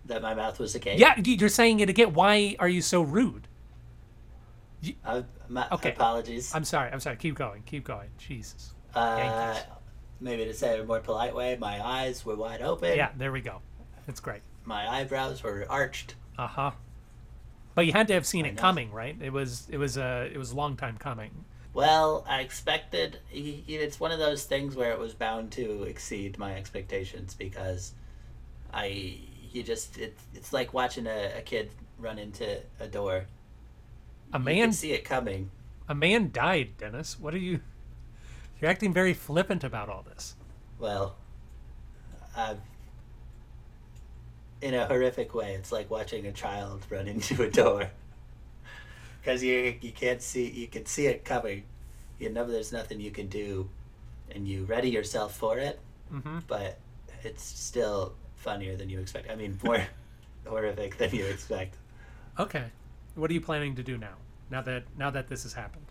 That 0.05 0.21
my 0.21 0.33
mouth 0.33 0.59
was 0.59 0.75
agape. 0.75 0.99
Yeah, 0.99 1.13
you- 1.23 1.35
you're 1.35 1.49
saying 1.49 1.79
it 1.79 1.89
again. 1.89 2.13
Why 2.13 2.55
are 2.59 2.67
you 2.67 2.81
so 2.81 3.01
rude? 3.01 3.47
Uh, 5.05 5.21
my, 5.47 5.65
Okay. 5.71 5.91
Apologies. 5.93 6.53
I'm 6.53 6.65
sorry. 6.65 6.91
I'm 6.91 6.99
sorry. 6.99 7.15
Keep 7.15 7.35
going. 7.35 7.63
Keep 7.65 7.85
going. 7.85 8.09
Jesus. 8.17 8.73
Uh, 8.93 9.57
maybe 10.19 10.43
to 10.45 10.53
say 10.53 10.71
it 10.71 10.75
in 10.75 10.81
a 10.81 10.85
more 10.85 10.99
polite 10.99 11.33
way, 11.33 11.55
my 11.59 11.81
eyes 11.85 12.25
were 12.25 12.35
wide 12.35 12.61
open. 12.61 12.97
Yeah, 12.97 13.11
there 13.17 13.31
we 13.31 13.39
go. 13.41 13.61
That's 14.05 14.19
great. 14.19 14.41
My 14.65 14.87
eyebrows 14.89 15.41
were 15.41 15.65
arched. 15.69 16.15
Uh 16.37 16.47
huh. 16.47 16.71
But 17.75 17.85
you 17.85 17.93
had 17.93 18.07
to 18.09 18.13
have 18.13 18.25
seen 18.25 18.45
I 18.45 18.49
it 18.49 18.55
know. 18.55 18.61
coming, 18.61 18.91
right? 18.91 19.15
It 19.21 19.31
was 19.31 19.67
it 19.69 19.77
was 19.77 19.97
a 19.97 20.29
it 20.31 20.37
was 20.37 20.51
a 20.51 20.55
long 20.55 20.75
time 20.75 20.97
coming. 20.97 21.45
Well, 21.73 22.23
I 22.27 22.41
expected. 22.41 23.19
It's 23.31 23.99
one 23.99 24.11
of 24.11 24.19
those 24.19 24.43
things 24.43 24.75
where 24.75 24.91
it 24.91 24.99
was 24.99 25.13
bound 25.13 25.51
to 25.53 25.83
exceed 25.83 26.37
my 26.37 26.53
expectations 26.55 27.33
because 27.33 27.93
I. 28.73 29.17
You 29.53 29.63
just. 29.63 29.97
It, 29.97 30.17
it's 30.33 30.51
like 30.51 30.73
watching 30.73 31.07
a, 31.07 31.37
a 31.37 31.41
kid 31.41 31.69
run 31.97 32.19
into 32.19 32.59
a 32.79 32.87
door. 32.87 33.25
A 34.33 34.39
You 34.39 34.43
man 34.43 34.55
can 34.55 34.73
see 34.73 34.91
it 34.91 35.05
coming. 35.05 35.51
a 35.87 35.95
man 35.95 36.31
died, 36.33 36.75
Dennis. 36.77 37.17
What 37.19 37.33
are 37.33 37.37
you? 37.39 37.61
You're 38.59 38.69
acting 38.71 38.93
very 38.93 39.13
flippant 39.13 39.63
about 39.63 39.89
all 39.89 40.03
this. 40.03 40.35
Well, 40.79 41.15
I've. 42.35 42.59
In 44.61 44.73
a 44.73 44.87
horrific 44.87 45.35
way, 45.35 45.53
it's 45.55 45.71
like 45.73 45.89
watching 45.91 46.25
a 46.25 46.31
child 46.31 46.85
run 46.89 47.07
into 47.13 47.43
a 47.43 47.49
door. 47.49 47.89
Because 49.21 49.43
you 49.43 49.75
you 49.81 49.91
can't 49.91 50.21
see 50.21 50.49
you 50.49 50.67
can 50.67 50.85
see 50.85 51.05
it 51.07 51.23
coming, 51.25 51.63
you 52.19 52.29
know 52.29 52.45
there's 52.45 52.71
nothing 52.73 52.99
you 53.01 53.11
can 53.11 53.27
do, 53.27 53.69
and 54.31 54.47
you 54.47 54.63
ready 54.65 54.89
yourself 54.89 55.35
for 55.35 55.57
it, 55.59 55.79
Mm-hmm. 56.13 56.39
but 56.47 56.77
it's 57.23 57.43
still 57.43 58.13
funnier 58.43 58.75
than 58.75 58.89
you 58.89 58.99
expect. 58.99 59.31
I 59.31 59.35
mean, 59.35 59.57
more 59.63 59.81
horrific 60.45 60.97
than 60.97 61.11
you 61.15 61.25
expect. 61.25 61.75
Okay. 62.37 62.65
What 63.15 63.31
are 63.31 63.33
you 63.33 63.41
planning 63.41 63.75
to 63.75 63.83
do 63.83 63.97
now? 63.97 64.15
Now 64.51 64.61
that 64.61 64.83
now 64.97 65.09
that 65.09 65.29
this 65.29 65.43
has 65.43 65.53
happened. 65.53 65.85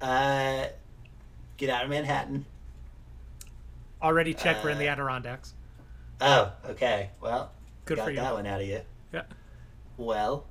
Uh, 0.00 0.66
get 1.56 1.70
out 1.70 1.84
of 1.84 1.90
Manhattan. 1.90 2.44
Already 4.02 4.34
checked 4.34 4.64
we're 4.64 4.70
in 4.70 4.78
the 4.78 4.88
Uh, 4.88 4.92
Adirondacks. 4.92 5.54
Oh, 6.20 6.52
okay. 6.66 7.10
Well, 7.20 7.52
Good 7.84 7.96
got 7.96 8.04
for 8.06 8.10
you. 8.10 8.16
that 8.16 8.34
one 8.34 8.46
out 8.46 8.60
of 8.60 8.66
you. 8.66 8.80
Yeah. 9.12 9.22
Well, 9.98 10.46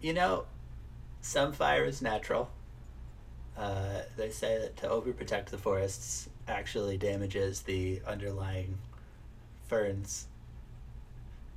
you 0.00 0.12
know, 0.12 0.44
some 1.20 1.52
fire 1.52 1.84
is 1.84 2.02
natural. 2.02 2.50
Uh, 3.56 4.02
they 4.16 4.30
say 4.30 4.58
that 4.58 4.76
to 4.78 4.88
overprotect 4.88 5.46
the 5.46 5.58
forests 5.58 6.28
actually 6.48 6.96
damages 6.96 7.62
the 7.62 8.00
underlying 8.06 8.78
ferns 9.68 10.26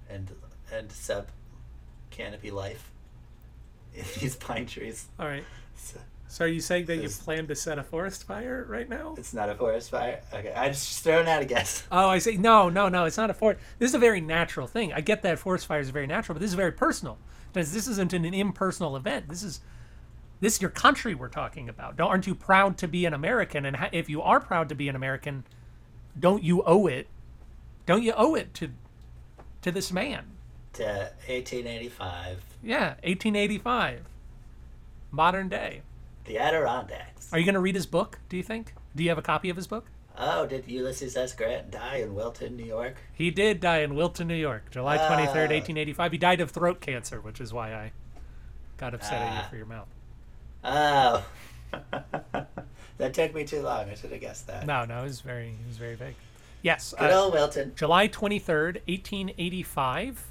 and 0.10 0.32
and 0.72 0.92
sub 0.92 1.28
canopy 2.10 2.52
life 2.52 2.92
in 3.94 4.04
these 4.20 4.36
pine 4.36 4.66
trees. 4.66 5.08
All 5.20 5.28
right. 5.28 5.44
So 5.76 6.00
So 6.28 6.46
are 6.46 6.48
you 6.48 6.60
saying 6.62 6.86
that 6.86 6.98
you 6.98 7.10
plan 7.10 7.48
to 7.48 7.56
set 7.56 7.78
a 7.80 7.84
forest 7.84 8.26
fire 8.26 8.66
right 8.70 8.88
now? 8.90 9.16
it's 9.18 9.34
not 9.34 9.50
a 9.50 9.56
forest 9.56 9.92
fire. 9.92 10.22
Okay, 10.34 10.54
I 10.54 10.70
just 10.70 11.04
throwing 11.04 11.28
out 11.28 11.42
a 11.42 11.46
guess. 11.46 11.84
Oh, 11.92 12.10
I 12.10 12.20
see. 12.20 12.38
No, 12.38 12.70
no, 12.70 12.90
no. 12.90 13.06
It's 13.06 13.18
not 13.18 13.30
a 13.30 13.34
forest. 13.34 13.62
This 13.80 13.90
is 13.92 13.96
a 13.96 14.00
very 14.00 14.22
natural 14.22 14.68
thing. 14.68 14.92
I 14.94 15.02
get 15.02 15.22
that 15.24 15.40
forest 15.40 15.66
fire 15.68 15.80
is 15.80 15.90
very 15.90 16.08
natural, 16.08 16.34
but 16.36 16.42
this 16.42 16.50
is 16.52 16.56
very 16.56 16.72
personal. 16.72 17.18
Because 17.54 17.72
this 17.72 17.88
isn't 17.88 18.14
an 18.14 18.26
impersonal 18.26 18.96
event. 18.98 19.30
This 19.30 19.42
is 19.44 19.62
this 20.40 20.56
is 20.56 20.62
your 20.62 20.72
country 20.72 21.16
we're 21.16 21.28
talking 21.30 21.68
about. 21.70 21.98
Don't, 21.98 22.10
aren't 22.10 22.28
you 22.28 22.36
proud 22.36 22.78
to 22.80 22.88
be 22.88 23.06
an 23.06 23.14
American? 23.14 23.66
And 23.66 23.76
ha- 23.76 23.90
if 23.92 24.10
you 24.10 24.22
are 24.22 24.40
proud 24.40 24.70
to 24.70 24.76
be 24.76 24.88
an 24.90 24.96
American, 24.96 25.44
don't 26.20 26.44
you 26.44 26.64
owe 26.64 26.88
it? 26.88 27.08
Don't 27.86 28.04
you 28.04 28.14
owe 28.16 28.36
it 28.36 28.54
to 28.56 28.70
to 29.62 29.72
this 29.72 29.92
man? 29.92 30.26
To 30.74 30.84
1885, 31.28 32.44
Yeah, 32.62 32.90
1885, 33.04 34.02
modern 35.12 35.50
day. 35.50 35.82
the 36.26 36.38
Adirondacks. 36.38 37.32
Are 37.34 37.40
you 37.40 37.46
going 37.46 37.56
to 37.56 37.60
read 37.62 37.76
his 37.76 37.86
book? 37.88 38.20
Do 38.30 38.38
you 38.38 38.44
think? 38.44 38.74
Do 38.96 39.04
you 39.04 39.10
have 39.10 39.18
a 39.18 39.22
copy 39.24 39.50
of 39.50 39.56
his 39.56 39.66
book? 39.68 39.86
Oh, 40.18 40.46
did 40.46 40.68
Ulysses 40.68 41.16
S. 41.16 41.34
Grant 41.34 41.72
die 41.72 41.98
in 41.98 42.14
Wilton, 42.16 42.56
New 42.58 42.66
York? 42.66 42.98
He 43.14 43.30
did 43.32 43.60
die 43.60 43.80
in 43.80 43.96
Wilton, 43.96 44.28
New 44.28 44.36
York, 44.36 44.70
July 44.72 44.98
23rd, 44.98 45.50
Ah. 45.50 45.54
1885. 45.54 46.12
He 46.12 46.18
died 46.18 46.42
of 46.42 46.52
throat 46.52 46.82
cancer, 46.82 47.22
which 47.22 47.40
is 47.40 47.54
why 47.54 47.74
I 47.74 47.92
got 48.78 48.94
upset 48.94 49.22
at 49.22 49.34
you 49.34 49.42
Ah. 49.46 49.48
for 49.50 49.56
your 49.58 49.66
mouth. 49.68 49.88
Oh. 50.68 51.26
that 52.98 53.14
took 53.14 53.34
me 53.34 53.46
too 53.46 53.62
long. 53.62 53.90
I 53.90 53.96
should 53.96 54.12
have 54.12 54.22
guessed 54.22 54.48
that. 54.48 54.68
No, 54.68 54.86
no, 54.86 55.00
it 55.00 55.04
was 55.04 55.22
very, 55.22 55.48
it 55.48 55.68
was 55.68 55.78
very 55.78 55.96
vague. 55.96 56.16
Yes, 56.62 56.94
Good 56.98 57.12
uh, 57.12 57.24
old 57.24 57.34
Wilton. 57.34 57.72
July 57.76 58.08
23rd, 58.08 58.82
1885. 58.88 60.26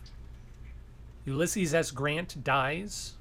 Ulysses 1.24 1.74
S. 1.74 1.90
Grant 1.90 2.44
dies 2.44 3.14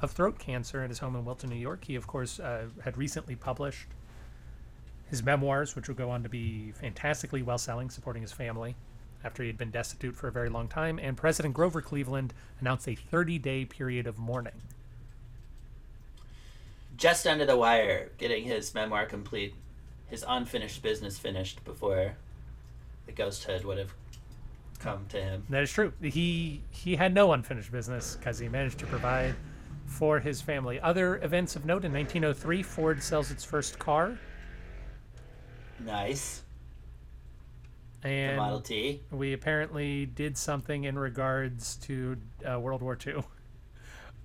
of 0.00 0.10
throat 0.12 0.38
cancer 0.38 0.82
at 0.82 0.88
his 0.88 0.98
home 0.98 1.14
in 1.14 1.24
Wilton, 1.24 1.50
New 1.50 1.56
York. 1.56 1.84
He, 1.84 1.94
of 1.94 2.06
course, 2.06 2.40
uh, 2.40 2.66
had 2.82 2.96
recently 2.96 3.36
published 3.36 3.88
his 5.10 5.22
memoirs, 5.22 5.76
which 5.76 5.88
would 5.88 5.96
go 5.96 6.10
on 6.10 6.22
to 6.22 6.28
be 6.28 6.72
fantastically 6.72 7.42
well 7.42 7.58
selling, 7.58 7.90
supporting 7.90 8.22
his 8.22 8.32
family 8.32 8.74
after 9.24 9.42
he 9.42 9.48
had 9.48 9.58
been 9.58 9.70
destitute 9.70 10.16
for 10.16 10.28
a 10.28 10.32
very 10.32 10.48
long 10.48 10.68
time. 10.68 10.98
And 10.98 11.16
President 11.16 11.54
Grover 11.54 11.82
Cleveland 11.82 12.32
announced 12.60 12.88
a 12.88 12.94
30 12.94 13.38
day 13.38 13.64
period 13.64 14.06
of 14.06 14.18
mourning. 14.18 14.62
Just 16.96 17.26
under 17.26 17.44
the 17.44 17.56
wire, 17.56 18.10
getting 18.18 18.44
his 18.44 18.74
memoir 18.74 19.06
complete, 19.06 19.54
his 20.06 20.24
unfinished 20.26 20.82
business 20.82 21.18
finished 21.18 21.64
before 21.64 22.16
the 23.06 23.12
ghosthood 23.12 23.64
would 23.64 23.78
have 23.78 23.92
come 24.78 25.06
to 25.08 25.20
him. 25.20 25.44
That 25.50 25.62
is 25.62 25.72
true. 25.72 25.92
He 26.00 26.62
he 26.70 26.96
had 26.96 27.14
no 27.14 27.32
unfinished 27.32 27.72
business 27.72 28.16
because 28.16 28.38
he 28.38 28.48
managed 28.48 28.78
to 28.78 28.86
provide 28.86 29.34
for 29.86 30.20
his 30.20 30.40
family. 30.40 30.80
Other 30.80 31.16
events 31.22 31.56
of 31.56 31.64
note 31.64 31.84
in 31.84 31.92
1903, 31.92 32.62
Ford 32.62 33.02
sells 33.02 33.30
its 33.30 33.44
first 33.44 33.78
car, 33.78 34.18
Nice. 35.84 36.42
The 38.02 38.08
and 38.08 38.36
Model 38.36 38.60
T. 38.60 39.02
we 39.10 39.32
apparently 39.32 40.06
did 40.06 40.36
something 40.38 40.84
in 40.84 40.98
regards 40.98 41.76
to 41.76 42.16
uh, 42.48 42.58
World 42.60 42.82
War 42.82 42.96
II. 43.04 43.24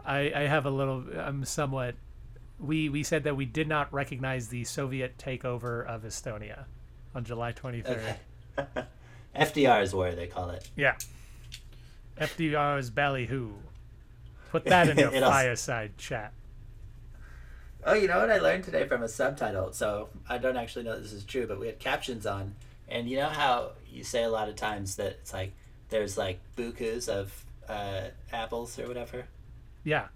I, 0.06 0.32
I 0.36 0.42
have 0.42 0.66
a 0.66 0.70
little. 0.70 1.04
I'm 1.18 1.46
somewhat. 1.46 1.96
We 2.62 2.90
we 2.90 3.04
said 3.04 3.24
that 3.24 3.36
we 3.36 3.46
did 3.46 3.68
not 3.68 3.92
recognize 3.92 4.48
the 4.48 4.64
Soviet 4.64 5.18
takeover 5.18 5.86
of 5.86 6.04
Estonia 6.04 6.66
on 7.16 7.24
July 7.24 7.54
23rd. 7.54 8.18
Okay. 8.58 8.84
FDR's 9.36 9.94
war, 9.94 10.12
they 10.12 10.28
call 10.28 10.50
it. 10.50 10.70
Yeah. 10.76 10.96
FDR's 12.20 12.90
ballyhoo. 12.90 13.54
Put 14.52 14.66
that 14.66 14.90
in 14.90 14.98
your 15.00 15.12
fireside 15.12 15.98
chat. 15.98 16.34
Oh, 17.84 17.94
you 17.94 18.08
know 18.08 18.20
what 18.20 18.30
I 18.30 18.38
learned 18.38 18.64
today 18.64 18.88
from 18.88 19.02
a 19.02 19.08
subtitle? 19.08 19.74
So 19.74 20.10
I 20.30 20.38
don't 20.38 20.58
actually 20.58 20.86
know 20.86 21.00
this 21.00 21.14
is 21.14 21.24
true, 21.24 21.48
but 21.48 21.60
we 21.60 21.66
had 21.66 21.80
captions 21.80 22.26
on, 22.28 22.54
and 22.88 23.10
you 23.10 23.18
know 23.18 23.30
how 23.30 23.72
you 23.90 24.04
say 24.04 24.24
a 24.24 24.30
lot 24.30 24.50
of 24.50 24.56
times 24.56 24.98
that 24.98 25.14
it's 25.14 25.34
like 25.34 25.54
there's 25.90 26.18
like 26.18 26.40
bukus 26.56 27.10
of 27.10 27.44
uh, 27.68 28.02
apples 28.32 28.78
or 28.78 28.88
whatever. 28.88 29.26
Yeah. 29.84 30.08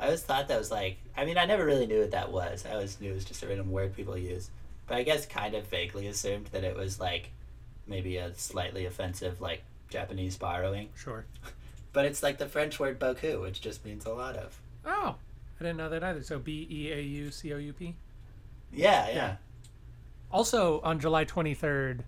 I 0.00 0.06
always 0.06 0.22
thought 0.22 0.48
that 0.48 0.58
was 0.58 0.70
like. 0.70 0.96
I 1.16 1.24
mean, 1.26 1.36
I 1.38 1.44
never 1.44 1.64
really 1.64 1.86
knew 1.86 2.00
what 2.00 2.10
that 2.12 2.32
was. 2.32 2.64
I 2.66 2.72
always 2.72 3.00
knew 3.00 3.12
it 3.12 3.14
was 3.14 3.24
just 3.24 3.42
a 3.42 3.46
random 3.46 3.70
word 3.70 3.94
people 3.94 4.16
use. 4.16 4.50
but 4.88 4.96
I 4.96 5.02
guess 5.02 5.26
kind 5.26 5.54
of 5.54 5.66
vaguely 5.68 6.06
assumed 6.08 6.46
that 6.48 6.64
it 6.64 6.76
was 6.76 6.98
like 6.98 7.30
maybe 7.86 8.16
a 8.16 8.34
slightly 8.34 8.86
offensive 8.86 9.40
like 9.40 9.62
Japanese 9.90 10.36
borrowing. 10.36 10.88
Sure. 10.96 11.24
But 11.92 12.04
it's 12.04 12.22
like 12.22 12.38
the 12.38 12.46
French 12.46 12.78
word 12.78 13.00
beaucoup, 13.00 13.42
which 13.42 13.60
just 13.60 13.84
means 13.84 14.06
a 14.06 14.10
lot 14.10 14.36
of. 14.36 14.56
Oh, 14.86 15.16
I 15.60 15.64
didn't 15.64 15.76
know 15.76 15.88
that 15.88 16.04
either. 16.04 16.22
So 16.22 16.38
B 16.38 16.64
E 16.70 16.92
A 16.92 17.00
U 17.00 17.32
C 17.32 17.52
O 17.52 17.56
U 17.56 17.72
P. 17.72 17.96
Yeah, 18.72 19.08
yeah. 19.10 19.36
Also, 20.30 20.80
on 20.82 21.00
July 21.00 21.24
23rd, 21.24 22.02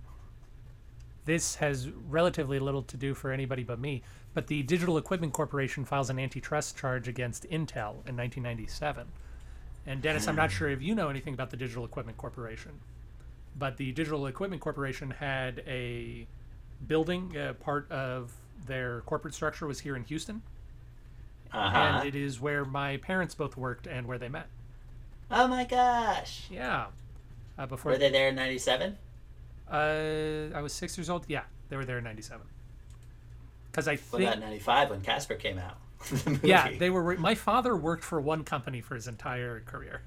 this 1.24 1.56
has 1.56 1.88
relatively 2.08 2.60
little 2.60 2.82
to 2.84 2.96
do 2.96 3.12
for 3.12 3.32
anybody 3.32 3.64
but 3.64 3.80
me, 3.80 4.02
but 4.34 4.46
the 4.46 4.62
Digital 4.62 4.96
Equipment 4.98 5.32
Corporation 5.32 5.84
files 5.84 6.10
an 6.10 6.18
antitrust 6.18 6.76
charge 6.76 7.08
against 7.08 7.44
Intel 7.44 8.06
in 8.08 8.16
1997. 8.16 9.06
And 9.86 10.00
Dennis, 10.00 10.28
I'm 10.28 10.36
not 10.36 10.50
sure 10.50 10.68
if 10.68 10.80
you 10.80 10.94
know 10.94 11.08
anything 11.08 11.34
about 11.34 11.50
the 11.50 11.56
Digital 11.56 11.84
Equipment 11.84 12.16
Corporation, 12.16 12.72
but 13.58 13.76
the 13.76 13.92
Digital 13.92 14.26
Equipment 14.26 14.62
Corporation 14.62 15.10
had 15.10 15.62
a 15.66 16.26
building, 16.86 17.36
uh, 17.36 17.54
part 17.54 17.90
of 17.90 18.32
their 18.66 19.00
corporate 19.02 19.34
structure 19.34 19.66
was 19.66 19.80
here 19.80 19.96
in 19.96 20.04
Houston, 20.04 20.42
Uh 21.52 21.68
huh. 21.70 21.78
and 21.78 22.08
it 22.08 22.14
is 22.14 22.40
where 22.40 22.64
my 22.64 22.96
parents 22.98 23.34
both 23.34 23.56
worked 23.56 23.86
and 23.86 24.06
where 24.06 24.18
they 24.18 24.28
met. 24.28 24.46
Oh 25.30 25.48
my 25.48 25.64
gosh. 25.64 26.46
Yeah. 26.50 26.86
Uh, 27.58 27.66
before 27.66 27.92
Were 27.92 27.98
they 27.98 28.10
there 28.10 28.28
in 28.28 28.34
'97? 28.36 28.96
Uh, 29.70 29.74
I 30.54 30.60
was 30.60 30.72
six 30.72 30.96
years 30.96 31.10
old. 31.10 31.24
Yeah, 31.28 31.42
they 31.68 31.76
were 31.76 31.84
there 31.84 31.98
in 31.98 32.04
'97. 32.04 32.46
Because 33.72 33.88
I 33.88 33.92
What 33.92 34.00
think, 34.18 34.22
about 34.24 34.40
'95 34.40 34.90
when 34.90 35.00
Casper 35.00 35.34
came 35.34 35.58
out? 35.58 35.78
The 36.10 36.40
yeah, 36.42 36.76
they 36.78 36.90
were. 36.90 37.16
My 37.16 37.34
father 37.34 37.74
worked 37.76 38.04
for 38.04 38.20
one 38.20 38.44
company 38.44 38.80
for 38.82 38.94
his 38.94 39.08
entire 39.08 39.60
career. 39.60 40.02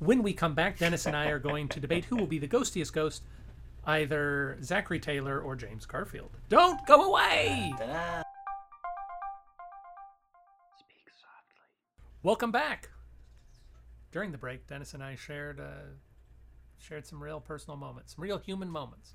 When 0.00 0.22
we 0.22 0.32
come 0.32 0.54
back, 0.54 0.78
Dennis 0.78 1.06
and 1.06 1.14
I 1.14 1.26
are 1.26 1.38
going 1.38 1.68
to 1.68 1.80
debate 1.80 2.06
who 2.06 2.16
will 2.16 2.26
be 2.26 2.38
the 2.38 2.48
ghostiest 2.48 2.92
ghost, 2.92 3.22
either 3.84 4.58
Zachary 4.62 4.98
Taylor 4.98 5.38
or 5.40 5.54
James 5.54 5.86
Garfield. 5.86 6.30
Don't 6.48 6.84
go 6.86 7.12
away. 7.12 7.72
Ta-da. 7.78 8.22
Speak 10.80 11.04
softly. 11.10 11.60
Welcome 12.22 12.50
back. 12.50 12.90
During 14.10 14.32
the 14.32 14.38
break, 14.38 14.66
Dennis 14.66 14.94
and 14.94 15.02
I 15.02 15.14
shared 15.14 15.60
uh, 15.60 15.94
shared 16.78 17.06
some 17.06 17.22
real 17.22 17.40
personal 17.40 17.76
moments, 17.76 18.16
some 18.16 18.24
real 18.24 18.38
human 18.38 18.70
moments 18.70 19.12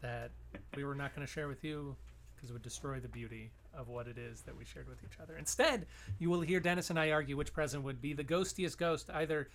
that 0.00 0.30
we 0.76 0.84
were 0.84 0.94
not 0.94 1.14
going 1.14 1.26
to 1.26 1.32
share 1.32 1.48
with 1.48 1.62
you 1.64 1.96
because 2.44 2.50
it 2.50 2.52
would 2.52 2.62
destroy 2.62 3.00
the 3.00 3.08
beauty 3.08 3.50
of 3.72 3.88
what 3.88 4.06
it 4.06 4.18
is 4.18 4.42
that 4.42 4.54
we 4.54 4.66
shared 4.66 4.86
with 4.86 5.02
each 5.02 5.18
other. 5.18 5.38
Instead, 5.38 5.86
you 6.18 6.28
will 6.28 6.42
hear 6.42 6.60
Dennis 6.60 6.90
and 6.90 6.98
I 6.98 7.10
argue 7.10 7.38
which 7.38 7.54
president 7.54 7.86
would 7.86 8.02
be 8.02 8.12
the 8.12 8.22
ghostiest 8.22 8.76
ghost, 8.76 9.08
either 9.14 9.48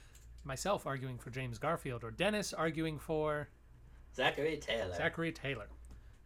myself 0.44 0.88
arguing 0.88 1.20
for 1.20 1.30
James 1.30 1.60
Garfield 1.60 2.04
or 2.04 2.10
Dennis 2.10 2.52
arguing 2.52 2.98
for 2.98 3.48
Zachary 4.16 4.58
Taylor. 4.58 4.96
Zachary 4.96 5.32
Taylor. 5.32 5.68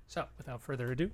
So, 0.07 0.23
without 0.37 0.61
further 0.61 0.89
ado, 0.93 1.11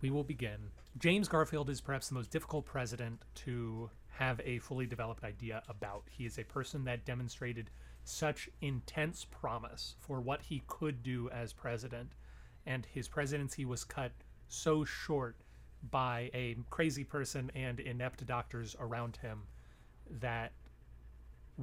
we 0.00 0.10
will 0.10 0.24
begin. 0.24 0.70
James 0.98 1.28
Garfield 1.28 1.70
is 1.70 1.80
perhaps 1.80 2.08
the 2.08 2.16
most 2.16 2.32
difficult 2.32 2.66
president 2.66 3.22
to 3.36 3.90
have 4.08 4.40
a 4.44 4.58
fully 4.58 4.86
developed 4.86 5.22
idea 5.22 5.62
about. 5.68 6.02
He 6.10 6.26
is 6.26 6.40
a 6.40 6.44
person 6.44 6.84
that 6.86 7.04
demonstrated 7.04 7.70
such 8.02 8.50
intense 8.60 9.24
promise 9.24 9.94
for 10.00 10.20
what 10.20 10.42
he 10.42 10.64
could 10.66 11.04
do 11.04 11.30
as 11.30 11.52
president, 11.52 12.14
and 12.66 12.84
his 12.84 13.06
presidency 13.06 13.64
was 13.64 13.84
cut 13.84 14.10
so 14.48 14.84
short 14.84 15.36
by 15.90 16.30
a 16.34 16.56
crazy 16.70 17.04
person 17.04 17.50
and 17.54 17.78
inept 17.78 18.26
doctors 18.26 18.74
around 18.80 19.16
him 19.18 19.42
that 20.20 20.52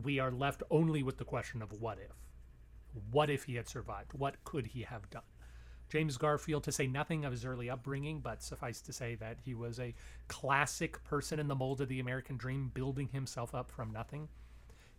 we 0.04 0.20
are 0.20 0.32
left 0.32 0.64
only 0.72 1.04
with 1.04 1.18
the 1.18 1.26
question 1.26 1.62
of 1.62 1.82
what 1.82 1.98
if 1.98 2.12
what 3.12 3.30
if 3.30 3.44
he 3.44 3.56
had 3.56 3.68
survived? 3.68 4.14
What 4.14 4.44
could 4.44 4.68
he 4.68 4.84
have 4.84 5.10
done? 5.10 5.24
James 5.90 6.18
Garfield, 6.18 6.64
to 6.64 6.72
say 6.72 6.88
nothing 6.88 7.26
of 7.26 7.32
his 7.32 7.46
early 7.46 7.70
upbringing, 7.70 8.20
but 8.20 8.42
suffice 8.42 8.82
to 8.82 8.94
say 8.94 9.16
that 9.16 9.38
he 9.44 9.54
was 9.54 9.80
a 9.80 9.94
classic 10.28 11.04
person 11.04 11.40
in 11.40 11.48
the 11.48 11.56
mold 11.56 11.80
of 11.80 11.88
the 11.88 12.00
American 12.00 12.38
dream, 12.38 12.72
building 12.74 13.10
himself 13.10 13.54
up 13.54 13.70
from 13.70 13.92
nothing. 13.92 14.28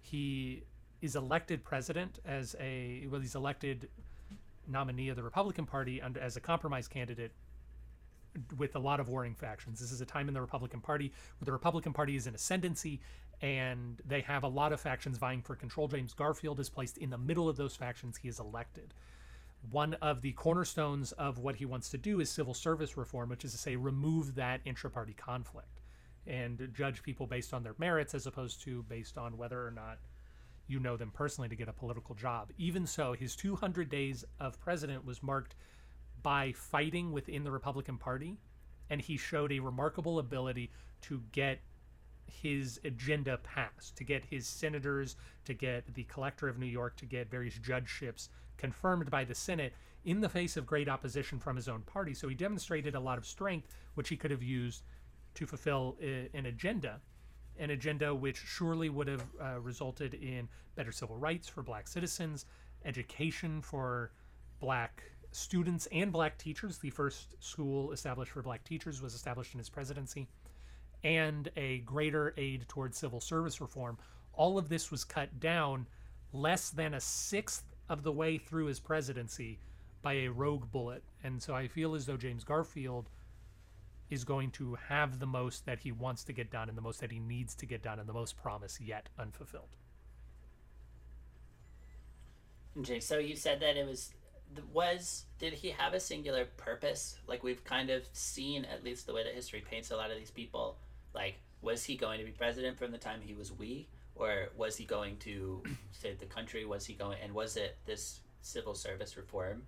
He 0.00 0.62
is 1.02 1.16
elected 1.16 1.64
president 1.64 2.20
as 2.24 2.54
a 2.60 3.06
well, 3.10 3.20
he's 3.20 3.34
elected 3.34 3.88
nominee 4.68 5.08
of 5.08 5.16
the 5.16 5.22
Republican 5.22 5.66
Party 5.66 6.00
under 6.00 6.20
as 6.20 6.36
a 6.36 6.40
compromise 6.40 6.86
candidate 6.86 7.32
with 8.58 8.76
a 8.76 8.78
lot 8.78 9.00
of 9.00 9.08
warring 9.08 9.34
factions. 9.34 9.80
This 9.80 9.92
is 9.92 10.00
a 10.00 10.06
time 10.06 10.28
in 10.28 10.34
the 10.34 10.40
Republican 10.40 10.80
Party 10.80 11.12
where 11.38 11.46
the 11.46 11.52
Republican 11.52 11.92
Party 11.92 12.16
is 12.16 12.26
in 12.26 12.34
ascendancy 12.34 13.00
and 13.42 14.00
they 14.06 14.20
have 14.22 14.44
a 14.44 14.48
lot 14.48 14.72
of 14.72 14.80
factions 14.80 15.18
vying 15.18 15.42
for 15.42 15.54
control. 15.54 15.88
James 15.88 16.14
Garfield 16.14 16.58
is 16.60 16.70
placed 16.70 16.98
in 16.98 17.10
the 17.10 17.18
middle 17.18 17.48
of 17.48 17.56
those 17.56 17.76
factions. 17.76 18.16
He 18.16 18.28
is 18.28 18.40
elected. 18.40 18.94
One 19.70 19.94
of 19.94 20.22
the 20.22 20.32
cornerstones 20.32 21.12
of 21.12 21.38
what 21.38 21.56
he 21.56 21.66
wants 21.66 21.90
to 21.90 21.98
do 21.98 22.20
is 22.20 22.30
civil 22.30 22.54
service 22.54 22.96
reform, 22.96 23.28
which 23.28 23.44
is 23.44 23.52
to 23.52 23.58
say, 23.58 23.76
remove 23.76 24.34
that 24.36 24.60
intra 24.64 24.90
party 24.90 25.12
conflict 25.12 25.82
and 26.26 26.70
judge 26.74 27.02
people 27.02 27.26
based 27.26 27.54
on 27.54 27.62
their 27.62 27.74
merits 27.78 28.14
as 28.14 28.26
opposed 28.26 28.62
to 28.62 28.82
based 28.84 29.16
on 29.16 29.36
whether 29.36 29.64
or 29.64 29.70
not 29.70 29.98
you 30.68 30.80
know 30.80 30.96
them 30.96 31.10
personally 31.12 31.48
to 31.48 31.56
get 31.56 31.68
a 31.68 31.72
political 31.72 32.14
job. 32.14 32.50
Even 32.58 32.86
so, 32.86 33.12
his 33.12 33.36
200 33.36 33.88
days 33.88 34.24
of 34.40 34.58
president 34.60 35.04
was 35.04 35.22
marked 35.22 35.54
by 36.22 36.52
fighting 36.52 37.12
within 37.12 37.44
the 37.44 37.50
Republican 37.50 37.98
Party, 37.98 38.36
and 38.90 39.00
he 39.00 39.16
showed 39.16 39.52
a 39.52 39.60
remarkable 39.60 40.18
ability 40.18 40.70
to 41.02 41.22
get 41.32 41.60
his 42.26 42.80
agenda 42.84 43.38
passed, 43.38 43.96
to 43.96 44.04
get 44.04 44.24
his 44.24 44.46
senators, 44.46 45.16
to 45.44 45.54
get 45.54 45.94
the 45.94 46.04
collector 46.04 46.48
of 46.48 46.58
New 46.58 46.66
York, 46.66 46.96
to 46.96 47.06
get 47.06 47.30
various 47.30 47.58
judgeships 47.58 48.28
confirmed 48.56 49.10
by 49.10 49.24
the 49.24 49.34
Senate 49.34 49.72
in 50.04 50.20
the 50.20 50.28
face 50.28 50.56
of 50.56 50.66
great 50.66 50.88
opposition 50.88 51.38
from 51.38 51.56
his 51.56 51.68
own 51.68 51.82
party. 51.82 52.14
So 52.14 52.28
he 52.28 52.34
demonstrated 52.34 52.94
a 52.94 53.00
lot 53.00 53.18
of 53.18 53.26
strength, 53.26 53.68
which 53.94 54.08
he 54.08 54.16
could 54.16 54.30
have 54.30 54.42
used 54.42 54.82
to 55.34 55.46
fulfill 55.46 55.96
an 56.00 56.46
agenda, 56.46 57.00
an 57.58 57.70
agenda 57.70 58.14
which 58.14 58.38
surely 58.38 58.88
would 58.88 59.08
have 59.08 59.24
uh, 59.40 59.60
resulted 59.60 60.14
in 60.14 60.48
better 60.74 60.92
civil 60.92 61.16
rights 61.16 61.48
for 61.48 61.62
black 61.62 61.88
citizens, 61.88 62.46
education 62.84 63.60
for 63.60 64.12
black 64.60 65.02
students 65.36 65.86
and 65.92 66.10
black 66.10 66.38
teachers. 66.38 66.78
The 66.78 66.90
first 66.90 67.34
school 67.44 67.92
established 67.92 68.32
for 68.32 68.42
black 68.42 68.64
teachers 68.64 69.02
was 69.02 69.14
established 69.14 69.52
in 69.52 69.58
his 69.58 69.68
presidency, 69.68 70.28
and 71.04 71.50
a 71.56 71.78
greater 71.78 72.32
aid 72.36 72.66
towards 72.68 72.96
civil 72.96 73.20
service 73.20 73.60
reform. 73.60 73.98
All 74.32 74.58
of 74.58 74.68
this 74.68 74.90
was 74.90 75.04
cut 75.04 75.38
down 75.38 75.86
less 76.32 76.70
than 76.70 76.94
a 76.94 77.00
sixth 77.00 77.64
of 77.88 78.02
the 78.02 78.12
way 78.12 78.38
through 78.38 78.66
his 78.66 78.80
presidency 78.80 79.58
by 80.02 80.14
a 80.14 80.28
rogue 80.28 80.70
bullet. 80.72 81.02
And 81.22 81.42
so 81.42 81.54
I 81.54 81.68
feel 81.68 81.94
as 81.94 82.06
though 82.06 82.16
James 82.16 82.44
Garfield 82.44 83.10
is 84.08 84.24
going 84.24 84.50
to 84.52 84.76
have 84.88 85.18
the 85.18 85.26
most 85.26 85.66
that 85.66 85.80
he 85.80 85.92
wants 85.92 86.24
to 86.24 86.32
get 86.32 86.50
done 86.50 86.68
and 86.68 86.78
the 86.78 86.82
most 86.82 87.00
that 87.00 87.12
he 87.12 87.18
needs 87.18 87.54
to 87.56 87.66
get 87.66 87.82
done 87.82 87.98
and 87.98 88.08
the 88.08 88.12
most 88.12 88.36
promise 88.36 88.80
yet 88.80 89.08
unfulfilled. 89.18 89.76
Okay, 92.78 93.00
so 93.00 93.18
you 93.18 93.36
said 93.36 93.60
that 93.60 93.76
it 93.76 93.86
was 93.86 94.12
was 94.72 95.24
did 95.38 95.52
he 95.52 95.70
have 95.70 95.94
a 95.94 96.00
singular 96.00 96.44
purpose? 96.56 97.18
Like 97.26 97.42
we've 97.42 97.64
kind 97.64 97.90
of 97.90 98.06
seen 98.12 98.64
at 98.64 98.84
least 98.84 99.06
the 99.06 99.14
way 99.14 99.24
that 99.24 99.34
history 99.34 99.64
paints 99.68 99.90
a 99.90 99.96
lot 99.96 100.10
of 100.10 100.16
these 100.16 100.30
people. 100.30 100.78
Like 101.14 101.36
was 101.62 101.84
he 101.84 101.96
going 101.96 102.18
to 102.18 102.24
be 102.24 102.30
president 102.30 102.78
from 102.78 102.92
the 102.92 102.98
time 102.98 103.20
he 103.22 103.34
was 103.34 103.52
wee 103.52 103.88
or 104.14 104.48
was 104.56 104.76
he 104.76 104.84
going 104.84 105.16
to 105.18 105.62
save 105.92 106.18
the 106.18 106.26
country? 106.26 106.64
Was 106.64 106.86
he 106.86 106.94
going 106.94 107.18
and 107.22 107.32
was 107.32 107.56
it 107.56 107.76
this 107.86 108.20
civil 108.40 108.74
service 108.74 109.16
reform 109.16 109.62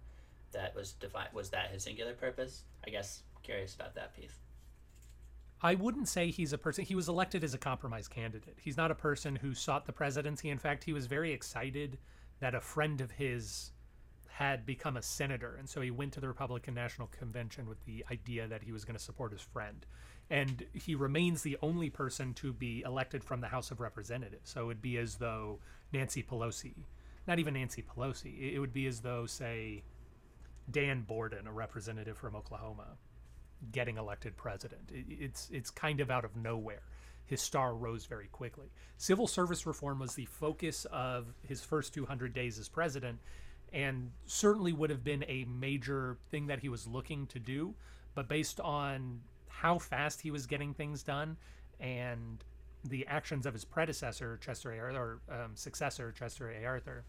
that 0.53 0.75
was 0.75 0.93
defined 0.93 1.31
was 1.33 1.51
that 1.51 1.71
his 1.71 1.83
singular 1.83 2.15
purpose? 2.15 2.65
I 2.87 2.91
guess 2.91 3.23
curious 3.43 3.75
about 3.75 3.95
that 3.95 4.15
piece. 4.15 4.35
I 5.61 5.75
wouldn't 5.75 6.07
say 6.07 6.31
he's 6.31 6.53
a 6.53 6.59
person. 6.59 6.85
He 6.85 6.95
was 6.95 7.09
elected 7.09 7.43
as 7.43 7.53
a 7.53 7.59
compromise 7.59 8.07
candidate. 8.07 8.59
He's 8.61 8.77
not 8.77 8.93
a 8.93 8.95
person 8.95 9.35
who 9.35 9.55
sought 9.55 9.87
the 9.87 9.93
presidency. 9.93 10.51
In 10.51 10.59
fact, 10.59 10.85
he 10.85 10.93
was 10.93 11.07
very 11.07 11.33
excited 11.33 11.99
that 12.39 12.55
a 12.55 12.61
friend 12.61 13.01
of 13.01 13.11
his 13.11 13.73
had 14.39 14.65
become 14.65 14.97
a 14.97 15.03
senator. 15.03 15.57
And 15.59 15.69
so 15.69 15.81
he 15.81 15.91
went 15.91 16.13
to 16.13 16.21
the 16.21 16.29
Republican 16.29 16.73
National 16.73 17.09
Convention 17.09 17.69
with 17.69 17.85
the 17.87 18.05
idea 18.09 18.47
that 18.47 18.63
he 18.63 18.71
was 18.71 18.85
going 18.85 18.97
to 18.97 19.03
support 19.03 19.33
his 19.33 19.41
friend. 19.41 19.85
And 20.31 20.65
he 20.73 20.95
remains 20.95 21.43
the 21.43 21.59
only 21.61 21.91
person 21.91 22.35
to 22.35 22.53
be 22.53 22.83
elected 22.87 23.25
from 23.25 23.41
the 23.41 23.49
House 23.49 23.73
of 23.73 23.81
Representatives. 23.81 24.49
So 24.49 24.61
it 24.61 24.67
would 24.67 24.81
be 24.81 24.97
as 24.97 25.17
though 25.17 25.59
Nancy 25.93 26.23
Pelosi, 26.23 26.85
not 27.27 27.41
even 27.41 27.55
Nancy 27.55 27.83
Pelosi, 27.83 28.53
it 28.55 28.61
would 28.61 28.73
be 28.73 28.87
as 28.87 29.01
though, 29.01 29.27
say, 29.27 29.83
Dan 30.71 31.03
Boren, 31.03 31.49
a 31.49 31.53
representative 31.53 32.17
from 32.17 32.37
Oklahoma, 32.37 32.97
getting 33.73 33.99
elected 33.99 34.37
president. 34.37 34.93
It's 34.95 35.51
it's 35.51 35.71
kind 35.71 35.99
of 35.99 36.13
out 36.13 36.25
of 36.25 36.37
nowhere. 36.37 36.83
His 37.27 37.43
star 37.43 37.75
rose 37.75 38.07
very 38.07 38.29
quickly. 38.29 38.69
Civil 38.99 39.27
service 39.27 39.67
reform 39.67 39.99
was 39.99 40.15
the 40.15 40.27
focus 40.27 40.87
of 40.93 41.35
his 41.43 41.65
first 41.65 41.93
200 41.93 42.33
days 42.33 42.57
as 42.57 42.69
president, 42.69 43.19
and 43.73 44.11
certainly 44.27 44.73
would 44.73 44.91
have 44.91 45.05
been 45.05 45.25
a 45.29 45.45
major 45.45 46.19
thing 46.31 46.47
that 46.47 46.61
he 46.61 46.69
was 46.69 46.87
looking 46.87 47.27
to 47.29 47.39
do. 47.39 47.75
But 48.15 48.29
based 48.29 48.61
on 48.61 49.21
how 49.49 49.79
fast 49.79 50.21
he 50.21 50.31
was 50.31 50.47
getting 50.47 50.75
things 50.75 51.03
done 51.03 51.37
and 51.81 52.45
the 52.85 53.07
actions 53.07 53.47
of 53.47 53.53
his 53.53 53.65
predecessor, 53.65 54.39
Chester 54.41 54.73
A. 54.73 54.79
Arthur, 54.79 55.21
or 55.29 55.35
um, 55.35 55.51
successor, 55.55 56.13
Chester 56.13 56.51
A. 56.51 56.65
Arthur, 56.65 57.05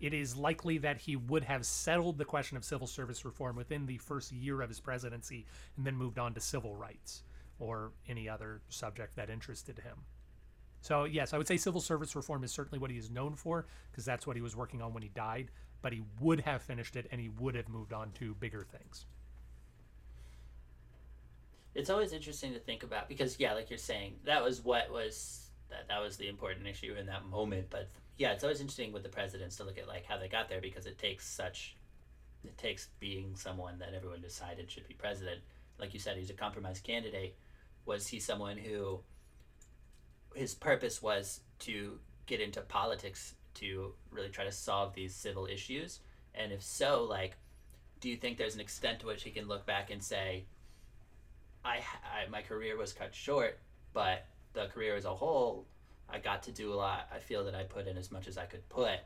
it 0.00 0.14
is 0.14 0.36
likely 0.36 0.78
that 0.78 0.98
he 0.98 1.16
would 1.16 1.44
have 1.44 1.66
settled 1.66 2.18
the 2.18 2.24
question 2.24 2.56
of 2.56 2.64
civil 2.64 2.86
service 2.86 3.24
reform 3.24 3.56
within 3.56 3.86
the 3.86 3.98
first 3.98 4.30
year 4.30 4.62
of 4.62 4.68
his 4.68 4.80
presidency 4.80 5.44
and 5.76 5.84
then 5.84 5.96
moved 5.96 6.18
on 6.18 6.34
to 6.34 6.40
civil 6.40 6.76
rights 6.76 7.22
or 7.58 7.90
any 8.08 8.28
other 8.28 8.60
subject 8.68 9.16
that 9.16 9.30
interested 9.30 9.78
him. 9.80 9.96
So, 10.80 11.04
yes, 11.04 11.32
I 11.32 11.38
would 11.38 11.48
say 11.48 11.56
civil 11.56 11.80
service 11.80 12.14
reform 12.14 12.44
is 12.44 12.52
certainly 12.52 12.78
what 12.78 12.90
he 12.90 12.96
is 12.96 13.10
known 13.10 13.34
for 13.34 13.66
because 13.90 14.04
that's 14.04 14.26
what 14.26 14.36
he 14.36 14.42
was 14.42 14.54
working 14.54 14.80
on 14.80 14.92
when 14.92 15.02
he 15.02 15.08
died, 15.08 15.50
but 15.82 15.92
he 15.92 16.02
would 16.20 16.40
have 16.40 16.62
finished 16.62 16.96
it 16.96 17.06
and 17.10 17.20
he 17.20 17.28
would 17.28 17.54
have 17.54 17.68
moved 17.68 17.92
on 17.92 18.12
to 18.12 18.34
bigger 18.34 18.64
things. 18.64 19.06
It's 21.74 21.90
always 21.90 22.12
interesting 22.12 22.52
to 22.54 22.58
think 22.58 22.82
about 22.82 23.08
because 23.08 23.38
yeah, 23.38 23.54
like 23.54 23.70
you're 23.70 23.78
saying, 23.78 24.16
that 24.24 24.42
was 24.42 24.64
what 24.64 24.90
was 24.90 25.48
that 25.70 25.86
that 25.88 26.00
was 26.00 26.16
the 26.16 26.28
important 26.28 26.66
issue 26.66 26.94
in 26.98 27.06
that 27.06 27.26
moment, 27.26 27.68
but 27.70 27.88
yeah, 28.16 28.32
it's 28.32 28.42
always 28.42 28.60
interesting 28.60 28.92
with 28.92 29.02
the 29.02 29.08
presidents 29.08 29.56
to 29.56 29.64
look 29.64 29.78
at 29.78 29.86
like 29.86 30.04
how 30.04 30.18
they 30.18 30.28
got 30.28 30.48
there 30.48 30.60
because 30.60 30.86
it 30.86 30.98
takes 30.98 31.26
such 31.26 31.76
it 32.44 32.56
takes 32.56 32.88
being 33.00 33.34
someone 33.36 33.78
that 33.78 33.94
everyone 33.94 34.20
decided 34.20 34.70
should 34.70 34.88
be 34.88 34.94
president. 34.94 35.40
Like 35.78 35.94
you 35.94 36.00
said, 36.00 36.16
he's 36.16 36.30
a 36.30 36.34
compromise 36.34 36.80
candidate. 36.80 37.36
Was 37.84 38.06
he 38.08 38.20
someone 38.20 38.56
who 38.56 39.00
his 40.34 40.54
purpose 40.54 41.02
was 41.02 41.40
to 41.60 41.98
get 42.26 42.40
into 42.40 42.60
politics 42.60 43.34
to 43.54 43.92
really 44.10 44.28
try 44.28 44.44
to 44.44 44.52
solve 44.52 44.94
these 44.94 45.14
civil 45.14 45.46
issues? 45.46 46.00
And 46.34 46.52
if 46.52 46.62
so, 46.62 47.04
like, 47.04 47.36
do 48.00 48.08
you 48.08 48.16
think 48.16 48.38
there's 48.38 48.54
an 48.54 48.60
extent 48.60 49.00
to 49.00 49.06
which 49.06 49.24
he 49.24 49.30
can 49.30 49.48
look 49.48 49.66
back 49.66 49.90
and 49.90 50.02
say, 50.02 50.44
I, 51.64 51.78
I 52.04 52.28
my 52.30 52.42
career 52.42 52.76
was 52.76 52.92
cut 52.92 53.14
short, 53.14 53.58
but 53.92 54.26
the 54.52 54.66
career 54.66 54.96
as 54.96 55.04
a 55.04 55.14
whole, 55.14 55.66
I 56.08 56.18
got 56.18 56.42
to 56.44 56.52
do 56.52 56.72
a 56.72 56.76
lot. 56.76 57.08
I 57.12 57.18
feel 57.18 57.44
that 57.44 57.54
I 57.54 57.64
put 57.64 57.86
in 57.86 57.96
as 57.96 58.10
much 58.10 58.28
as 58.28 58.38
I 58.38 58.46
could 58.46 58.66
put, 58.68 59.00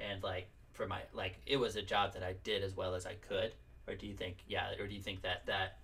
and 0.00 0.22
like 0.22 0.48
for 0.72 0.86
my 0.86 1.00
like 1.12 1.34
it 1.46 1.56
was 1.58 1.76
a 1.76 1.82
job 1.82 2.14
that 2.14 2.22
I 2.22 2.34
did 2.44 2.62
as 2.62 2.76
well 2.76 2.94
as 2.94 3.06
I 3.06 3.14
could. 3.14 3.52
Or 3.86 3.94
do 3.94 4.06
you 4.06 4.14
think 4.14 4.38
yeah? 4.48 4.72
Or 4.80 4.86
do 4.86 4.94
you 4.94 5.02
think 5.02 5.22
that 5.22 5.46
that 5.46 5.78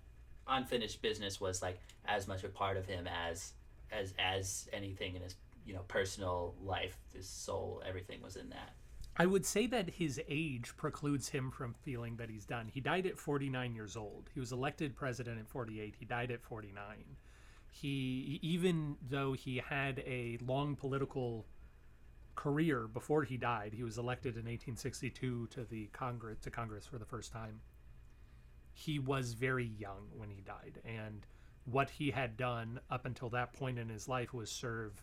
unfinished 0.47 1.01
business 1.01 1.39
was 1.39 1.61
like 1.61 1.79
as 2.05 2.27
much 2.27 2.43
a 2.43 2.49
part 2.49 2.77
of 2.77 2.85
him 2.85 3.07
as 3.07 3.53
as 3.97 4.13
as 4.19 4.67
anything 4.73 5.15
in 5.15 5.21
his 5.21 5.35
you 5.65 5.73
know 5.73 5.83
personal 5.87 6.55
life, 6.61 6.97
his 7.13 7.27
soul, 7.27 7.81
everything 7.85 8.21
was 8.21 8.35
in 8.35 8.49
that. 8.49 8.73
I 9.15 9.27
would 9.27 9.45
say 9.45 9.67
that 9.67 9.91
his 9.91 10.19
age 10.27 10.73
precludes 10.75 11.29
him 11.29 11.51
from 11.51 11.75
feeling 11.83 12.15
that 12.17 12.29
he's 12.29 12.45
done. 12.45 12.67
He 12.73 12.81
died 12.81 13.05
at 13.05 13.19
49 13.19 13.75
years 13.75 13.95
old. 13.95 14.29
He 14.33 14.39
was 14.39 14.51
elected 14.51 14.95
president 14.95 15.39
at 15.39 15.47
48. 15.47 15.95
He 15.99 16.05
died 16.05 16.31
at 16.31 16.41
49. 16.41 16.83
He, 17.71 18.39
even 18.41 18.97
though 19.07 19.33
he 19.33 19.61
had 19.67 19.99
a 19.99 20.39
long 20.43 20.75
political 20.75 21.45
career 22.35 22.87
before 22.87 23.23
he 23.23 23.37
died, 23.37 23.73
he 23.73 23.83
was 23.83 23.99
elected 23.99 24.33
in 24.33 24.45
1862 24.45 25.47
to 25.47 25.63
the 25.65 25.87
Congress 25.87 26.39
to 26.41 26.49
Congress 26.49 26.87
for 26.87 26.97
the 26.97 27.05
first 27.05 27.31
time. 27.31 27.59
He 28.73 28.97
was 28.97 29.33
very 29.33 29.71
young 29.77 30.07
when 30.15 30.31
he 30.31 30.41
died, 30.41 30.79
and 30.83 31.25
what 31.65 31.89
he 31.89 32.11
had 32.11 32.37
done 32.37 32.79
up 32.89 33.05
until 33.05 33.29
that 33.29 33.53
point 33.53 33.79
in 33.79 33.89
his 33.89 34.07
life 34.07 34.33
was 34.33 34.51
serve 34.51 35.01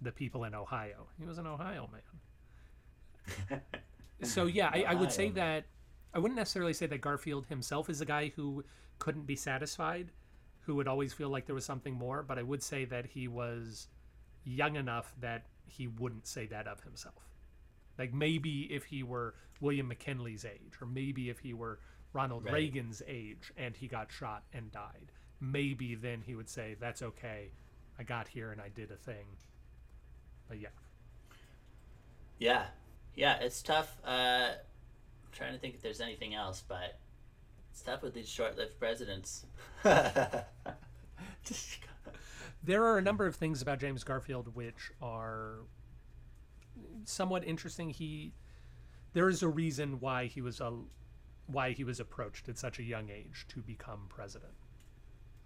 the 0.00 0.12
people 0.12 0.44
in 0.44 0.54
Ohio. 0.54 1.06
He 1.18 1.24
was 1.24 1.38
an 1.38 1.46
Ohio 1.46 1.88
man. 1.92 3.60
so 4.22 4.46
yeah, 4.46 4.70
I, 4.72 4.84
I 4.88 4.94
would 4.94 5.12
say 5.12 5.30
that 5.30 5.64
I 6.14 6.18
wouldn't 6.18 6.36
necessarily 6.36 6.72
say 6.72 6.86
that 6.86 7.00
Garfield 7.00 7.46
himself 7.46 7.88
is 7.88 8.00
a 8.00 8.04
guy 8.04 8.32
who 8.34 8.64
couldn't 8.98 9.26
be 9.26 9.36
satisfied, 9.36 10.10
who 10.60 10.74
would 10.76 10.88
always 10.88 11.12
feel 11.12 11.28
like 11.28 11.46
there 11.46 11.54
was 11.54 11.64
something 11.64 11.94
more. 11.94 12.22
But 12.22 12.38
I 12.38 12.42
would 12.42 12.62
say 12.62 12.84
that 12.86 13.06
he 13.06 13.28
was 13.28 13.88
young 14.44 14.76
enough 14.76 15.14
that 15.20 15.46
he 15.66 15.86
wouldn't 15.86 16.26
say 16.26 16.46
that 16.46 16.66
of 16.66 16.82
himself. 16.82 17.28
Like 17.98 18.12
maybe 18.12 18.62
if 18.72 18.84
he 18.84 19.02
were 19.02 19.34
William 19.60 19.88
McKinley's 19.88 20.44
age, 20.44 20.74
or 20.80 20.86
maybe 20.86 21.30
if 21.30 21.38
he 21.38 21.54
were 21.54 21.78
Ronald 22.12 22.44
Right. 22.44 22.54
Reagan's 22.54 23.02
age 23.06 23.52
and 23.56 23.76
he 23.76 23.86
got 23.86 24.10
shot 24.10 24.42
and 24.52 24.70
died, 24.72 25.12
maybe 25.42 25.94
then 25.94 26.22
he 26.24 26.34
would 26.34 26.48
say, 26.48 26.76
"That's 26.80 27.02
okay. 27.02 27.50
I 27.98 28.04
got 28.04 28.28
here 28.28 28.52
and 28.52 28.60
I 28.60 28.68
did 28.68 28.90
a 28.90 28.96
thing." 28.96 29.26
But 30.48 30.60
yeah, 30.60 30.68
Yeah, 32.38 32.66
yeah, 33.14 33.38
it's 33.40 33.62
tough. 33.62 33.98
Uh, 34.04 34.52
I'm 34.54 35.32
trying 35.32 35.52
to 35.52 35.58
think 35.58 35.74
if 35.74 35.82
there's 35.82 36.00
anything 36.00 36.34
else, 36.34 36.62
but 36.66 36.98
it's 37.70 37.82
tough 37.82 38.02
with 38.02 38.14
these 38.14 38.28
short-lived 38.28 38.78
presidents. 38.78 39.46
There 42.64 42.84
are 42.84 42.96
a 42.96 43.02
number 43.02 43.26
of 43.26 43.34
things 43.34 43.60
about 43.60 43.80
James 43.80 44.04
Garfield 44.04 44.54
which 44.54 44.92
are 45.00 45.56
somewhat 47.04 47.44
interesting. 47.44 47.90
He 47.90 48.34
there 49.14 49.28
is 49.28 49.42
a 49.42 49.48
reason 49.48 49.98
why 49.98 50.26
he 50.26 50.40
was 50.40 50.60
a 50.60 50.72
why 51.46 51.72
he 51.72 51.82
was 51.82 51.98
approached 51.98 52.48
at 52.48 52.56
such 52.56 52.78
a 52.78 52.84
young 52.84 53.10
age 53.10 53.46
to 53.48 53.60
become 53.60 54.06
president, 54.08 54.52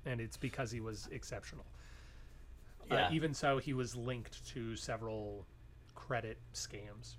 and 0.06 0.20
it's 0.20 0.36
because 0.36 0.70
he 0.70 0.80
was 0.80 1.08
exceptional. 1.10 1.66
Yeah. 2.90 3.06
Uh, 3.06 3.12
even 3.12 3.34
so, 3.34 3.58
he 3.58 3.72
was 3.74 3.96
linked 3.96 4.46
to 4.50 4.76
several 4.76 5.44
credit 5.94 6.38
scams, 6.54 7.16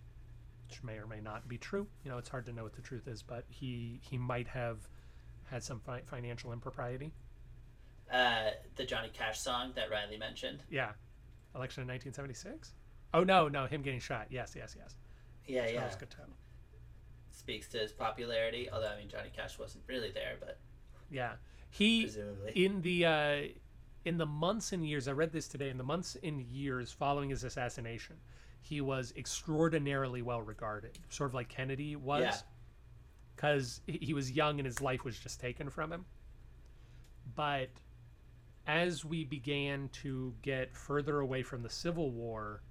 which 0.69 0.81
may 0.83 0.93
or 0.97 1.05
may 1.07 1.19
not 1.19 1.47
be 1.47 1.57
true. 1.57 1.87
You 2.03 2.11
know, 2.11 2.17
it's 2.17 2.29
hard 2.29 2.45
to 2.45 2.53
know 2.53 2.63
what 2.63 2.73
the 2.73 2.81
truth 2.81 3.07
is, 3.07 3.21
but 3.21 3.43
he 3.49 3.99
he 4.01 4.17
might 4.17 4.47
have 4.47 4.87
had 5.45 5.63
some 5.63 5.79
fi- 5.81 6.01
financial 6.05 6.51
impropriety. 6.53 7.11
uh, 8.11 8.51
the 8.77 8.85
Johnny 8.85 9.09
Cash 9.13 9.39
song 9.39 9.73
that 9.75 9.89
Riley 9.91 10.17
mentioned. 10.17 10.63
Yeah, 10.69 10.91
election 11.55 11.81
in 11.81 11.87
1976. 11.89 12.73
Oh 13.13 13.23
no, 13.23 13.47
no, 13.49 13.65
him 13.65 13.81
getting 13.81 13.99
shot. 13.99 14.27
Yes, 14.29 14.53
yes, 14.57 14.75
yes. 14.77 14.95
Yeah, 15.45 15.61
That 15.65 15.73
yeah. 15.73 15.89
good 15.99 16.09
too. 16.09 16.17
Speaks 17.31 17.67
to 17.69 17.77
his 17.79 17.91
popularity. 17.91 18.69
Although 18.71 18.87
I 18.87 18.97
mean, 18.97 19.09
Johnny 19.09 19.31
Cash 19.35 19.59
wasn't 19.59 19.83
really 19.87 20.11
there, 20.11 20.35
but 20.39 20.57
Yeah, 21.09 21.33
he 21.69 22.03
presumably. 22.03 22.51
in 22.65 22.81
the 22.81 23.05
uh, 23.05 23.41
in 24.05 24.17
the 24.17 24.25
months 24.25 24.71
and 24.71 24.87
years. 24.87 25.07
I 25.07 25.11
read 25.11 25.31
this 25.31 25.47
today. 25.47 25.69
In 25.69 25.77
the 25.77 25.83
months 25.83 26.15
and 26.23 26.41
years 26.41 26.91
following 26.91 27.29
his 27.29 27.43
assassination, 27.43 28.15
he 28.61 28.81
was 28.81 29.13
extraordinarily 29.17 30.21
well 30.21 30.41
regarded, 30.41 30.97
sort 31.09 31.29
of 31.29 31.33
like 31.33 31.49
Kennedy 31.49 31.95
was, 31.95 32.21
Yeah. 32.23 32.37
because 33.35 33.81
he 33.85 34.13
was 34.13 34.31
young 34.31 34.59
and 34.59 34.65
his 34.65 34.81
life 34.81 35.03
was 35.03 35.19
just 35.19 35.39
taken 35.39 35.69
from 35.69 35.91
him. 35.91 36.05
But 37.35 37.69
as 38.65 39.05
we 39.05 39.23
began 39.25 39.89
to 39.89 40.33
get 40.41 40.75
further 40.75 41.19
away 41.19 41.43
from 41.43 41.63
the 41.63 41.69
Civil 41.69 42.11
War, 42.11 42.61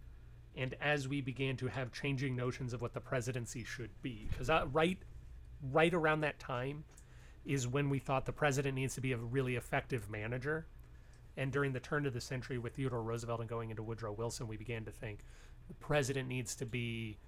and 0.57 0.75
as 0.81 1.07
we 1.07 1.21
began 1.21 1.57
to 1.59 1.67
have 1.67 1.93
changing 1.93 2.35
notions 2.35 2.73
of 2.73 2.81
what 2.81 2.95
the 2.95 3.01
presidency 3.01 3.63
should 3.65 3.91
be, 4.03 4.27
because 4.31 4.49
uh, 4.51 4.67
right, 4.73 4.99
right 5.71 5.93
around 5.93 6.21
that 6.23 6.39
time, 6.39 6.85
is 7.47 7.69
when 7.69 7.89
we 7.89 7.99
thought 7.99 8.27
the 8.27 8.33
president 8.33 8.75
needs 8.75 8.95
to 8.97 9.01
be 9.01 9.13
a 9.13 9.17
really 9.17 9.57
effective 9.57 10.11
manager. 10.11 10.67
And 11.37 11.53
during 11.53 11.73
the 11.73 11.81
turn 11.81 12.07
of 12.07 12.15
the 12.15 12.21
century 12.21 12.59
with 12.59 12.75
Theodore 12.75 13.03
Roosevelt 13.03 13.41
and 13.41 13.49
going 13.49 13.71
into 13.71 13.83
Woodrow 13.83 14.13
Wilson, 14.13 14.49
we 14.49 14.57
began 14.57 14.85
to 14.85 14.91
think 14.91 15.21
the 15.69 15.75
president 15.75 16.29
needs 16.29 16.55
to 16.57 16.67
be 16.67 17.19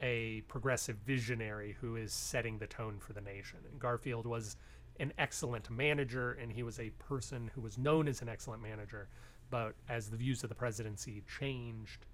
a 0.00 0.42
progressive 0.42 0.96
visionary 1.06 1.76
who 1.80 1.96
is 1.96 2.12
setting 2.12 2.58
the 2.58 2.66
tone 2.66 2.98
for 2.98 3.12
the 3.12 3.20
nation. 3.20 3.58
And 3.70 3.80
Garfield 3.80 4.26
was 4.26 4.56
an 5.00 5.12
excellent 5.18 5.70
manager, 5.70 6.32
and 6.32 6.52
he 6.52 6.62
was 6.62 6.78
a 6.78 6.90
person 6.90 7.50
who 7.54 7.60
was 7.60 7.78
known 7.78 8.08
as 8.08 8.22
an 8.22 8.28
excellent 8.28 8.62
manager. 8.62 9.08
But 9.50 9.74
as 9.88 10.08
the 10.08 10.16
views 10.16 10.42
of 10.42 10.48
the 10.48 10.54
presidency 10.54 11.22
changed, 11.38 12.06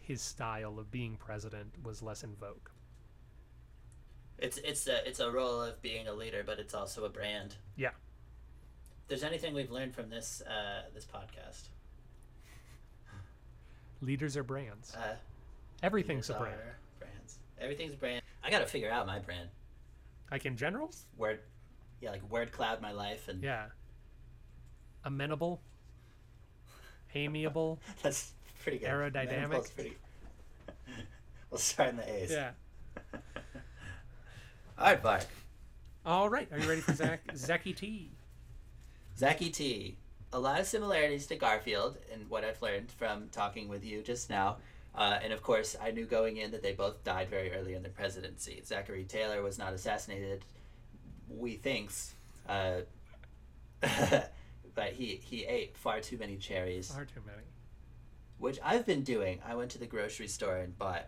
his 0.00 0.22
style 0.22 0.78
of 0.78 0.90
being 0.90 1.16
president 1.16 1.74
was 1.82 2.02
less 2.02 2.24
in 2.24 2.34
vogue. 2.36 2.68
It's 4.38 4.58
it's 4.58 4.86
a 4.86 5.06
it's 5.06 5.20
a 5.20 5.30
role 5.30 5.60
of 5.60 5.80
being 5.82 6.06
a 6.06 6.12
leader, 6.12 6.42
but 6.44 6.58
it's 6.58 6.74
also 6.74 7.04
a 7.04 7.08
brand. 7.08 7.56
Yeah. 7.76 7.88
If 9.02 9.08
there's 9.08 9.24
anything 9.24 9.54
we've 9.54 9.70
learned 9.70 9.94
from 9.94 10.10
this 10.10 10.42
uh, 10.46 10.82
this 10.94 11.04
podcast, 11.04 11.68
Leaders 14.00 14.36
are 14.36 14.44
brands. 14.44 14.94
uh, 14.94 15.16
Everything's 15.82 16.30
a 16.30 16.34
brand. 16.34 16.56
Brands. 17.00 17.38
Everything's 17.60 17.94
a 17.94 17.96
brand. 17.96 18.22
I 18.44 18.50
got 18.50 18.60
to 18.60 18.66
figure 18.66 18.90
out 18.90 19.06
my 19.06 19.18
brand. 19.18 19.48
Like 20.30 20.46
in 20.46 20.56
general? 20.56 20.92
Word, 21.16 21.40
yeah, 22.00 22.10
like 22.10 22.30
word 22.30 22.52
cloud 22.52 22.80
my 22.80 22.92
life, 22.92 23.28
and 23.28 23.42
Yeah. 23.42 23.66
Amenable, 25.04 25.60
amiable. 27.14 27.78
that's 28.02 28.32
pretty 28.62 28.78
good. 28.78 28.88
Aerodynamic. 28.88 29.74
Pretty... 29.74 29.96
we'll 31.50 31.58
start 31.58 31.90
in 31.90 31.96
the 31.96 32.08
A's. 32.22 32.30
Yeah. 32.30 32.50
All 34.78 34.84
right, 34.84 35.02
Bark. 35.02 35.24
All 36.06 36.30
right. 36.30 36.48
Are 36.52 36.58
you 36.58 36.68
ready 36.68 36.80
for 36.80 36.94
Zach? 36.94 37.20
Zachy 37.36 37.72
T. 37.72 38.10
Zachy 39.18 39.50
T. 39.50 39.96
A 40.32 40.38
lot 40.38 40.60
of 40.60 40.66
similarities 40.66 41.26
to 41.26 41.36
Garfield 41.36 41.96
and 42.12 42.28
what 42.30 42.44
I've 42.44 42.60
learned 42.62 42.90
from 42.92 43.28
talking 43.32 43.68
with 43.68 43.84
you 43.84 44.02
just 44.02 44.30
now. 44.30 44.58
Uh, 44.94 45.18
and 45.22 45.32
of 45.32 45.42
course, 45.42 45.76
I 45.82 45.90
knew 45.90 46.04
going 46.06 46.36
in 46.36 46.50
that 46.52 46.62
they 46.62 46.72
both 46.72 47.02
died 47.02 47.28
very 47.28 47.52
early 47.52 47.74
in 47.74 47.82
their 47.82 47.90
presidency. 47.92 48.62
Zachary 48.64 49.04
Taylor 49.04 49.42
was 49.42 49.58
not 49.58 49.72
assassinated, 49.72 50.44
we 51.28 51.54
thinks, 51.54 52.14
uh, 52.48 52.80
but 53.80 54.92
he, 54.92 55.20
he 55.22 55.44
ate 55.44 55.76
far 55.76 56.00
too 56.00 56.18
many 56.18 56.36
cherries, 56.36 56.90
Far 56.90 57.04
too 57.04 57.20
many. 57.26 57.42
which 58.38 58.58
I've 58.64 58.86
been 58.86 59.02
doing. 59.02 59.38
I 59.46 59.54
went 59.54 59.70
to 59.72 59.78
the 59.78 59.86
grocery 59.86 60.26
store 60.28 60.56
and 60.56 60.76
bought 60.78 61.06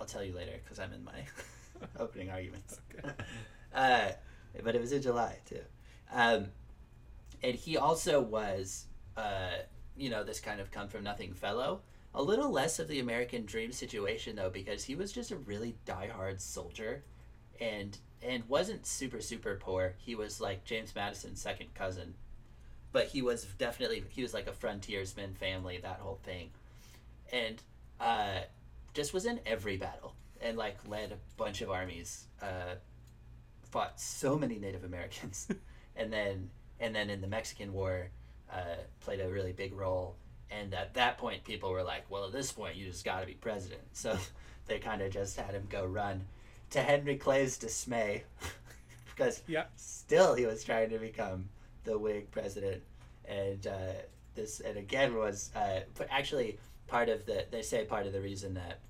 I'll 0.00 0.06
tell 0.06 0.24
you 0.24 0.34
later 0.34 0.52
because 0.64 0.78
I'm 0.78 0.92
in 0.92 1.04
my 1.04 1.24
opening 1.98 2.30
arguments. 2.30 2.80
uh, 3.74 4.08
but 4.64 4.74
it 4.74 4.80
was 4.80 4.92
in 4.92 5.02
July 5.02 5.38
too, 5.46 5.60
um, 6.12 6.46
and 7.42 7.54
he 7.54 7.76
also 7.76 8.20
was, 8.20 8.86
uh, 9.16 9.58
you 9.96 10.10
know, 10.10 10.24
this 10.24 10.40
kind 10.40 10.60
of 10.60 10.70
come 10.70 10.88
from 10.88 11.04
nothing 11.04 11.34
fellow. 11.34 11.82
A 12.12 12.22
little 12.22 12.50
less 12.50 12.80
of 12.80 12.88
the 12.88 12.98
American 12.98 13.44
dream 13.44 13.70
situation 13.70 14.34
though, 14.34 14.50
because 14.50 14.84
he 14.84 14.96
was 14.96 15.12
just 15.12 15.30
a 15.30 15.36
really 15.36 15.76
diehard 15.86 16.40
soldier, 16.40 17.04
and 17.60 17.96
and 18.22 18.48
wasn't 18.48 18.86
super 18.86 19.20
super 19.20 19.56
poor. 19.60 19.94
He 19.98 20.14
was 20.14 20.40
like 20.40 20.64
James 20.64 20.94
Madison's 20.94 21.40
second 21.40 21.74
cousin, 21.74 22.14
but 22.90 23.06
he 23.06 23.22
was 23.22 23.44
definitely 23.58 24.02
he 24.08 24.22
was 24.22 24.34
like 24.34 24.48
a 24.48 24.52
frontiersman 24.52 25.34
family, 25.34 25.78
that 25.78 26.00
whole 26.00 26.18
thing, 26.24 26.50
and 27.32 27.62
uh, 28.00 28.40
just 29.00 29.14
was 29.14 29.24
in 29.24 29.40
every 29.46 29.78
battle 29.78 30.14
and 30.42 30.58
like 30.58 30.76
led 30.86 31.10
a 31.10 31.16
bunch 31.38 31.62
of 31.62 31.70
armies. 31.70 32.26
Uh, 32.42 32.74
fought 33.62 33.98
so 33.98 34.36
many 34.36 34.58
Native 34.58 34.84
Americans, 34.84 35.48
and 35.96 36.12
then 36.12 36.50
and 36.80 36.94
then 36.94 37.08
in 37.08 37.20
the 37.22 37.26
Mexican 37.26 37.72
War, 37.72 38.10
uh, 38.52 38.76
played 39.00 39.20
a 39.20 39.28
really 39.28 39.52
big 39.52 39.72
role. 39.74 40.16
And 40.50 40.74
at 40.74 40.94
that 40.94 41.16
point, 41.18 41.44
people 41.44 41.70
were 41.70 41.82
like, 41.82 42.10
"Well, 42.10 42.26
at 42.26 42.32
this 42.32 42.52
point, 42.52 42.76
you 42.76 42.86
just 42.86 43.04
got 43.04 43.20
to 43.20 43.26
be 43.26 43.34
president." 43.34 43.80
So 43.92 44.18
they 44.66 44.78
kind 44.78 45.00
of 45.00 45.10
just 45.12 45.38
had 45.38 45.54
him 45.54 45.66
go 45.70 45.84
run. 45.86 46.26
To 46.70 46.80
Henry 46.82 47.16
Clay's 47.16 47.56
dismay, 47.56 48.24
because 49.14 49.42
Yeah. 49.48 49.64
still 49.76 50.34
he 50.34 50.44
was 50.46 50.62
trying 50.62 50.90
to 50.90 50.98
become 50.98 51.48
the 51.84 51.98
Whig 51.98 52.30
president, 52.30 52.82
and 53.24 53.66
uh, 53.66 53.92
this 54.34 54.60
and 54.60 54.76
again 54.76 55.14
was 55.14 55.50
uh, 55.56 55.80
actually 56.10 56.58
part 56.86 57.08
of 57.08 57.24
the 57.24 57.46
they 57.50 57.62
say 57.62 57.84
part 57.84 58.06
of 58.06 58.12
the 58.12 58.20
reason 58.20 58.54
that 58.54 58.80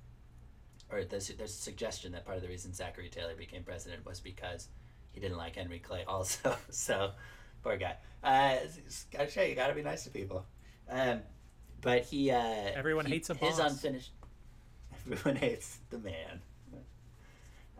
or 0.91 1.03
there's, 1.03 1.29
there's 1.29 1.51
a 1.51 1.61
suggestion 1.61 2.11
that 2.11 2.25
part 2.25 2.37
of 2.37 2.43
the 2.43 2.49
reason 2.49 2.73
Zachary 2.73 3.09
Taylor 3.09 3.35
became 3.35 3.63
president 3.63 4.05
was 4.05 4.19
because 4.19 4.67
he 5.11 5.19
didn't 5.19 5.37
like 5.37 5.55
Henry 5.55 5.79
Clay 5.79 6.03
also. 6.07 6.55
so, 6.69 7.11
poor 7.63 7.77
guy. 7.77 7.95
Uh, 8.23 8.55
gotta 9.11 9.29
show 9.29 9.41
you, 9.41 9.55
gotta 9.55 9.73
be 9.73 9.81
nice 9.81 10.03
to 10.03 10.09
people. 10.09 10.45
Um, 10.89 11.21
but 11.81 12.03
he, 12.03 12.31
uh, 12.31 12.37
Everyone 12.39 13.05
he- 13.05 13.13
hates 13.13 13.29
a 13.29 13.33
his 13.35 13.59
unfinished. 13.59 14.11
Everyone 15.11 15.35
hates 15.35 15.79
the 15.89 15.97
man. 15.97 16.41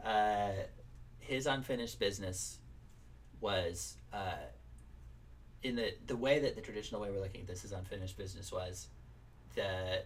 Uh, 0.03 0.51
his 1.20 1.45
unfinished 1.45 1.99
business 1.99 2.57
was 3.39 3.97
uh, 4.12 4.34
in 5.64 5.76
the 5.76 5.93
the 6.07 6.16
way 6.16 6.39
that 6.39 6.55
the 6.55 6.62
traditional 6.62 7.01
way 7.01 7.09
we're 7.12 7.22
looking 7.22 7.41
at 7.41 7.47
this 7.47 7.64
is 7.64 7.72
unfinished 7.72 8.18
business 8.18 8.51
was 8.51 8.88
the 9.55 10.03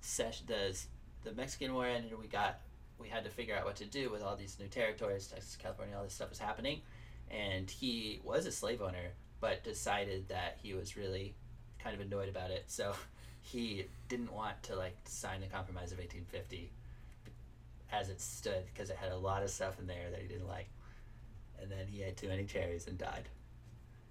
session 0.00 0.46
the 0.48 0.74
the 1.22 1.32
Mexican 1.32 1.74
War 1.74 1.86
ended 1.86 2.12
and 2.12 2.20
we 2.20 2.26
got 2.26 2.60
we 2.98 3.08
had 3.08 3.24
to 3.24 3.30
figure 3.30 3.56
out 3.56 3.64
what 3.64 3.76
to 3.76 3.86
do 3.86 4.10
with 4.10 4.22
all 4.22 4.36
these 4.36 4.58
new 4.60 4.68
territories 4.68 5.26
Texas 5.26 5.56
California 5.56 5.96
all 5.96 6.04
this 6.04 6.14
stuff 6.14 6.30
was 6.30 6.38
happening. 6.38 6.80
And 7.30 7.70
he 7.70 8.20
was 8.24 8.46
a 8.46 8.52
slave 8.52 8.82
owner 8.82 9.12
but 9.40 9.64
decided 9.64 10.28
that 10.28 10.58
he 10.62 10.74
was 10.74 10.96
really 10.96 11.34
kind 11.82 11.94
of 11.94 12.06
annoyed 12.06 12.28
about 12.28 12.50
it. 12.50 12.64
So 12.66 12.94
he 13.40 13.86
didn't 14.08 14.32
want 14.32 14.62
to 14.64 14.76
like 14.76 14.96
sign 15.04 15.40
the 15.40 15.46
compromise 15.46 15.92
of 15.92 15.98
1850 15.98 16.70
as 17.92 18.08
it 18.08 18.20
stood 18.20 18.64
because 18.72 18.90
it 18.90 18.96
had 18.96 19.12
a 19.12 19.16
lot 19.16 19.42
of 19.42 19.50
stuff 19.50 19.78
in 19.80 19.86
there 19.86 20.10
that 20.10 20.20
he 20.20 20.28
didn't 20.28 20.48
like. 20.48 20.68
And 21.60 21.70
then 21.70 21.86
he 21.88 22.02
ate 22.02 22.16
too 22.16 22.28
many 22.28 22.44
cherries 22.44 22.86
and 22.86 22.96
died. 22.96 23.28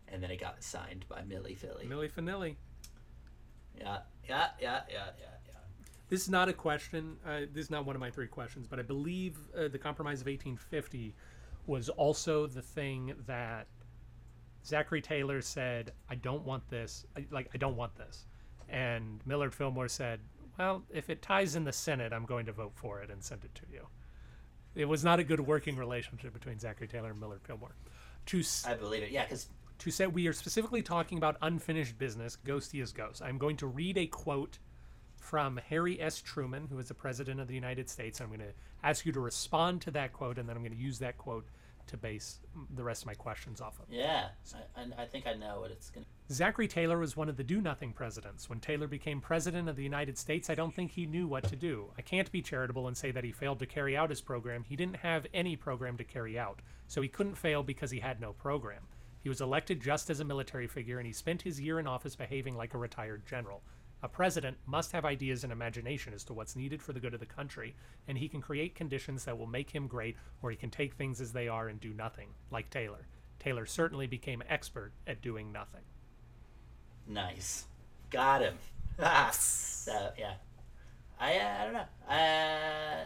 And 0.07 0.21
then 0.21 0.31
it 0.31 0.39
got 0.39 0.63
signed 0.63 1.05
by 1.07 1.21
Millie 1.21 1.53
Philly 1.53 1.85
Millie 1.87 2.09
Vanilli. 2.09 2.55
yeah 3.79 3.99
yeah 4.27 4.47
yeah 4.59 4.81
yeah 4.89 5.09
yeah 5.19 5.38
This 6.09 6.21
is 6.23 6.29
not 6.29 6.49
a 6.49 6.53
question. 6.53 7.17
Uh, 7.25 7.41
this 7.53 7.65
is 7.65 7.71
not 7.71 7.85
one 7.85 7.95
of 7.95 7.99
my 7.99 8.09
three 8.09 8.27
questions, 8.27 8.67
but 8.67 8.79
I 8.79 8.81
believe 8.81 9.37
uh, 9.55 9.67
the 9.67 9.77
Compromise 9.77 10.21
of 10.21 10.27
1850 10.27 11.15
was 11.67 11.87
also 11.89 12.47
the 12.47 12.61
thing 12.63 13.13
that 13.27 13.67
Zachary 14.65 15.01
Taylor 15.01 15.41
said, 15.41 15.93
"I 16.09 16.15
don't 16.15 16.43
want 16.43 16.67
this. 16.69 17.05
I, 17.15 17.25
like, 17.31 17.49
I 17.53 17.57
don't 17.57 17.75
want 17.75 17.95
this," 17.95 18.25
and 18.67 19.21
Millard 19.25 19.53
Fillmore 19.53 19.87
said, 19.87 20.19
"Well, 20.57 20.83
if 20.89 21.09
it 21.09 21.21
ties 21.21 21.55
in 21.55 21.63
the 21.63 21.71
Senate, 21.71 22.11
I'm 22.11 22.25
going 22.25 22.45
to 22.47 22.51
vote 22.51 22.73
for 22.75 23.01
it 23.01 23.09
and 23.11 23.23
send 23.23 23.45
it 23.45 23.53
to 23.55 23.61
you." 23.71 23.87
It 24.75 24.85
was 24.85 25.03
not 25.03 25.19
a 25.19 25.23
good 25.23 25.39
working 25.39 25.77
relationship 25.77 26.33
between 26.33 26.59
Zachary 26.59 26.87
Taylor 26.87 27.11
and 27.11 27.19
Millard 27.19 27.41
Fillmore. 27.43 27.75
To 28.27 28.39
s- 28.39 28.65
I 28.67 28.75
believe 28.75 29.03
it 29.03 29.11
yeah 29.11 29.23
because 29.23 29.49
to 29.79 29.91
say 29.91 30.07
we 30.07 30.27
are 30.27 30.33
specifically 30.33 30.81
talking 30.81 31.17
about 31.17 31.37
unfinished 31.41 31.97
business, 31.97 32.37
ghosty 32.45 32.81
is 32.81 32.91
ghost. 32.91 33.21
I'm 33.21 33.37
going 33.37 33.57
to 33.57 33.67
read 33.67 33.97
a 33.97 34.07
quote 34.07 34.59
from 35.19 35.59
Harry 35.69 36.01
S. 36.01 36.21
Truman, 36.21 36.67
who 36.69 36.79
is 36.79 36.87
the 36.87 36.93
President 36.93 37.39
of 37.39 37.47
the 37.47 37.55
United 37.55 37.89
States. 37.89 38.19
I'm 38.19 38.27
going 38.27 38.39
to 38.39 38.53
ask 38.83 39.05
you 39.05 39.11
to 39.11 39.19
respond 39.19 39.81
to 39.81 39.91
that 39.91 40.13
quote, 40.13 40.37
and 40.37 40.47
then 40.47 40.55
I'm 40.55 40.63
going 40.63 40.75
to 40.75 40.81
use 40.81 40.99
that 40.99 41.17
quote 41.17 41.47
to 41.87 41.97
base 41.97 42.39
the 42.75 42.83
rest 42.83 43.01
of 43.01 43.07
my 43.07 43.15
questions 43.15 43.61
off 43.61 43.79
of. 43.79 43.85
yeah 43.89 44.27
I, 44.53 44.81
I, 44.81 45.03
I 45.03 45.05
think 45.07 45.25
I 45.25 45.33
know 45.33 45.61
what 45.61 45.71
it's 45.71 45.89
gonna 45.89 46.05
Zachary 46.31 46.67
Taylor 46.67 46.99
was 46.99 47.17
one 47.17 47.29
of 47.29 47.37
the 47.37 47.43
do 47.43 47.59
nothing 47.59 47.91
presidents. 47.91 48.47
When 48.47 48.59
Taylor 48.59 48.87
became 48.87 49.19
president 49.19 49.67
of 49.67 49.75
the 49.75 49.83
United 49.83 50.15
States, 50.15 50.51
I 50.51 50.53
don't 50.53 50.73
think 50.73 50.91
he 50.91 51.07
knew 51.07 51.25
what 51.25 51.45
to 51.45 51.55
do. 51.55 51.91
I 51.97 52.03
can't 52.03 52.31
be 52.31 52.43
charitable 52.43 52.87
and 52.87 52.95
say 52.95 53.09
that 53.09 53.23
he 53.23 53.31
failed 53.31 53.57
to 53.59 53.65
carry 53.65 53.97
out 53.97 54.11
his 54.11 54.21
program. 54.21 54.63
He 54.63 54.75
didn't 54.75 54.97
have 54.97 55.25
any 55.33 55.55
program 55.55 55.97
to 55.97 56.03
carry 56.03 56.37
out, 56.37 56.61
so 56.87 57.01
he 57.01 57.07
couldn't 57.07 57.33
fail 57.33 57.63
because 57.63 57.89
he 57.89 57.99
had 57.99 58.21
no 58.21 58.33
program. 58.33 58.83
He 59.21 59.29
was 59.29 59.41
elected 59.41 59.81
just 59.81 60.11
as 60.11 60.19
a 60.19 60.25
military 60.25 60.67
figure, 60.67 60.99
and 60.99 61.07
he 61.07 61.13
spent 61.13 61.41
his 61.41 61.59
year 61.59 61.79
in 61.79 61.87
office 61.87 62.15
behaving 62.15 62.55
like 62.55 62.75
a 62.75 62.77
retired 62.77 63.25
general. 63.25 63.63
A 64.01 64.07
president 64.07 64.57
must 64.65 64.91
have 64.93 65.03
ideas 65.05 65.43
and 65.43 65.51
imagination 65.51 66.13
as 66.13 66.23
to 66.25 66.33
what's 66.33 66.55
needed 66.55 66.81
for 66.81 66.93
the 66.93 66.99
good 66.99 67.13
of 67.13 67.19
the 67.19 67.25
country, 67.25 67.75
and 68.07 68.17
he 68.17 68.29
can 68.29 68.41
create 68.41 68.75
conditions 68.75 69.25
that 69.25 69.37
will 69.37 69.47
make 69.47 69.71
him 69.71 69.87
great, 69.87 70.15
or 70.41 70.51
he 70.51 70.57
can 70.57 70.69
take 70.69 70.93
things 70.93 71.19
as 71.19 71.33
they 71.33 71.47
are 71.47 71.67
and 71.67 71.79
do 71.79 71.93
nothing, 71.93 72.29
like 72.49 72.69
Taylor. 72.69 73.07
Taylor 73.39 73.65
certainly 73.65 74.07
became 74.07 74.43
expert 74.47 74.93
at 75.07 75.21
doing 75.21 75.51
nothing. 75.51 75.81
Nice. 77.07 77.65
Got 78.09 78.41
him. 78.41 78.57
so 79.31 80.11
yeah, 80.17 80.33
I 81.19 81.37
uh, 81.37 81.57
I 81.59 81.63
don't 81.63 81.73
know. 81.73 82.13
Uh, 82.13 83.05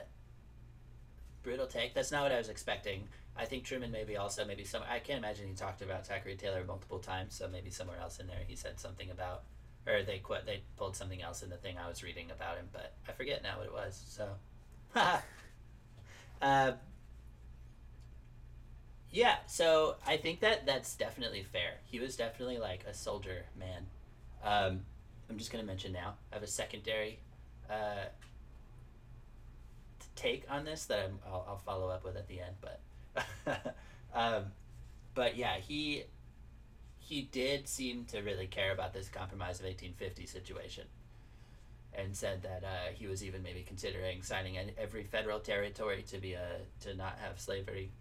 brutal 1.43 1.67
take. 1.67 1.93
That's 1.93 2.11
not 2.11 2.23
what 2.23 2.31
I 2.31 2.37
was 2.37 2.49
expecting. 2.49 3.07
I 3.35 3.45
think 3.45 3.63
Truman 3.63 3.91
maybe 3.91 4.17
also 4.17 4.45
maybe 4.45 4.63
some. 4.63 4.81
I 4.89 4.99
can't 4.99 5.19
imagine 5.19 5.47
he 5.47 5.53
talked 5.53 5.81
about 5.81 6.05
Zachary 6.05 6.35
Taylor 6.35 6.63
multiple 6.65 6.99
times. 6.99 7.35
So 7.35 7.47
maybe 7.47 7.69
somewhere 7.69 7.97
else 7.99 8.19
in 8.19 8.27
there 8.27 8.41
he 8.47 8.55
said 8.55 8.79
something 8.79 9.09
about, 9.11 9.43
or 9.87 10.03
they 10.03 10.19
quit. 10.19 10.45
They 10.45 10.61
pulled 10.77 10.95
something 10.95 11.21
else 11.21 11.43
in 11.43 11.49
the 11.49 11.57
thing 11.57 11.77
I 11.77 11.89
was 11.89 12.03
reading 12.03 12.31
about 12.31 12.57
him, 12.57 12.67
but 12.71 12.93
I 13.07 13.11
forget 13.11 13.43
now 13.43 13.57
what 13.57 13.67
it 13.67 13.73
was. 13.73 14.01
So, 14.07 14.29
um, 16.41 16.73
yeah. 19.11 19.37
So 19.47 19.95
I 20.05 20.17
think 20.17 20.41
that 20.41 20.65
that's 20.65 20.95
definitely 20.95 21.43
fair. 21.43 21.79
He 21.85 21.99
was 21.99 22.15
definitely 22.15 22.57
like 22.57 22.85
a 22.89 22.93
soldier 22.93 23.45
man. 23.57 23.85
Um, 24.43 24.81
I'm 25.29 25.37
just 25.37 25.51
gonna 25.51 25.63
mention 25.63 25.93
now. 25.93 26.15
I 26.31 26.35
have 26.35 26.43
a 26.43 26.47
secondary 26.47 27.19
uh, 27.69 28.05
take 30.15 30.45
on 30.49 30.65
this 30.65 30.85
that 30.85 30.99
I'm, 30.99 31.19
I'll, 31.25 31.45
I'll 31.49 31.57
follow 31.57 31.89
up 31.89 32.03
with 32.03 32.15
at 32.15 32.27
the 32.27 32.39
end. 32.39 32.55
But, 32.61 32.79
um, 34.13 34.45
but 35.15 35.37
yeah, 35.37 35.57
he 35.57 36.03
he 37.05 37.23
did 37.31 37.67
seem 37.67 38.05
to 38.05 38.21
really 38.21 38.47
care 38.47 38.71
about 38.71 38.93
this 38.93 39.09
compromise 39.09 39.59
of 39.59 39.65
1850 39.65 40.25
situation, 40.25 40.85
and 41.93 42.15
said 42.15 42.41
that 42.43 42.63
uh, 42.63 42.91
he 42.93 43.07
was 43.07 43.23
even 43.23 43.43
maybe 43.43 43.63
considering 43.67 44.21
signing 44.23 44.57
every 44.77 45.03
federal 45.03 45.39
territory 45.39 46.03
to 46.03 46.17
be 46.17 46.33
a 46.33 46.47
to 46.81 46.95
not 46.95 47.17
have 47.19 47.39
slavery, 47.39 47.91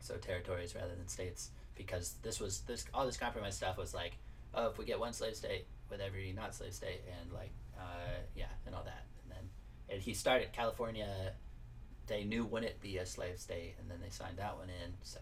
so 0.00 0.16
territories 0.16 0.74
rather 0.74 0.94
than 0.96 1.08
states, 1.08 1.50
because 1.74 2.14
this 2.22 2.40
was 2.40 2.60
this 2.60 2.86
all 2.94 3.04
this 3.04 3.18
compromise 3.18 3.56
stuff 3.56 3.76
was 3.76 3.92
like, 3.94 4.16
oh, 4.54 4.68
if 4.68 4.78
we 4.78 4.86
get 4.86 4.98
one 4.98 5.12
slave 5.12 5.36
state 5.36 5.66
with 5.90 6.00
every 6.00 6.32
not 6.32 6.54
slave 6.54 6.72
state, 6.72 7.02
and 7.20 7.32
like, 7.32 7.52
uh, 7.78 8.16
yeah, 8.34 8.46
and 8.66 8.74
all 8.74 8.82
that, 8.84 9.04
and 9.22 9.30
then 9.30 9.48
and 9.90 10.00
he 10.00 10.14
started 10.14 10.52
California. 10.52 11.32
They 12.06 12.22
knew 12.22 12.44
wouldn't 12.44 12.80
be 12.80 12.98
a 12.98 13.06
slave 13.06 13.40
state, 13.40 13.74
and 13.80 13.90
then 13.90 13.98
they 14.00 14.10
signed 14.10 14.36
that 14.38 14.56
one 14.56 14.68
in. 14.68 14.92
So, 15.02 15.18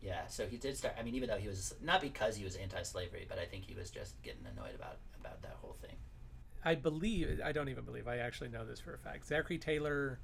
yeah, 0.00 0.26
so 0.28 0.46
he 0.46 0.56
did 0.56 0.76
start. 0.76 0.94
I 0.98 1.02
mean, 1.02 1.14
even 1.14 1.28
though 1.28 1.38
he 1.38 1.48
was 1.48 1.74
not 1.82 2.00
because 2.00 2.36
he 2.36 2.44
was 2.44 2.56
anti-slavery, 2.56 3.26
but 3.28 3.38
I 3.38 3.44
think 3.46 3.64
he 3.64 3.74
was 3.74 3.90
just 3.90 4.20
getting 4.22 4.46
annoyed 4.46 4.74
about 4.74 4.98
about 5.18 5.42
that 5.42 5.56
whole 5.60 5.76
thing. 5.80 5.96
I 6.64 6.74
believe 6.74 7.40
I 7.44 7.52
don't 7.52 7.68
even 7.68 7.84
believe 7.84 8.08
I 8.08 8.18
actually 8.18 8.48
know 8.50 8.64
this 8.64 8.80
for 8.80 8.94
a 8.94 8.98
fact. 8.98 9.26
Zachary 9.26 9.58
Taylor 9.58 10.18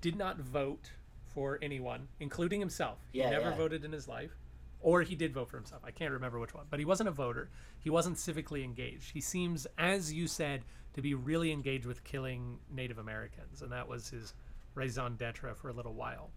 did 0.00 0.16
not 0.16 0.38
vote 0.38 0.90
for 1.34 1.58
anyone, 1.62 2.08
including 2.20 2.60
himself. 2.60 2.98
He 3.12 3.18
Yeah, 3.20 3.30
never 3.30 3.50
yeah. 3.50 3.56
voted 3.56 3.84
in 3.84 3.92
his 3.92 4.08
life. 4.08 4.32
Or 4.80 5.02
he 5.02 5.14
did 5.14 5.32
vote 5.32 5.48
for 5.48 5.56
himself. 5.56 5.82
I 5.84 5.92
can't 5.92 6.10
remember 6.12 6.40
which 6.40 6.54
one. 6.54 6.66
But 6.68 6.80
he 6.80 6.84
wasn't 6.84 7.08
a 7.08 7.12
voter. 7.12 7.50
He 7.78 7.88
wasn't 7.88 8.16
civically 8.16 8.64
engaged. 8.64 9.12
He 9.12 9.20
seems, 9.20 9.66
as 9.78 10.12
you 10.12 10.26
said, 10.26 10.64
to 10.94 11.00
be 11.02 11.14
really 11.14 11.52
engaged 11.52 11.86
with 11.86 12.02
killing 12.02 12.58
Native 12.68 12.98
Americans. 12.98 13.62
And 13.62 13.70
that 13.70 13.86
was 13.86 14.08
his 14.10 14.34
raison 14.74 15.16
d'etre 15.16 15.54
for 15.54 15.68
a 15.68 15.72
little 15.72 15.94
while. 15.94 16.30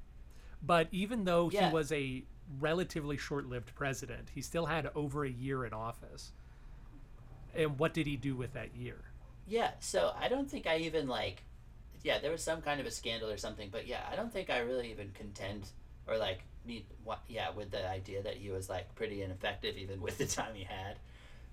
But 0.66 0.88
even 0.91 1.26
though 1.26 1.49
Yeah. 1.49 1.68
he 1.68 1.74
was 1.74 1.91
a 1.91 2.24
relatively 2.59 3.18
short 3.18 3.45
lived 3.47 3.74
president, 3.76 4.30
he 4.34 4.41
still 4.41 4.66
had 4.68 4.89
over 4.95 5.24
a 5.26 5.30
year 5.30 5.66
in 5.66 5.74
office. 5.74 6.32
And 7.53 7.80
what 7.80 7.93
did 7.93 8.07
he 8.07 8.18
do 8.18 8.36
with 8.36 8.53
that 8.53 8.76
year? 8.76 9.05
Yeah, 9.47 9.72
so 9.80 10.13
I 10.20 10.28
don't 10.28 10.49
think 10.49 10.68
I 10.68 10.78
even 10.78 11.07
like 11.07 11.43
yeah, 12.03 12.20
there 12.20 12.32
was 12.32 12.43
some 12.43 12.61
kind 12.61 12.80
of 12.80 12.86
a 12.86 12.91
scandal 12.91 13.30
or 13.32 13.38
something. 13.38 13.70
But 13.72 13.88
yeah, 13.88 14.01
I 14.11 14.16
don't 14.16 14.32
think 14.32 14.49
I 14.51 14.59
really 14.59 14.91
even 14.91 15.11
contend 15.13 15.70
or 16.07 16.18
like 16.18 16.41
need 16.66 16.86
what 17.03 17.20
yeah 17.28 17.49
with 17.51 17.72
the 17.72 17.88
idea 17.89 18.22
that 18.24 18.36
he 18.36 18.49
was 18.49 18.70
like 18.70 18.93
pretty 18.95 19.22
ineffective 19.22 19.78
even 19.78 20.01
with 20.01 20.18
the 20.18 20.26
time 20.28 20.53
he 20.55 20.63
had. 20.63 20.97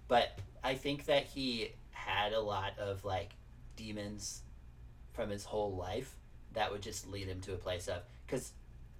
But 0.08 0.38
I 0.62 0.74
think 0.74 1.06
that 1.06 1.24
he 1.24 1.72
had 1.92 2.32
a 2.32 2.40
lot 2.40 2.78
of 2.78 3.04
like 3.04 3.30
demons 3.76 4.42
from 5.12 5.30
his 5.30 5.44
whole 5.44 5.74
life 5.76 6.14
that 6.52 6.70
would 6.70 6.82
just 6.82 7.08
lead 7.08 7.28
him 7.28 7.40
to 7.42 7.54
a 7.54 7.56
place 7.56 7.88
of 7.88 8.02
because 8.26 8.52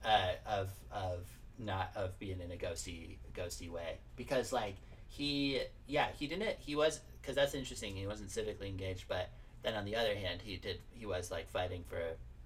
uh, 0.04 0.32
of 0.46 0.70
of 0.90 1.26
not 1.58 1.90
of 1.94 2.18
being 2.18 2.40
in 2.40 2.50
a 2.50 2.56
ghosty 2.56 3.16
ghosty 3.34 3.70
way. 3.70 3.98
Because 4.16 4.52
like 4.52 4.76
he 5.08 5.60
yeah 5.86 6.08
he 6.18 6.26
didn't 6.26 6.56
he 6.58 6.74
was 6.74 7.00
because 7.20 7.36
that's 7.36 7.54
interesting 7.54 7.94
he 7.94 8.06
wasn't 8.06 8.30
civically 8.30 8.68
engaged 8.68 9.04
but 9.08 9.28
then 9.62 9.74
on 9.74 9.84
the 9.84 9.94
other 9.94 10.14
hand 10.14 10.40
he 10.42 10.56
did 10.56 10.80
he 10.90 11.04
was 11.04 11.30
like 11.30 11.48
fighting 11.50 11.84
for 11.86 12.00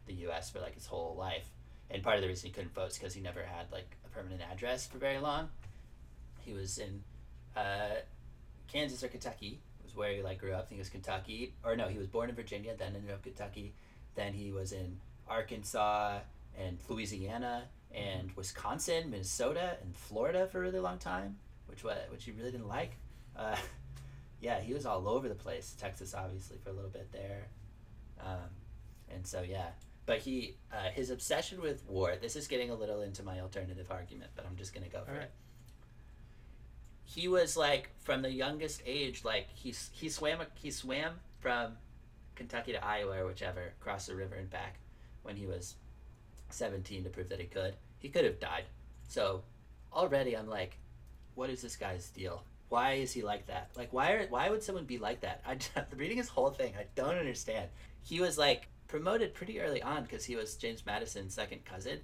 the 0.07 0.15
U.S. 0.15 0.51
for 0.51 0.61
like 0.61 0.75
his 0.75 0.87
whole 0.87 1.15
life. 1.19 1.49
And 1.91 2.03
part 2.03 2.17
of 2.17 2.23
the 2.23 2.29
reason 2.29 2.49
he 2.49 2.53
couldn't 2.53 2.75
vote 2.75 2.91
is 2.91 2.99
because 2.99 3.15
he 3.15 3.21
never 3.21 3.43
had 3.43 3.71
like 3.71 3.97
a 4.05 4.09
permanent 4.09 4.41
address 4.51 4.87
for 4.87 4.99
very 4.99 5.19
long. 5.19 5.49
He 6.41 6.53
was 6.53 6.79
in 6.79 7.03
uh, 7.57 8.01
Kansas 8.69 9.03
or 9.03 9.09
Kentucky 9.09 9.61
was 9.85 9.95
where 9.95 10.13
he 10.13 10.23
like 10.23 10.39
grew 10.39 10.53
up. 10.53 10.65
I 10.65 10.67
think 10.67 10.79
it 10.79 10.83
was 10.83 10.89
Kentucky 10.89 11.55
or 11.65 11.77
no 11.77 11.89
he 11.89 11.99
was 11.99 12.07
born 12.07 12.29
in 12.29 12.37
Virginia 12.37 12.75
then 12.77 12.95
ended 12.97 13.11
up 13.11 13.23
Kentucky. 13.23 13.75
Then 14.15 14.33
he 14.33 14.53
was 14.53 14.73
in 14.73 14.99
Arkansas 15.29 16.19
and 16.59 16.79
Louisiana 16.89 17.65
and 17.95 18.31
Wisconsin, 18.37 19.11
Minnesota, 19.11 19.77
and 19.83 19.97
Florida 19.97 20.47
for 20.47 20.59
a 20.59 20.61
really 20.63 20.79
long 20.79 20.99
time, 20.99 21.37
which 21.67 21.85
what 21.85 22.07
which 22.11 22.25
he 22.25 22.33
really 22.33 22.51
didn't 22.51 22.69
like. 22.69 22.97
Uh, 23.37 23.57
yeah, 24.41 24.61
he 24.61 24.75
was 24.75 24.87
all 24.87 25.09
over 25.09 25.29
the 25.29 25.35
place. 25.35 25.75
Texas, 25.79 26.15
obviously, 26.15 26.59
for 26.63 26.71
a 26.71 26.73
little 26.73 26.91
bit 26.91 27.11
there, 27.13 27.49
um, 28.21 28.51
and 29.11 29.27
so 29.27 29.43
yeah. 29.43 29.69
But 30.05 30.19
he 30.19 30.57
uh, 30.73 30.91
his 30.95 31.11
obsession 31.11 31.61
with 31.61 31.85
war. 31.89 32.15
This 32.21 32.37
is 32.37 32.47
getting 32.47 32.71
a 32.71 32.75
little 32.75 33.03
into 33.03 33.23
my 33.23 33.41
alternative 33.41 33.91
argument, 33.91 34.31
but 34.37 34.47
I'm 34.47 34.57
just 34.57 34.73
gonna 34.75 34.89
go 34.89 35.03
for 35.05 35.13
right. 35.13 35.23
it. 35.23 35.31
He 37.05 37.29
was 37.29 37.57
like 37.57 37.91
from 38.01 38.23
the 38.23 38.31
youngest 38.31 38.83
age, 38.87 39.25
like 39.25 39.49
he 39.53 39.75
he 39.93 40.09
swam 40.09 40.39
he 40.55 40.71
swam 40.71 41.15
from 41.41 41.73
Kentucky 42.35 42.73
to 42.73 42.85
Iowa 42.85 43.23
or 43.23 43.27
whichever, 43.27 43.73
across 43.81 44.07
the 44.07 44.15
river 44.15 44.37
and 44.37 44.49
back, 44.51 44.79
when 45.23 45.37
he 45.37 45.47
was 45.47 45.75
17 46.51 47.05
to 47.05 47.11
prove 47.11 47.29
that 47.29 47.41
he 47.41 47.47
could. 47.47 47.75
He 47.99 48.09
could 48.09 48.25
have 48.25 48.41
died. 48.41 48.65
So 49.09 49.43
already 49.93 50.37
I'm 50.37 50.49
like, 50.49 50.79
what 51.35 51.51
is 51.51 51.63
this 51.63 51.77
guy's 51.77 52.09
deal? 52.11 52.43
Why 52.69 52.95
is 52.95 53.13
he 53.13 53.23
like 53.23 53.47
that? 53.47 53.71
Like, 53.77 53.93
why 53.93 54.13
are 54.13 54.27
why 54.27 54.51
would 54.51 54.63
someone 54.63 54.85
be 54.85 54.99
like 54.99 55.21
that? 55.21 55.43
I 55.47 55.59
reading 55.97 56.17
his 56.17 56.29
whole 56.29 56.51
thing, 56.51 56.75
I 56.79 56.87
don't 56.95 57.17
understand. 57.17 57.69
He 58.03 58.21
was 58.21 58.37
like 58.39 58.69
promoted 58.89 59.35
pretty 59.35 59.61
early 59.61 59.83
on 59.83 60.03
because 60.03 60.25
he 60.25 60.37
was 60.37 60.57
James 60.57 60.85
Madison's 60.85 61.35
second 61.35 61.65
cousin 61.65 62.01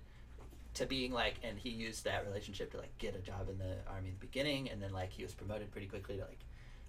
to 0.74 0.86
being 0.86 1.12
like, 1.12 1.34
and 1.42 1.58
he 1.58 1.70
used 1.70 2.04
that 2.04 2.24
relationship 2.26 2.70
to 2.72 2.78
like 2.78 2.96
get 2.98 3.14
a 3.14 3.18
job 3.18 3.48
in 3.50 3.58
the 3.58 3.76
army 3.88 4.08
in 4.08 4.14
the 4.14 4.26
beginning, 4.26 4.70
and 4.70 4.82
then 4.82 4.92
like 4.92 5.12
he 5.12 5.22
was 5.22 5.34
promoted 5.34 5.70
pretty 5.70 5.86
quickly 5.86 6.16
to 6.16 6.22
like, 6.22 6.40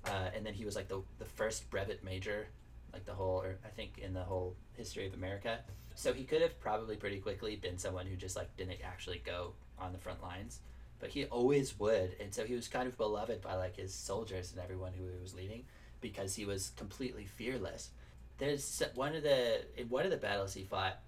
uh, 0.06 0.30
and 0.36 0.46
then 0.46 0.54
he 0.54 0.66
was 0.66 0.76
like 0.76 0.88
the 0.88 1.02
the 1.20 1.26
first 1.26 1.70
brevet 1.70 2.04
major, 2.04 2.48
like 2.94 3.06
the 3.06 3.14
whole, 3.14 3.42
or 3.42 3.58
I 3.66 3.70
think 3.70 3.98
in 3.98 4.14
the 4.14 4.24
whole 4.24 4.56
history 4.78 5.08
of 5.08 5.14
America. 5.14 5.60
So 5.96 6.14
he 6.14 6.24
could 6.24 6.42
have 6.42 6.60
probably 6.60 6.96
pretty 6.96 7.20
quickly 7.20 7.56
been 7.56 7.78
someone 7.78 8.06
who 8.06 8.16
just 8.16 8.36
like 8.36 8.56
didn't 8.56 8.80
actually 8.84 9.22
go 9.26 9.54
on 9.78 9.92
the 9.92 9.98
front 9.98 10.22
lines, 10.22 10.60
but 11.00 11.10
he 11.10 11.26
always 11.26 11.78
would, 11.80 12.16
and 12.20 12.34
so 12.34 12.46
he 12.46 12.54
was 12.54 12.68
kind 12.68 12.88
of 12.88 12.98
beloved 12.98 13.42
by 13.42 13.56
like 13.56 13.76
his 13.76 13.94
soldiers 13.94 14.52
and 14.52 14.62
everyone 14.62 14.94
who 14.94 15.06
he 15.06 15.22
was 15.22 15.34
leading 15.36 15.66
because 16.02 16.36
he 16.36 16.46
was 16.46 16.72
completely 16.78 17.26
fearless. 17.26 17.90
There's 18.38 18.82
one 18.96 19.16
of 19.16 19.24
the 19.24 19.62
in 19.78 19.90
one 19.90 20.06
of 20.06 20.12
the 20.12 20.18
battles 20.18 20.54
he 20.54 20.64
fought, 20.64 21.00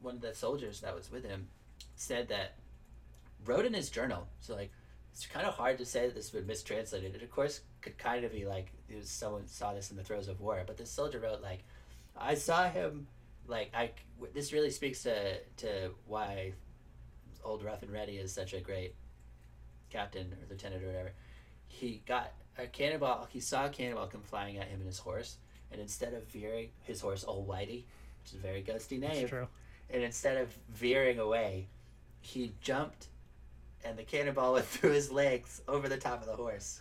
one 0.00 0.16
of 0.16 0.20
the 0.20 0.34
soldiers 0.34 0.80
that 0.80 0.94
was 0.94 1.10
with 1.10 1.24
him 1.24 1.48
said 1.96 2.28
that 2.28 2.56
wrote 3.44 3.64
in 3.64 3.74
his 3.74 3.90
journal. 3.90 4.28
So 4.40 4.54
like 4.54 4.72
it's 5.12 5.26
kind 5.26 5.46
of 5.46 5.54
hard 5.54 5.78
to 5.78 5.84
say 5.84 6.06
that 6.06 6.14
this 6.14 6.30
been 6.30 6.46
mistranslated. 6.46 7.14
It 7.14 7.22
of 7.22 7.30
course 7.30 7.60
could 7.82 7.98
kind 7.98 8.24
of 8.24 8.32
be 8.32 8.46
like 8.46 8.72
it 8.88 8.96
was 8.96 9.08
someone 9.08 9.46
saw 9.46 9.74
this 9.74 9.90
in 9.90 9.96
the 9.96 10.04
throes 10.04 10.28
of 10.28 10.40
war, 10.40 10.62
but 10.66 10.76
this 10.76 10.90
soldier 10.90 11.20
wrote 11.20 11.42
like, 11.42 11.64
I 12.16 12.34
saw 12.34 12.68
him 12.68 13.06
like 13.46 13.70
I 13.74 13.90
this 14.34 14.52
really 14.52 14.70
speaks 14.70 15.02
to 15.02 15.38
to 15.58 15.90
why 16.06 16.52
old 17.44 17.64
Rough 17.64 17.82
and 17.82 17.92
Ready 17.92 18.16
is 18.16 18.32
such 18.32 18.54
a 18.54 18.60
great 18.60 18.94
captain 19.90 20.32
or 20.32 20.46
lieutenant 20.50 20.82
or 20.82 20.86
whatever. 20.86 21.12
He 21.66 22.02
got 22.06 22.32
a 22.58 22.66
cannonball. 22.66 23.28
He 23.30 23.40
saw 23.40 23.66
a 23.66 23.68
cannonball 23.68 24.06
come 24.06 24.22
flying 24.22 24.58
at 24.58 24.68
him 24.68 24.78
and 24.78 24.86
his 24.86 24.98
horse, 24.98 25.36
and 25.70 25.80
instead 25.80 26.14
of 26.14 26.24
veering, 26.28 26.68
his 26.82 27.00
horse 27.00 27.24
Old 27.26 27.48
Whitey, 27.48 27.84
which 28.22 28.32
is 28.32 28.34
a 28.34 28.38
very 28.38 28.62
ghosty 28.62 28.98
name, 29.00 29.28
true. 29.28 29.48
and 29.90 30.02
instead 30.02 30.36
of 30.36 30.54
veering 30.70 31.18
away, 31.18 31.66
he 32.20 32.52
jumped, 32.60 33.08
and 33.84 33.98
the 33.98 34.04
cannonball 34.04 34.52
went 34.54 34.66
through 34.66 34.92
his 34.92 35.10
legs 35.10 35.62
over 35.66 35.88
the 35.88 35.96
top 35.96 36.20
of 36.20 36.26
the 36.26 36.36
horse. 36.36 36.80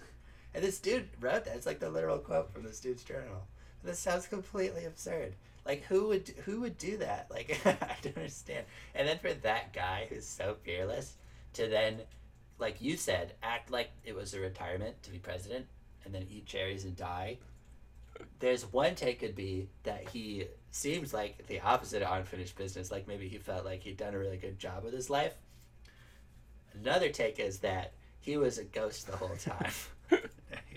And 0.53 0.63
this 0.63 0.79
dude 0.79 1.07
wrote 1.19 1.45
that. 1.45 1.55
It's 1.55 1.65
like 1.65 1.79
the 1.79 1.89
literal 1.89 2.17
quote 2.17 2.51
from 2.51 2.63
this 2.63 2.79
dude's 2.79 3.03
journal. 3.03 3.47
This 3.83 3.99
sounds 3.99 4.27
completely 4.27 4.85
absurd. 4.85 5.33
Like 5.65 5.83
who 5.83 6.07
would 6.07 6.27
who 6.45 6.61
would 6.61 6.77
do 6.77 6.97
that? 6.97 7.27
Like 7.29 7.59
I 7.65 7.95
don't 8.01 8.17
understand. 8.17 8.65
And 8.95 9.07
then 9.07 9.19
for 9.19 9.33
that 9.33 9.73
guy 9.73 10.07
who's 10.09 10.25
so 10.25 10.57
fearless 10.63 11.15
to 11.53 11.67
then, 11.67 12.01
like 12.59 12.81
you 12.81 12.97
said, 12.97 13.33
act 13.43 13.71
like 13.71 13.91
it 14.03 14.15
was 14.15 14.33
a 14.33 14.39
retirement 14.39 15.01
to 15.03 15.11
be 15.11 15.19
president, 15.19 15.67
and 16.05 16.13
then 16.13 16.27
eat 16.29 16.45
cherries 16.45 16.85
and 16.85 16.95
die. 16.95 17.37
There's 18.39 18.71
one 18.71 18.95
take 18.95 19.19
could 19.19 19.35
be 19.35 19.69
that 19.83 20.09
he 20.09 20.45
seems 20.71 21.13
like 21.13 21.47
the 21.47 21.61
opposite 21.61 22.01
of 22.01 22.17
unfinished 22.17 22.55
business. 22.55 22.91
Like 22.91 23.07
maybe 23.07 23.27
he 23.27 23.37
felt 23.37 23.65
like 23.65 23.81
he'd 23.81 23.97
done 23.97 24.13
a 24.13 24.19
really 24.19 24.37
good 24.37 24.59
job 24.59 24.83
with 24.83 24.93
his 24.93 25.09
life. 25.09 25.33
Another 26.73 27.09
take 27.09 27.39
is 27.39 27.59
that 27.59 27.93
he 28.19 28.37
was 28.37 28.57
a 28.57 28.63
ghost 28.63 29.07
the 29.07 29.17
whole 29.17 29.35
time. 29.35 29.71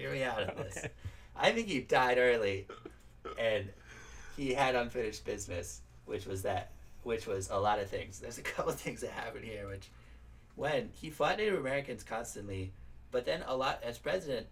Hear 0.05 0.13
me 0.13 0.23
out 0.23 0.51
on 0.51 0.57
this. 0.57 0.77
Okay. 0.77 0.91
I 1.37 1.53
think 1.53 1.67
he 1.67 1.81
died 1.81 2.19
early, 2.19 2.67
and 3.39 3.71
he 4.37 4.53
had 4.53 4.75
unfinished 4.75 5.25
business, 5.25 5.81
which 6.05 6.27
was 6.27 6.43
that, 6.43 6.73
which 7.05 7.27
was 7.27 7.49
a 7.49 7.57
lot 7.57 7.79
of 7.79 7.89
things. 7.89 8.19
There's 8.19 8.37
a 8.37 8.43
couple 8.43 8.71
of 8.71 8.79
things 8.79 9.01
that 9.01 9.13
happened 9.13 9.47
here, 9.47 9.67
which, 9.67 9.89
when 10.57 10.91
he 10.93 11.09
fought 11.09 11.39
Native 11.39 11.59
Americans 11.59 12.03
constantly, 12.03 12.75
but 13.13 13.25
then 13.25 13.45
a 13.47 13.57
lot 13.57 13.81
as 13.83 13.97
president, 13.97 14.47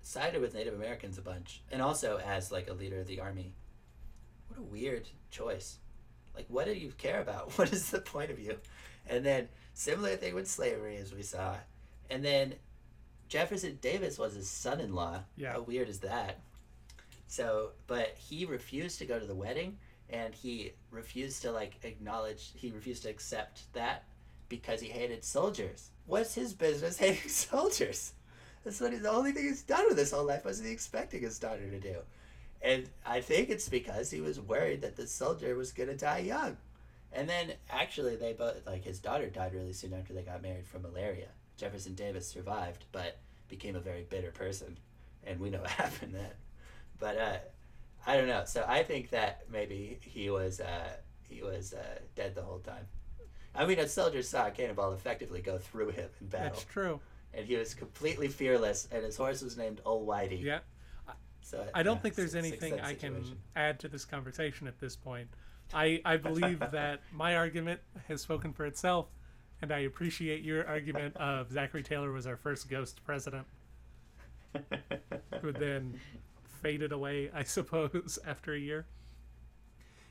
sided 0.00 0.40
with 0.40 0.54
Native 0.54 0.72
Americans 0.72 1.18
a 1.18 1.22
bunch, 1.22 1.60
and 1.70 1.82
also 1.82 2.18
as 2.24 2.50
like 2.50 2.70
a 2.70 2.72
leader 2.72 3.00
of 3.00 3.06
the 3.06 3.20
army. 3.20 3.52
What 4.48 4.60
a 4.60 4.62
weird 4.62 5.08
choice. 5.30 5.76
Like, 6.34 6.46
what 6.48 6.64
do 6.64 6.72
you 6.72 6.90
care 6.96 7.20
about? 7.20 7.52
What 7.58 7.70
is 7.70 7.90
the 7.90 8.00
point 8.00 8.30
of 8.30 8.40
you? 8.40 8.56
And 9.06 9.26
then 9.26 9.50
similar 9.74 10.16
thing 10.16 10.34
with 10.34 10.48
slavery, 10.48 10.96
as 10.96 11.12
we 11.12 11.22
saw, 11.22 11.56
and 12.08 12.24
then 12.24 12.54
Jefferson 13.28 13.78
Davis 13.80 14.18
was 14.18 14.34
his 14.34 14.48
son-in-law. 14.48 15.20
Yeah. 15.36 15.52
How 15.52 15.62
weird 15.62 15.88
is 15.88 16.00
that? 16.00 16.40
So, 17.26 17.70
but 17.86 18.14
he 18.16 18.44
refused 18.44 18.98
to 18.98 19.06
go 19.06 19.18
to 19.18 19.26
the 19.26 19.34
wedding, 19.34 19.78
and 20.10 20.34
he 20.34 20.72
refused 20.90 21.42
to 21.42 21.50
like 21.50 21.78
acknowledge. 21.82 22.52
He 22.54 22.70
refused 22.70 23.02
to 23.04 23.10
accept 23.10 23.72
that 23.72 24.04
because 24.48 24.80
he 24.80 24.88
hated 24.88 25.24
soldiers. 25.24 25.90
What's 26.06 26.34
his 26.34 26.52
business 26.52 26.98
hating 26.98 27.28
soldiers? 27.28 28.12
That's 28.64 28.80
what 28.80 28.92
he, 28.92 28.98
the 28.98 29.10
only 29.10 29.32
thing 29.32 29.44
he's 29.44 29.62
done 29.62 29.84
with 29.88 29.98
his 29.98 30.10
whole 30.10 30.24
life. 30.24 30.44
was 30.44 30.62
he 30.62 30.70
expecting 30.70 31.22
his 31.22 31.38
daughter 31.38 31.68
to 31.68 31.80
do? 31.80 31.96
And 32.62 32.88
I 33.04 33.20
think 33.20 33.50
it's 33.50 33.68
because 33.68 34.10
he 34.10 34.20
was 34.20 34.40
worried 34.40 34.80
that 34.82 34.96
the 34.96 35.06
soldier 35.06 35.54
was 35.54 35.72
gonna 35.72 35.96
die 35.96 36.20
young. 36.20 36.56
And 37.12 37.28
then 37.28 37.52
actually, 37.70 38.16
they 38.16 38.32
both 38.32 38.66
like 38.66 38.84
his 38.84 38.98
daughter 38.98 39.28
died 39.28 39.54
really 39.54 39.72
soon 39.72 39.92
after 39.92 40.12
they 40.12 40.22
got 40.22 40.42
married 40.42 40.66
from 40.66 40.82
malaria. 40.82 41.28
Jefferson 41.56 41.94
Davis 41.94 42.26
survived, 42.26 42.84
but 42.92 43.18
became 43.48 43.76
a 43.76 43.80
very 43.80 44.02
bitter 44.08 44.30
person, 44.30 44.78
and 45.24 45.38
we 45.40 45.50
know 45.50 45.60
what 45.60 45.70
happened 45.84 46.14
then. 46.14 46.30
But 46.98 47.18
uh, 47.18 47.36
I 48.06 48.16
don't 48.16 48.28
know. 48.28 48.42
So 48.46 48.64
I 48.66 48.82
think 48.82 49.10
that 49.10 49.44
maybe 49.50 49.98
he 50.02 50.30
was 50.30 50.60
uh, 50.60 50.90
he 51.28 51.42
was 51.42 51.72
uh, 51.74 51.98
dead 52.14 52.34
the 52.34 52.42
whole 52.42 52.58
time. 52.60 52.86
I 53.54 53.66
mean, 53.66 53.78
a 53.78 53.88
soldier 53.88 54.22
saw 54.22 54.48
a 54.48 54.50
cannonball 54.50 54.92
effectively 54.94 55.40
go 55.40 55.58
through 55.58 55.90
him 55.90 56.08
in 56.20 56.26
battle, 56.26 56.48
That's 56.48 56.64
true. 56.64 57.00
and 57.32 57.46
he 57.46 57.54
was 57.56 57.72
completely 57.72 58.26
fearless. 58.28 58.88
And 58.90 59.04
his 59.04 59.16
horse 59.16 59.42
was 59.42 59.56
named 59.56 59.80
Old 59.84 60.06
Whitey. 60.08 60.42
Yeah. 60.42 60.60
So 61.40 61.64
I 61.74 61.82
don't 61.82 61.96
yeah, 61.96 62.02
think 62.02 62.14
there's 62.14 62.34
it's 62.34 62.46
a 62.46 62.50
sixth 62.50 62.62
anything 62.62 62.80
I 62.84 62.94
can 62.94 63.14
situation. 63.14 63.38
add 63.54 63.78
to 63.80 63.88
this 63.88 64.04
conversation 64.04 64.66
at 64.66 64.80
this 64.80 64.96
point. 64.96 65.28
I, 65.72 66.00
I 66.04 66.16
believe 66.16 66.58
that 66.72 67.00
my 67.12 67.36
argument 67.36 67.80
has 68.08 68.22
spoken 68.22 68.52
for 68.52 68.64
itself, 68.66 69.06
and 69.64 69.72
I 69.72 69.78
appreciate 69.80 70.42
your 70.42 70.68
argument 70.68 71.16
of 71.16 71.50
Zachary 71.50 71.82
Taylor 71.82 72.12
was 72.12 72.26
our 72.26 72.36
first 72.36 72.68
ghost 72.68 73.02
president, 73.02 73.46
who 75.40 75.52
then 75.52 75.98
faded 76.60 76.92
away, 76.92 77.30
I 77.34 77.44
suppose, 77.44 78.18
after 78.26 78.52
a 78.52 78.58
year. 78.58 78.84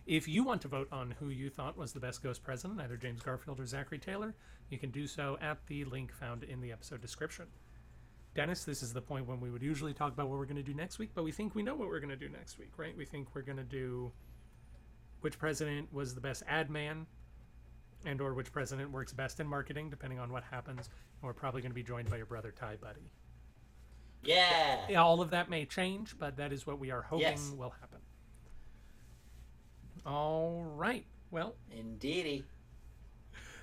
If 0.07 0.27
you 0.27 0.43
want 0.43 0.63
to 0.63 0.67
vote 0.67 0.87
on 0.91 1.13
who 1.19 1.29
you 1.29 1.51
thought 1.51 1.77
was 1.77 1.93
the 1.93 1.99
best 1.99 2.23
ghost 2.23 2.43
president, 2.43 2.81
either 2.81 2.97
James 2.97 3.21
Garfield 3.21 3.59
or 3.59 3.67
Zachary 3.67 3.99
Taylor, 3.99 4.33
you 4.71 4.79
can 4.79 4.89
do 4.89 5.05
so 5.05 5.37
at 5.39 5.59
the 5.67 5.85
link 5.85 6.11
found 6.11 6.43
in 6.43 6.59
the 6.59 6.71
episode 6.71 7.01
description. 7.01 7.45
Dennis, 8.33 8.63
this 8.63 8.81
is 8.81 8.91
the 8.91 9.01
point 9.01 9.27
when 9.27 9.39
we 9.39 9.51
would 9.51 9.61
usually 9.61 9.93
talk 9.93 10.13
about 10.13 10.29
what 10.29 10.39
we're 10.39 10.45
going 10.45 10.55
to 10.55 10.63
do 10.63 10.73
next 10.73 10.97
week, 10.97 11.11
but 11.13 11.23
we 11.23 11.31
think 11.31 11.53
we 11.53 11.61
know 11.61 11.75
what 11.75 11.89
we're 11.89 11.99
going 11.99 12.09
to 12.09 12.15
do 12.15 12.27
next 12.27 12.57
week, 12.57 12.71
right? 12.75 12.97
We 12.97 13.05
think 13.05 13.27
we're 13.35 13.43
going 13.43 13.59
to 13.59 13.63
do 13.63 14.11
which 15.21 15.37
president 15.37 15.93
was 15.93 16.15
the 16.15 16.21
best 16.21 16.41
ad 16.47 16.71
man 16.71 17.05
and 18.05 18.19
or 18.21 18.33
which 18.33 18.51
president 18.51 18.91
works 18.91 19.13
best 19.13 19.39
in 19.39 19.47
marketing, 19.47 19.89
depending 19.89 20.19
on 20.19 20.31
what 20.31 20.43
happens. 20.43 20.87
And 20.87 21.27
we're 21.27 21.33
probably 21.33 21.61
going 21.61 21.71
to 21.71 21.75
be 21.75 21.83
joined 21.83 22.09
by 22.09 22.17
your 22.17 22.25
brother 22.25 22.51
Ty 22.51 22.75
Buddy. 22.81 23.11
Yeah. 24.23 24.79
Yeah, 24.89 25.01
all 25.03 25.21
of 25.21 25.31
that 25.31 25.49
may 25.49 25.65
change, 25.65 26.17
but 26.17 26.37
that 26.37 26.53
is 26.53 26.65
what 26.65 26.79
we 26.79 26.91
are 26.91 27.01
hoping 27.01 27.21
Yes. 27.27 27.51
will 27.57 27.73
happen. 27.81 27.99
All 30.05 30.63
right. 30.63 31.05
Well, 31.31 31.55
Indeedy. 31.71 32.43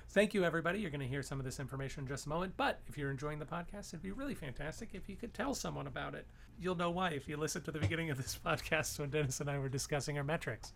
thank 0.09 0.33
you, 0.33 0.43
everybody. 0.43 0.79
You're 0.79 0.89
going 0.91 1.01
to 1.01 1.07
hear 1.07 1.23
some 1.23 1.39
of 1.39 1.45
this 1.45 1.59
information 1.59 2.03
in 2.03 2.07
just 2.07 2.25
a 2.25 2.29
moment. 2.29 2.53
But 2.57 2.79
if 2.87 2.97
you're 2.97 3.11
enjoying 3.11 3.39
the 3.39 3.45
podcast, 3.45 3.89
it'd 3.89 4.01
be 4.01 4.11
really 4.11 4.35
fantastic 4.35 4.89
if 4.93 5.07
you 5.07 5.15
could 5.15 5.33
tell 5.33 5.53
someone 5.53 5.87
about 5.87 6.15
it. 6.15 6.25
You'll 6.59 6.75
know 6.75 6.89
why 6.91 7.09
if 7.11 7.27
you 7.27 7.37
listen 7.37 7.61
to 7.63 7.71
the 7.71 7.79
beginning 7.79 8.09
of 8.09 8.17
this 8.17 8.37
podcast 8.45 8.99
when 8.99 9.09
Dennis 9.09 9.39
and 9.39 9.49
I 9.49 9.57
were 9.59 9.69
discussing 9.69 10.17
our 10.17 10.23
metrics. 10.23 10.73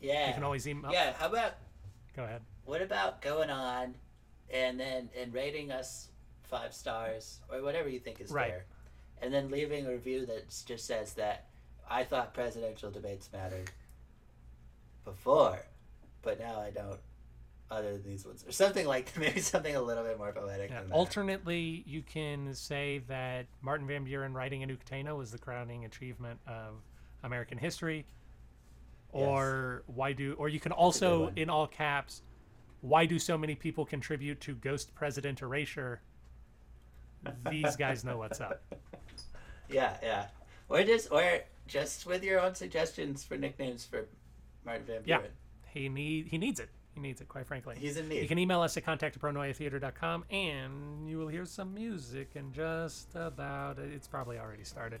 Yeah. 0.00 0.28
You 0.28 0.34
can 0.34 0.44
always 0.44 0.66
email. 0.66 0.90
Yeah. 0.92 1.12
How 1.18 1.26
about 1.28 1.54
Go 2.16 2.24
ahead. 2.24 2.42
What 2.64 2.82
about 2.82 3.20
going 3.22 3.50
on 3.50 3.94
and 4.50 4.78
then 4.78 5.08
and 5.18 5.32
rating 5.32 5.70
us 5.72 6.08
five 6.42 6.74
stars 6.74 7.40
or 7.50 7.62
whatever 7.62 7.88
you 7.88 7.98
think 7.98 8.20
is 8.20 8.30
Right. 8.30 8.50
fair, 8.50 8.64
and 9.22 9.32
then 9.32 9.50
leaving 9.50 9.86
a 9.86 9.90
review 9.90 10.26
that 10.26 10.48
just 10.66 10.86
says 10.86 11.14
that 11.14 11.46
I 11.88 12.04
thought 12.04 12.34
presidential 12.34 12.90
debates 12.90 13.30
mattered 13.32 13.70
before, 15.04 15.58
but 16.22 16.38
now 16.38 16.60
I 16.60 16.70
don't. 16.70 17.00
Other 17.70 17.92
than 17.94 18.02
these 18.02 18.26
ones, 18.26 18.44
or 18.46 18.52
something 18.52 18.86
like 18.86 19.16
maybe 19.18 19.40
something 19.40 19.74
a 19.74 19.80
little 19.80 20.04
bit 20.04 20.18
more 20.18 20.30
poetic 20.30 20.68
Yeah. 20.70 20.80
than 20.80 20.90
that. 20.90 20.94
Alternately, 20.94 21.82
you 21.86 22.02
can 22.02 22.54
say 22.54 22.98
that 23.08 23.46
Martin 23.62 23.86
Van 23.86 24.04
Buren 24.04 24.34
writing 24.34 24.62
a 24.62 24.66
new 24.66 24.76
Nuctano 24.76 25.16
was 25.16 25.30
the 25.30 25.38
crowning 25.38 25.86
achievement 25.86 26.38
of 26.46 26.74
American 27.22 27.56
history. 27.56 28.04
Or 29.10 29.84
why 29.86 30.12
do 30.12 30.34
or 30.34 30.48
you 30.50 30.60
can 30.60 30.72
also 30.72 31.32
in 31.36 31.48
all 31.50 31.66
caps 31.66 32.22
why 32.82 33.06
do 33.06 33.18
so 33.18 33.38
many 33.38 33.54
people 33.54 33.86
contribute 33.86 34.40
to 34.42 34.54
ghost 34.54 34.94
president 34.94 35.40
erasure? 35.40 36.02
These 37.48 37.76
guys 37.76 38.04
know 38.04 38.18
what's 38.18 38.40
up. 38.40 38.62
Yeah, 39.68 39.96
yeah. 40.02 40.26
Or 40.68 40.82
just 40.82 41.10
or 41.10 41.40
just 41.66 42.04
with 42.04 42.22
your 42.22 42.40
own 42.40 42.54
suggestions 42.54 43.24
for 43.24 43.38
nicknames 43.38 43.86
for 43.86 44.06
Martin 44.66 44.84
Van 44.84 45.02
Buren. 45.02 45.22
Yeah. 45.24 45.28
He 45.70 45.88
need 45.88 46.26
he 46.26 46.36
needs 46.36 46.60
it. 46.60 46.68
He 46.94 47.00
needs 47.00 47.22
it 47.22 47.28
quite 47.28 47.46
frankly. 47.46 47.76
He's 47.78 47.96
in 47.96 48.08
need. 48.08 48.20
You 48.20 48.28
can 48.28 48.38
email 48.38 48.60
us 48.60 48.76
at 48.76 48.84
contact 48.84 49.16
at 49.16 50.24
and 50.30 51.08
you 51.08 51.16
will 51.16 51.28
hear 51.28 51.46
some 51.46 51.72
music 51.72 52.32
and 52.34 52.52
just 52.52 53.08
about 53.14 53.78
it's 53.78 54.08
probably 54.08 54.38
already 54.38 54.64
started. 54.64 55.00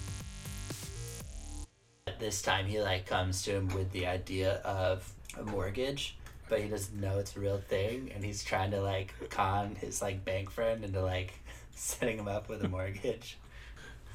This 2.21 2.43
time 2.43 2.67
he 2.67 2.79
like 2.79 3.07
comes 3.07 3.41
to 3.45 3.55
him 3.55 3.69
with 3.69 3.91
the 3.93 4.05
idea 4.05 4.57
of 4.57 5.11
a 5.39 5.41
mortgage, 5.41 6.15
but 6.49 6.61
he 6.61 6.69
doesn't 6.69 7.01
know 7.01 7.17
it's 7.17 7.35
a 7.35 7.39
real 7.39 7.57
thing, 7.57 8.11
and 8.13 8.23
he's 8.23 8.43
trying 8.43 8.69
to 8.71 8.79
like 8.79 9.11
con 9.31 9.73
his 9.73 10.03
like 10.03 10.23
bank 10.23 10.51
friend 10.51 10.83
into 10.83 11.01
like 11.01 11.33
setting 11.75 12.19
him 12.19 12.27
up 12.27 12.47
with 12.47 12.63
a 12.63 12.67
mortgage. 12.67 13.39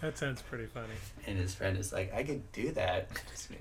That 0.02 0.18
sounds 0.18 0.42
pretty 0.42 0.66
funny. 0.66 0.94
And 1.26 1.38
his 1.38 1.54
friend 1.54 1.76
is 1.78 1.92
like, 1.92 2.12
I 2.14 2.22
could 2.22 2.52
do 2.52 2.70
that. 2.72 3.08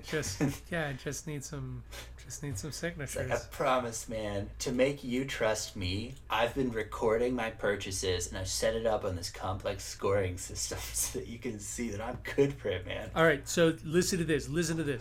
Just 0.08 0.42
yeah, 0.70 0.92
just 0.92 1.26
need 1.26 1.42
some 1.44 1.82
just 2.24 2.42
need 2.42 2.58
some 2.58 2.70
It's 2.70 2.82
like, 2.82 2.92
signatures. 2.92 3.30
I 3.30 3.38
promise, 3.54 4.08
man, 4.08 4.50
to 4.60 4.72
make 4.72 5.04
you 5.04 5.24
trust 5.24 5.76
me, 5.76 6.14
I've 6.28 6.54
been 6.54 6.70
recording 6.72 7.34
my 7.34 7.50
purchases 7.50 8.28
and 8.28 8.36
I've 8.36 8.48
set 8.48 8.74
it 8.74 8.84
up 8.84 9.04
on 9.04 9.16
this 9.16 9.30
complex 9.30 9.84
scoring 9.84 10.36
system 10.36 10.78
so 10.92 11.20
that 11.20 11.28
you 11.28 11.38
can 11.38 11.58
see 11.58 11.88
that 11.90 12.00
I'm 12.00 12.18
good 12.36 12.54
for 12.54 12.68
it, 12.68 12.86
man. 12.86 13.10
All 13.14 13.24
right, 13.24 13.48
so 13.48 13.74
listen 13.84 14.18
to 14.18 14.24
this. 14.24 14.48
Listen 14.48 14.76
to 14.76 14.84
this. 14.84 15.00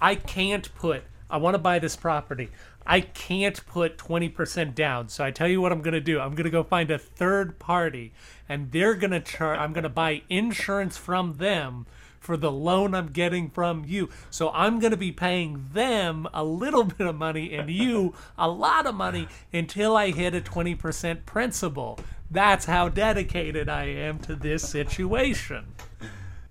I 0.00 0.16
can't 0.16 0.72
put. 0.74 1.04
I 1.30 1.38
want 1.38 1.54
to 1.54 1.58
buy 1.58 1.78
this 1.78 1.96
property. 1.96 2.50
I 2.86 3.00
can't 3.00 3.64
put 3.66 3.98
20% 3.98 4.74
down. 4.74 5.08
So 5.08 5.24
I 5.24 5.30
tell 5.30 5.48
you 5.48 5.60
what 5.60 5.72
I'm 5.72 5.82
going 5.82 5.94
to 5.94 6.00
do. 6.00 6.20
I'm 6.20 6.34
going 6.34 6.44
to 6.44 6.50
go 6.50 6.62
find 6.62 6.90
a 6.90 6.98
third 6.98 7.58
party 7.58 8.12
and 8.48 8.70
they're 8.72 8.94
going 8.94 9.22
to 9.22 9.44
I'm 9.44 9.72
going 9.72 9.84
to 9.84 9.88
buy 9.88 10.22
insurance 10.28 10.96
from 10.96 11.34
them 11.34 11.86
for 12.24 12.36
the 12.36 12.50
loan 12.50 12.94
I'm 12.94 13.08
getting 13.08 13.50
from 13.50 13.84
you. 13.86 14.08
So 14.30 14.50
I'm 14.50 14.80
going 14.80 14.90
to 14.92 14.96
be 14.96 15.12
paying 15.12 15.66
them 15.72 16.26
a 16.32 16.42
little 16.42 16.84
bit 16.84 17.06
of 17.06 17.14
money 17.14 17.54
and 17.54 17.70
you 17.70 18.14
a 18.36 18.48
lot 18.48 18.86
of 18.86 18.94
money 18.94 19.28
until 19.52 19.96
I 19.96 20.10
hit 20.10 20.34
a 20.34 20.40
20% 20.40 21.26
principal. 21.26 21.98
That's 22.30 22.64
how 22.64 22.88
dedicated 22.88 23.68
I 23.68 23.84
am 23.84 24.18
to 24.20 24.34
this 24.34 24.68
situation. 24.68 25.66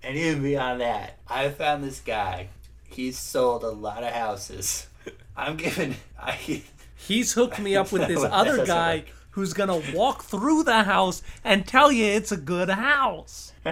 And 0.02 0.16
even 0.16 0.42
beyond 0.42 0.80
that, 0.80 1.18
I 1.26 1.48
found 1.48 1.82
this 1.82 2.00
guy. 2.00 2.48
He's 2.84 3.18
sold 3.18 3.64
a 3.64 3.70
lot 3.70 4.04
of 4.04 4.12
houses. 4.12 4.86
I'm 5.36 5.56
giving. 5.56 5.96
I, 6.20 6.62
He's 6.96 7.32
hooked 7.34 7.58
me 7.58 7.76
up 7.76 7.92
with 7.92 8.08
this 8.08 8.24
other 8.24 8.64
guy 8.64 9.04
who's 9.30 9.52
gonna 9.52 9.82
walk 9.92 10.22
through 10.24 10.62
the 10.62 10.84
house 10.84 11.22
and 11.42 11.66
tell 11.66 11.90
you 11.92 12.04
it's 12.04 12.32
a 12.32 12.36
good 12.36 12.70
house. 12.70 13.52